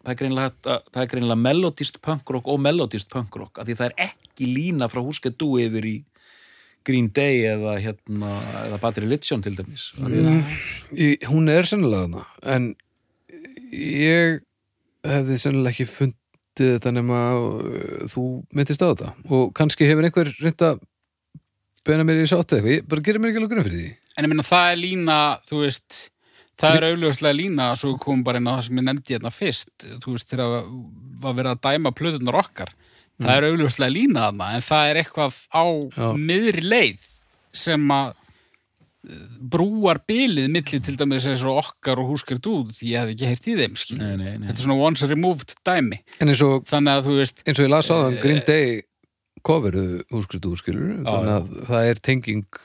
[0.00, 4.88] það er er greinilega melodist punkrock og melodist punkrock af því það er ekki lína
[4.88, 5.96] frá Húska Dú yfir í
[6.86, 8.30] Green Day eða hérna,
[8.66, 9.90] eða Bad Religion til dæmis?
[10.96, 12.70] Í- hún er sennilega þarna en
[13.70, 14.40] ég
[15.06, 18.24] hefði sennilega ekki fundið þetta nema uh, þú
[18.56, 19.12] myndist á þetta.
[19.32, 20.80] Og kannski hefur einhver reynd að
[21.86, 23.92] beina mér í sátt eitthvað, ég bara gerir mér ekki alveg grunn fyrir því.
[24.16, 26.00] En ég meina það er lína, þú veist,
[26.60, 29.32] það er augljóslega lína svo við komum bara inn á það sem ég nefndi hérna
[29.32, 30.66] fyrst, þú veist, þegar
[31.24, 32.74] var verið að dæma plötunar okkar.
[33.20, 35.64] Það er augljóslega lína þarna, en það er eitthvað á
[35.96, 36.08] Já.
[36.16, 37.06] miðri leið
[37.60, 39.24] sem að eh,
[39.54, 43.30] brúar bilið milli til dæmis eins og okkar og húskar dúð því ég hefði ekki
[43.30, 44.46] heyrt í þeim, nei, nei, nei.
[44.48, 46.00] Þetta er svona once removed dæmi.
[46.20, 48.80] og, Þannig að þú veist, eins og ég las á þann Green Day
[49.46, 52.60] coveruðu húskristu úrskilur þannig að það er tenging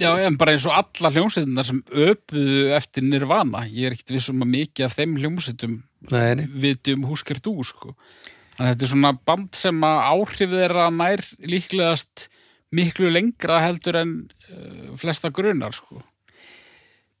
[0.00, 4.44] já, en bara eins og alla hljómsveitinnar sem öpuðu eftir nirvana, ég er ekkit vissum
[4.44, 5.76] að mikið af þeim hljómsveitum
[6.12, 7.96] Nei, nei, viti um húsker dú sko.
[8.56, 12.28] Að þetta er svona band sem að áhrif þeirra nær líklegast
[12.76, 14.12] miklu lengra heldur en
[14.50, 16.00] uh, flesta grunar sko.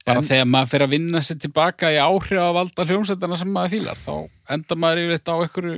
[0.06, 3.50] bara En- þegar maður fer að vinna sér tilbaka í áhrif að valda hljómsveitana sem
[3.52, 4.14] maður fílar þá
[4.56, 5.76] enda maður yfirleitt á einhverju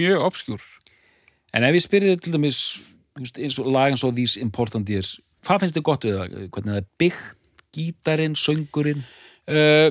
[0.00, 0.62] mjög obskjúr
[1.52, 2.60] en ef ég spyrir til dæmis
[3.18, 6.36] eins og lag eins og These Important Years hvað finnst þið gott við það?
[6.54, 7.38] Hvernig það er byggt,
[7.76, 9.02] gítarinn, söngurinn
[9.50, 9.90] uh,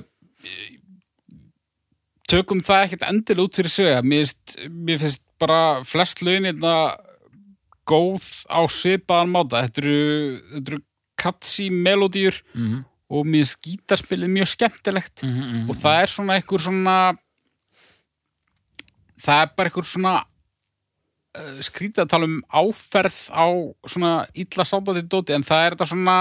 [2.31, 4.31] tökum það ekkert endilega út fyrir sögja mér
[4.69, 6.75] mér finnst bara flest lögin hérna
[7.89, 9.65] góð á svipaðan máta.
[9.65, 9.99] Þetta eru,
[10.61, 10.79] eru
[11.19, 12.83] katsi melodíur mm -hmm.
[13.09, 15.23] og mér finnst gítarspilið mjög skemmtilegt.
[15.23, 16.97] Mm og það er svona einhver svona
[19.21, 20.13] það er bara einhver svona
[21.37, 23.45] uh, skrítið að tala um áferð á
[23.87, 26.17] svona illa sándandi dóti en það er þetta svona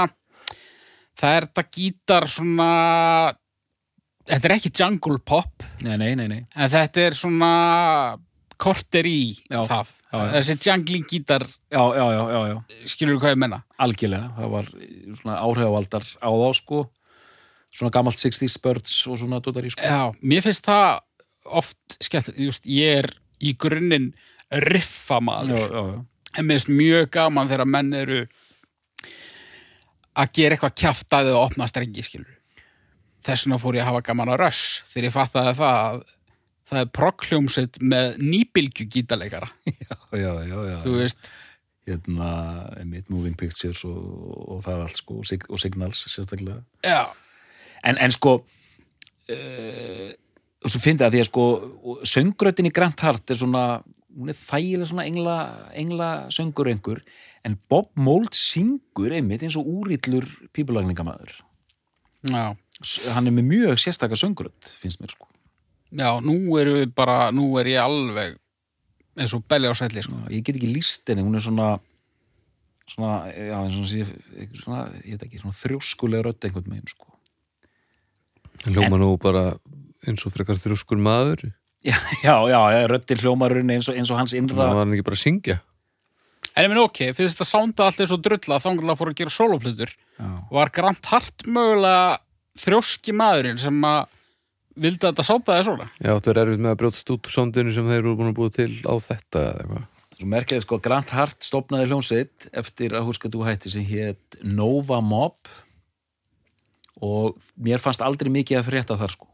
[1.18, 2.70] það er þetta gítar svona
[4.30, 5.64] þetta er ekki jungle pop.
[5.84, 6.42] Nei, nei, nei, nei.
[6.54, 7.50] en þetta er svona
[8.60, 9.20] korter í
[9.50, 9.90] Já, það.
[10.10, 10.30] Já, já.
[10.34, 11.44] þessi jungling gítar.
[12.90, 14.32] Skilur hvað ég menna algjörlega.
[14.38, 14.70] Það var
[15.20, 16.80] svona áhrifavaldar á þá sko.
[17.70, 19.86] Svona gamalt 60s birds og svona dótari sko.
[19.86, 20.88] Já, mér finnst það
[21.60, 24.10] oft skemmt, just, ég er í grunninn
[24.50, 26.02] riffamaður.
[26.34, 28.24] En mér finnst mjög gaman þegar menn eru
[30.18, 32.39] að gera eitthvað kjaftaði og opna strengi skilur
[33.26, 36.02] þess vegna fór ég að hafa gaman á röss þegar ég fattaði það að
[36.70, 39.50] það er proghljómsveit með nýbylgju gítarleikara
[39.90, 40.76] já, já, já, já.
[40.84, 41.30] þú veist,
[41.88, 42.30] hérna,
[42.78, 44.00] einmitt, moving pictures og,
[44.46, 46.60] og það er allt sko og, sig, og signals sérstaklega.
[46.86, 47.10] Já,
[47.82, 50.10] en, en sko uh,
[50.60, 51.46] og svo fyndi að því að sko
[52.08, 53.64] söngrötin í Grant Hart er svona
[54.10, 55.36] hún er þægilega svona engla,
[55.78, 57.04] engla söngur einhver
[57.46, 61.38] en Bob Mould syngur einmitt eins og úrillur pípulagningamaður.
[62.28, 62.52] Já
[63.14, 65.28] hann er með mjög sérstaka söngröt finnst mér sko.
[65.90, 68.38] Já, nú erum við bara, nú er ég alveg
[69.20, 70.16] eins og belli á sælli sko.
[70.30, 71.78] ég get ekki líst henni, hún er svona
[72.90, 74.04] svona, já, eins og sé
[74.62, 77.08] svona, ég veit ekki, svona þrjóskulega rödd einhvern megin sko.
[78.66, 79.44] Hljóma nú bara
[80.08, 81.50] eins og frekar þrjóskur maður?
[81.80, 85.06] Já, já, já, röddin hljómarinn eins og, eins og hans það innra var hann ekki
[85.06, 85.60] bara að syngja?
[86.50, 89.20] En ég minn ok, fyrir þetta sánda allt eins og drulla þá hann fór að
[89.22, 92.18] gera sóloflutur já, var Grant Hart mögulega
[92.66, 94.02] þrjóski maðurinn sem að
[94.80, 95.88] vildi að þetta sáta það svona.
[95.98, 98.36] Já, þú er erfitt með að brjótast út úr sondinu sem þeir eru búin að
[98.38, 99.80] búa til á þetta eða.
[100.20, 105.00] Svo merkið sko Grant Hart stopnaði hljómsveit eftir að húska þú hætti sem hétt Nova
[105.04, 105.50] Mob.
[107.00, 109.28] Og mér fannst aldrei mikið að frétta þar sko.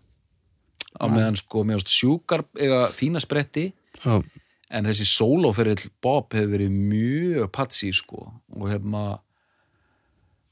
[0.97, 3.67] Á meðan sko, mér fannst sjúkar eiga fína spretti
[3.99, 4.23] Já,
[4.71, 8.29] en þessi sólóferill Bob hefur verið mjög patsi sko.
[8.55, 9.26] Og hefma uh,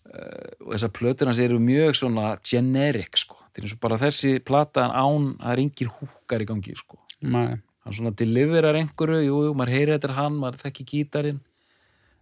[0.05, 4.85] og þessar plötur hans eru mjög svona generic sko er eins og bara þessi plata
[4.85, 7.57] en án það er engir húkar í gangi sko Nei.
[7.85, 11.41] hann svona deliverar einhverju, jú, jú, maður heyrir þetta er hann, maður þekki gítarinn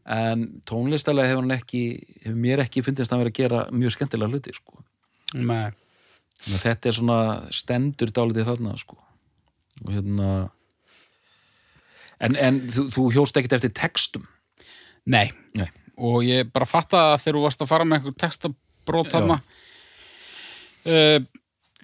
[0.03, 1.83] en tónlistalega hefur hann ekki
[2.25, 4.81] hefur mér ekki fundist hann verið að gera mjög skemmtilega hluti sko.
[6.43, 7.19] Að þetta er svona
[7.55, 8.99] stendur dálítið þarna sko.
[9.83, 10.31] og hérna
[12.21, 14.27] en, en þú, þú hjóst ekkert eftir textum
[15.03, 15.33] Nei.
[15.59, 15.67] Nei.
[15.97, 19.39] Og ég bara fatta að þegar þú varst að fara með einhver textabrót þarna
[20.86, 21.19] uh,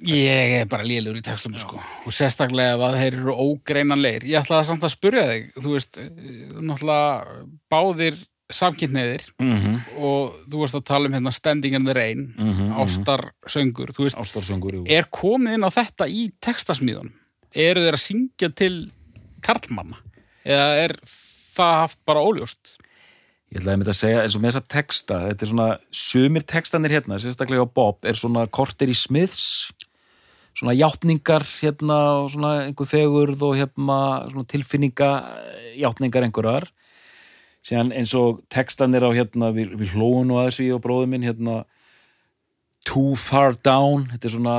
[0.07, 4.71] ég er bara lélur í textunum sko og sérstaklega að þeir eru ógreinanlegir ég ætlaði
[4.71, 6.11] samt að spyrja þig þú veist, eh,
[6.55, 7.39] náttúrulega
[7.73, 8.19] báðir
[8.49, 9.81] samkynniðir mm -hmm.
[10.01, 12.73] og þú veist að tala um hérna Standing in the Rain mm -hmm.
[12.83, 17.13] ástarsöngur, þú veist, ástarsöngur er komið inn á þetta í textasmíðunum?
[17.55, 18.93] Eru þeir að syngja til
[19.41, 19.97] karlmanna?
[20.45, 20.93] Eða er
[21.57, 22.79] það haft bara óljóst?
[23.49, 26.93] Ég ætlaði með að segja, eins og með þessa texta, þetta er svona, sumir textanir
[26.93, 29.71] hérna, sérstaklega á Bob, er svona korter í Smiths,
[30.59, 33.99] svona játningar hérna og svona einhver fegurð og hérna
[34.29, 35.11] svona tilfinninga
[35.79, 36.69] játningar einhverjar.
[37.65, 41.25] Síðan eins og textanir á hérna, við, við hlóun og aðeins við og bróðum minn
[41.25, 41.63] hérna,
[42.87, 44.55] Too Far Down, þetta er svona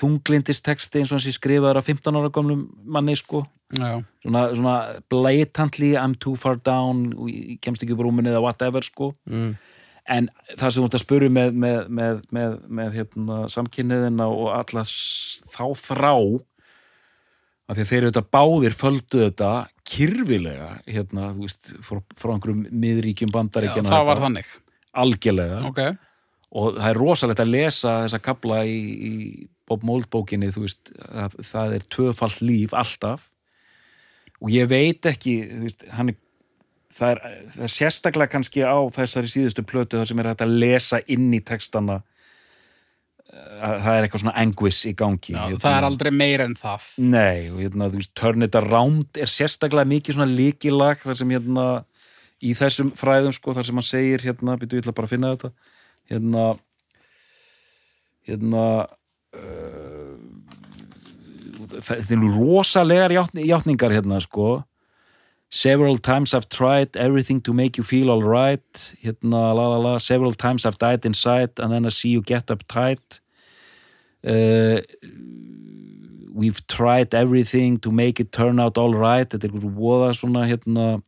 [0.00, 3.44] þunglindistexti eins og hans ég skrifaður af 15 ára gamlum manni sko
[3.76, 4.00] Já.
[4.22, 4.74] svona, svona
[5.10, 9.54] blatantly I'm too far down ég kemst ekki upp rúminni eða whatever sko mm.
[10.16, 14.52] en það sem þú ert að spuru með, með, með, með, með hérna, samkynniðina og
[14.54, 15.64] alla s- þá
[17.74, 19.52] því að þeir eru þetta báðir földu þetta
[19.86, 24.52] kyrfilega hérna, veist, frá, frá einhverjum miðríkjum Já, bandaríkjana það var þannig.
[25.02, 25.82] algjörlega Ok.
[26.56, 29.12] Og það er rosalegt að lesa þessa kapla í, í
[29.68, 33.30] Bob Mould bókinni þú veist, það, það er tvöfalt líf alltaf.
[34.40, 36.14] Og ég veit ekki veist, er
[36.96, 37.22] það er,
[37.54, 41.42] það er sérstaklega kannski á þessari síðustu plötu þar sem er að lesa inn í
[41.44, 42.00] textana
[43.36, 45.34] að það er eitthvað svona anguish í gangi.
[45.34, 46.88] Já, það er aldrei meira en það.
[47.02, 51.34] Nei, og hérna, þú veist, Turn It Around er sérstaklega mikið svona líkilag þar sem
[51.34, 51.66] hérna
[52.40, 55.34] í þessum fræðum sko, þar sem hann segir hérna, byrju, ég ætla bara að finna
[55.34, 55.52] þetta
[56.10, 56.58] hérna
[58.26, 58.86] hérna
[59.34, 60.16] uh,
[61.80, 64.64] það eru rosalegar játn, játningar hérna sko.
[65.48, 70.34] Several times I've tried everything to make you feel alright hérna la la la Several
[70.34, 73.20] times I've died inside and then I see you get uptight.
[74.26, 74.82] Uh,
[76.36, 81.00] We've tried everything to make it turn out alright Þetta er einhver voða svona hérna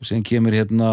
[0.00, 0.90] og sem kemur hérna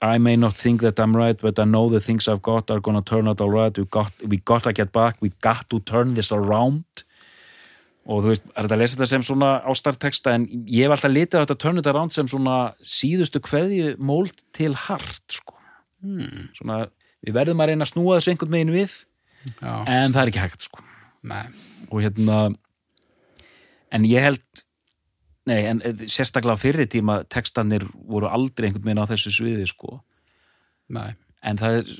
[0.00, 2.80] I may not think that I'm right but I know the things I've got are
[2.80, 6.32] gonna turn out alright we, got, we gotta get back we got to turn this
[6.32, 6.84] around
[8.10, 11.12] og þú veist, er þetta að lesa þetta sem svona ástarteksta en ég hef alltaf
[11.12, 15.54] litið á þetta turn it around sem svona síðustu kveðju móld til hart sko.
[16.00, 16.48] Hmm.
[16.56, 16.86] svona,
[17.20, 18.94] við verðum að reyna að snúa þessu einhvern megin við
[19.60, 19.74] Já.
[19.84, 20.84] en það er ekki hægt sko.
[21.90, 22.38] Og hérna
[23.92, 24.64] en ég held
[25.50, 29.66] nei, en eh, sérstaklega á fyrri tíma textanir voru aldrei einhvern megin á þessu sviði
[29.70, 29.98] sko.
[30.90, 31.12] Nei.
[31.42, 31.92] en það er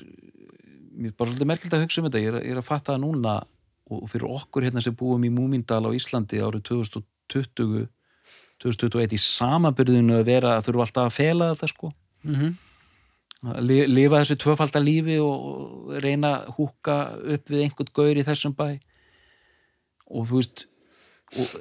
[1.01, 2.93] mér er bara svolítið merkild að hugsa um þetta ég er, ég er að fatta
[2.97, 3.37] það núna
[3.91, 7.87] og fyrir okkur hérna sem búum í Múmindal á Íslandi árið 2020
[8.61, 11.93] 2021 í samanbyrðinu að vera að þurfa alltaf að fela þetta sko
[12.29, 12.59] Mm
[13.41, 18.25] að li- lifa þessu tvöfalda lífi og reyna að húka upp við einhvern gaur í
[18.27, 18.67] þessum bæ
[20.13, 20.67] og þú veist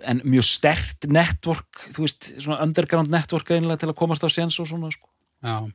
[0.01, 4.57] en mjög stert network þú veist, svona underground network einlega til að komast á séns
[4.61, 5.09] og svona sko.
[5.45, 5.69] Já.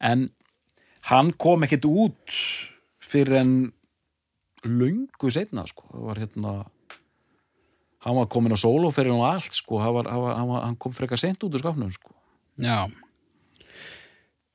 [0.00, 0.30] en
[1.08, 2.36] hann kom ekkert út
[3.00, 3.52] fyrir en
[4.66, 6.52] löngu seinna sko, það var hérna
[8.06, 10.76] hann var komin á solo fyrir hann og allt sko, hann, var, hann, var, hann,
[10.76, 12.12] kom frekar seint út úr skapnum sko.
[12.58, 12.90] Já.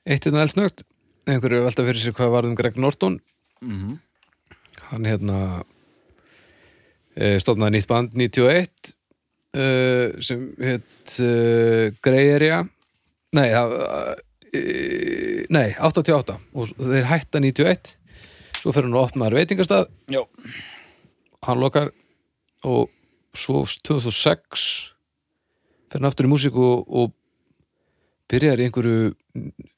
[0.06, 0.84] Eitt hérna eldsnögt
[1.30, 3.22] einhverju er velta fyrir sér hvað varðum Greg Norton.
[3.62, 4.00] Mm
[4.92, 5.64] hann hérna
[7.16, 8.94] stofnaði nýtt band 91
[9.54, 9.66] e,
[10.24, 11.32] sem hétt e,
[12.04, 12.62] Grey Area
[13.36, 13.48] nei,
[15.52, 17.96] nei, 88 og þeir hætta 91
[18.62, 19.90] svo fer hann að opnaður veitingastað.
[20.14, 20.22] Já.
[21.48, 21.90] hann lokar
[22.68, 22.92] og
[23.34, 24.68] svo 2006
[25.90, 27.16] fer hann aftur í músík og, og
[28.32, 29.16] byrjar í einhverju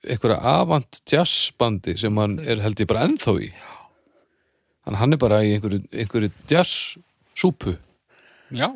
[0.03, 3.49] einhverju avant jazzbandi sem hann er held ég bara ennþá í.
[4.83, 6.31] Að hann er bara í einhverju, einhverju
[7.33, 7.77] jazzsúpu
[8.53, 8.69] Já,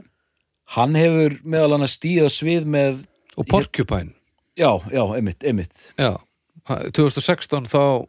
[0.75, 3.03] Hann hefur meðal hann að stíða svið með
[3.37, 4.11] og Porcupine.
[4.57, 5.93] Já, já, einmitt, einmitt.
[5.95, 6.17] Já,
[6.67, 8.07] ha- 2016 þá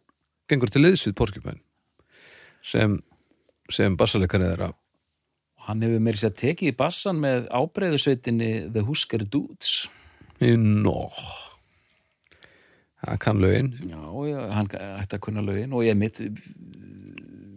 [0.48, 1.60] gengur til liðs við Porcupine
[2.64, 2.96] sem,
[3.70, 4.72] sem bassaleikari þeirra.
[5.68, 9.86] Hann hefur meiri sér tekið í bassan með ábreyðusveitinni The Husker Dudes.
[10.40, 11.10] Nó
[13.04, 13.68] Það kann lögin.
[13.86, 16.18] Já, já, hann ætti að kunna lögin og ég mitt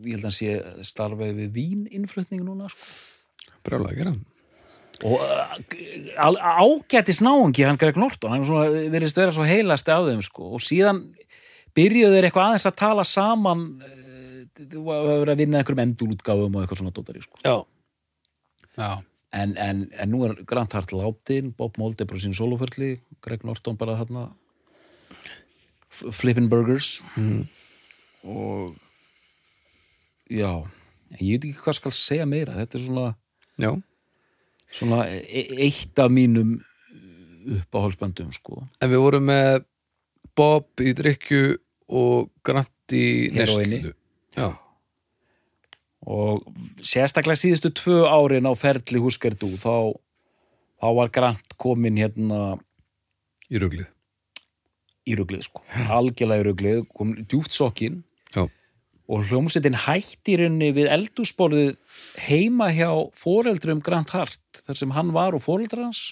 [0.05, 2.91] ég held að hann sé starfaði við víninnflutning núna sko.
[3.65, 4.13] brjálega að gera
[5.01, 5.17] og
[6.21, 10.51] al- ágætis náungi hann Greg Norton, hann er virðist vera svo heilasti á þeim sko.
[10.53, 10.99] og síðan
[11.73, 16.61] byrjuðu þeir eitthvað aðeins að tala saman uh, þú var að vinna einhverjum endurútgáfum og
[16.65, 17.39] eitthvað svona dótari sko.
[17.47, 17.55] Já,
[18.77, 18.91] já,
[19.41, 23.45] en, en, en nú er Grant Hart látin Bob Mold er bara sín sóloförli Greg
[23.47, 24.27] Norton bara þarna
[25.89, 27.47] f- Flippin' Burgers Mhm.
[28.27, 28.75] og
[30.31, 30.51] já
[31.19, 32.55] ég veit ekki hvað skal segja meira.
[32.61, 33.07] Þetta er svona,
[33.59, 33.71] já,
[34.71, 36.57] svona e eitt af mínum
[37.59, 38.63] uppáhaldsböndum sko.
[38.81, 39.63] En við vorum með
[40.37, 41.57] Bob í drikju
[41.91, 43.31] og Grant í
[44.31, 44.47] Já,
[46.07, 46.45] og
[46.87, 49.91] sérstaklega síðustu tvö árin á ferli húskerdu þá,
[50.79, 52.55] þá var Grant komin hérna
[53.51, 53.89] í ruglið
[55.09, 58.01] í ruglið sko, algjörlega í ruglið komin djúft sokkin.
[58.31, 58.45] Já,
[59.11, 61.71] og hljómsveitin hætti í rauninni við eldúsborðið
[62.27, 62.89] heima hjá
[63.19, 66.11] foreldrum Grant Hart þar sem hann var og foreldrar hans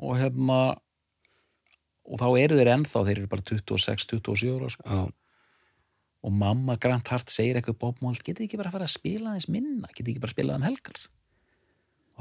[0.00, 0.60] og hefma
[2.02, 4.86] og þá eru þeir ennþá, þeir eru bara 26-27 ára sko.
[4.88, 5.02] já,
[6.22, 9.36] og mamma Grant Hart segir eitthvað Bob Mold, getið ekki bara að fara að spila
[9.36, 11.04] þess minna getið ekki bara að spila þann helgar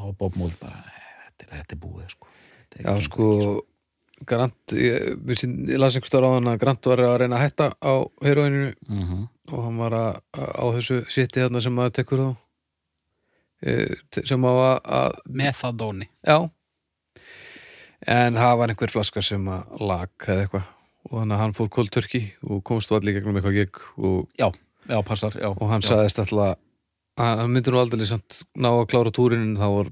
[0.01, 2.31] og Bob Mold bara þetta er, þetta er búið sko.
[2.61, 3.27] Þetta er já gengur sko
[4.27, 7.67] Grant, ég, ég las einhver stóra á hann að Grant var að reyna að hætta
[7.81, 7.93] á
[8.25, 8.89] heroininu ekki.
[8.91, 9.27] Mhm.
[9.51, 12.29] og hann var að, að, á þessu siti þarna sem maður tekur þá.
[13.61, 13.73] E,
[14.25, 16.37] sem á að, að methadóni já.
[18.09, 20.69] En það var einhver flaska sem að lag eða eitthvað.
[21.09, 24.47] Og þannig að hann fór kóldtörki og komst allir gegnum eitthvað gig og, já,
[24.87, 26.59] já, passar já, og hann sagðist alltaf
[27.17, 29.89] hann hann myndi nú aldrei samt ná að klára túrinin þá var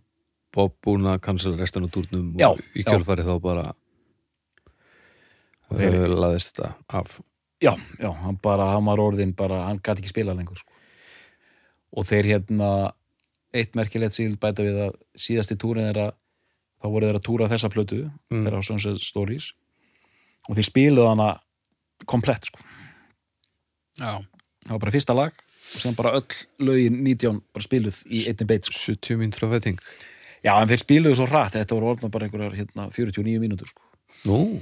[0.55, 3.65] Bob búin að cancela restan af túrnum og í kjölfari þá bara
[5.77, 7.21] þeir- laðist þetta af
[7.61, 10.71] Já, já, hann bara, hann var orðin bara, hann gæti ekki spila lengur sko.
[11.97, 12.93] og þeir hérna
[13.53, 16.13] eitt merkilegt sig bæta við að síðasti túrin að
[16.79, 18.45] þá voru þeir að túra þessa plötu Mm.
[18.45, 19.51] þeirra á Sunset Stories
[20.47, 21.39] og þeir spiluðu hana
[22.05, 22.59] komplett sko.
[23.99, 24.21] Já,
[24.65, 25.33] það var bara fyrsta lag
[25.75, 28.79] og sem bara öll lögin 19 bara spiluð í einni beit sko.
[28.93, 29.79] 70 mínútur af vetting
[30.45, 33.81] Já, en þeir spiluðu svo hratt, þetta voru orðna bara einhverjar hérna, 49 mínútur sko.
[34.25, 34.61] Nú,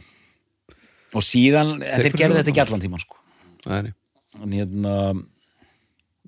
[1.16, 3.20] og síðan, en þeir svo þetta ekki allan tíman sko.
[3.64, 3.94] það er
[4.38, 4.96] en hérna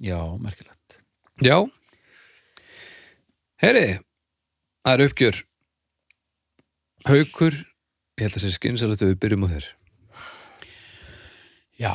[0.01, 0.99] já, merkilegt.
[1.43, 1.57] Já.
[3.59, 3.99] Heyri,
[4.85, 5.41] það er uppgjör.
[7.09, 7.57] Haukur
[8.19, 9.65] Ég held að sé skynsalegt að við byrjum á þér.
[11.79, 11.93] Já.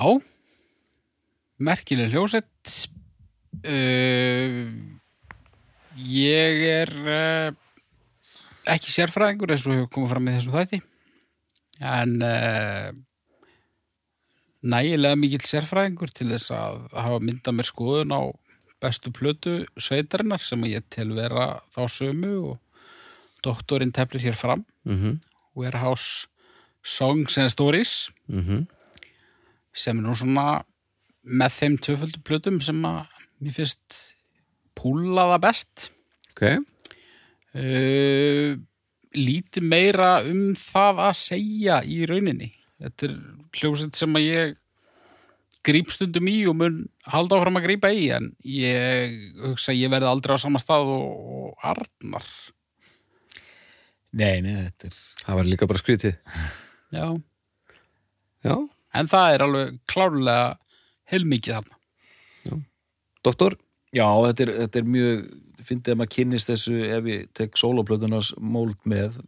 [1.60, 2.70] Merkileg hljósett
[3.68, 4.54] uh,
[6.08, 7.50] ég er uh,
[8.72, 10.80] ekki sérfræðingur eins og hefur komið fram í þessum þætti
[11.80, 12.90] en uh,
[14.62, 18.22] nægilega mikill sérfræðingur til þess að hafa myndað mér skoðun á
[18.84, 22.86] bestu plötu sveitarinnar sem ég tel vera þá sömu og
[23.44, 24.64] doktorinn teflir hér fram.
[24.84, 25.18] Mm -hmm.
[25.54, 26.26] Warehouse
[26.82, 28.10] Songs and Stories.
[28.28, 28.66] Mm
[29.74, 30.62] sem er nú svona
[31.24, 33.06] með þeim tvöföldu plötum sem að
[33.42, 33.98] mér finnst
[34.78, 35.88] púla það best.
[36.34, 36.42] Ok,
[37.58, 38.54] uh,
[39.14, 42.50] lítið meira um það að segja í rauninni.
[42.82, 43.16] Þetta er
[43.60, 44.56] hljómsett sem að ég
[45.64, 49.92] gríp stundum í og mun halda áfram að grípa í en ég hugsa að ég
[49.94, 51.06] verði aldrei á sama stað og,
[51.38, 52.26] og Arnar.
[54.14, 56.18] Nei, nei, þetta er það var líka bara skrítið.
[56.94, 57.06] Já.
[58.44, 58.56] Já,
[58.94, 60.50] en það er alveg klárlega
[61.10, 62.60] heilmikið þarna.
[63.24, 63.56] Doktor?
[63.94, 65.24] Já, þetta er, þetta er mjög
[65.68, 69.18] fyndið að maður kynnist þessu ef ég tek sóloplötunars móld með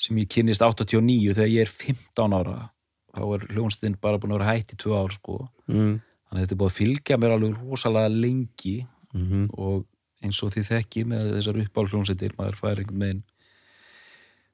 [0.00, 2.70] sem ég kynnist 89 þegar ég er 15 ára
[3.14, 5.48] þá er hljónstinn bara búin að vera hætt í 2 ár sko.
[5.70, 5.94] mm.
[6.00, 8.76] þannig að þetta er búið að fylgja mér alveg rosalega lengi
[9.14, 9.42] Mm -hmm.
[9.62, 9.84] og
[10.24, 13.20] eins og þið þekki með þessar uppáhljónsettir, maður fær einhvern veginn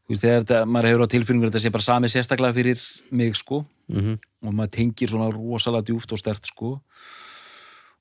[0.04, 2.82] þú veist, þegar þetta, maður hefur á tilfinningur að þetta sé bara sami sérstaklega fyrir
[3.10, 4.18] mig sko Mm -hmm.
[4.46, 6.82] og maður tengir svona rosalega djúft og stert sko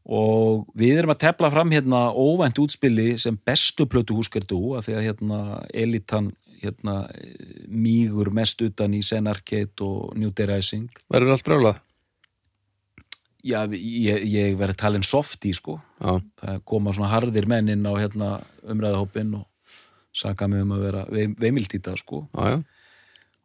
[0.09, 4.95] og við erum að tepla fram hérna óvænt útspili sem bestu plötu húskerdu að því
[4.97, 5.41] að hérna
[5.73, 6.95] elitan hérna
[7.71, 10.89] mýgur mest utan í Zen Arcade og New Day Rising.
[11.13, 11.85] Verður allt brjálað?
[13.45, 15.77] já, ég, ég verið talin softi sko.
[15.99, 18.31] Já, það koma svona harðir menn inn á hérna
[18.67, 19.45] umræðahópin og
[20.15, 22.25] saka mig um að vera veim, veimiltíta sko.
[22.33, 22.59] Já, já.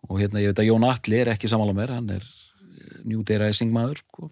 [0.09, 2.27] og hérna ég veit að Jón Atli er ekki samála mér, hann er
[3.05, 4.31] New Day Rising maður sko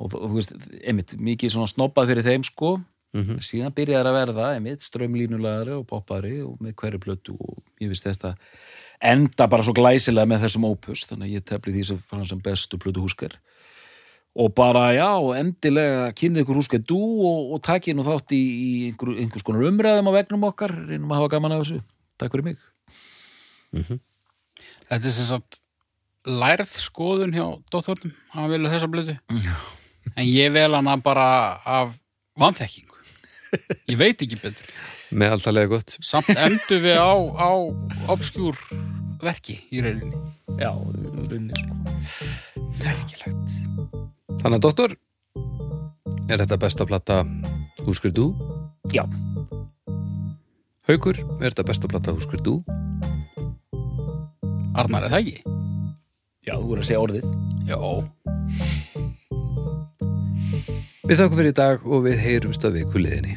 [0.00, 2.76] og, og þú veist, einmitt, mikið svona snobbað fyrir þeim sko.
[3.16, 3.38] Mhm.
[3.40, 8.04] síðan byrjaði að verða, einmitt, strömlínulagari og poppari og með hverju plötu og ég veist
[8.04, 8.34] þetta
[9.00, 12.42] enda bara svo glæsilega með þessum opus þannig að ég tefli því sem fann sem
[12.44, 13.38] bestu plötu húskar
[14.36, 15.08] og bara já,
[15.38, 19.64] endilega kynnið ykkur húskar dú og, og takið nú þátt í, í einhver, einhvers konar
[19.70, 21.80] umræðum á vegnum okkar reynum að hafa gaman af þessu,
[22.20, 22.58] takk fyrir mig.
[24.90, 25.60] Þetta er sem sagt
[26.26, 29.16] lærð skoðun hjá dóttornum hann vilja þessa blödu
[30.14, 31.26] en ég vel hana bara
[31.64, 31.94] af
[32.38, 32.94] vanþekkingu.
[33.88, 34.68] Ég veit ekki betur.
[35.16, 35.96] Meðaltalega gott.
[36.04, 37.50] Samt endur við á, á
[38.12, 38.58] obskjúr
[39.22, 40.18] verki í rauninni.
[40.60, 41.74] Já, runni sko.
[42.82, 43.56] Merkilegt.
[44.42, 44.96] Þannig að doktor
[46.26, 47.20] Er þetta besta plata
[47.86, 48.24] Húskur þú?
[48.92, 49.04] já,
[50.88, 52.56] Haukur, er þetta besta plata Húskur þú?
[54.76, 55.36] Arnar, er það ekki?
[56.46, 57.24] já, þú voru að segja orðið.
[57.66, 57.78] Já,
[61.06, 63.36] Við þakkum fyrir í dag og við heyrumst að viku liðinni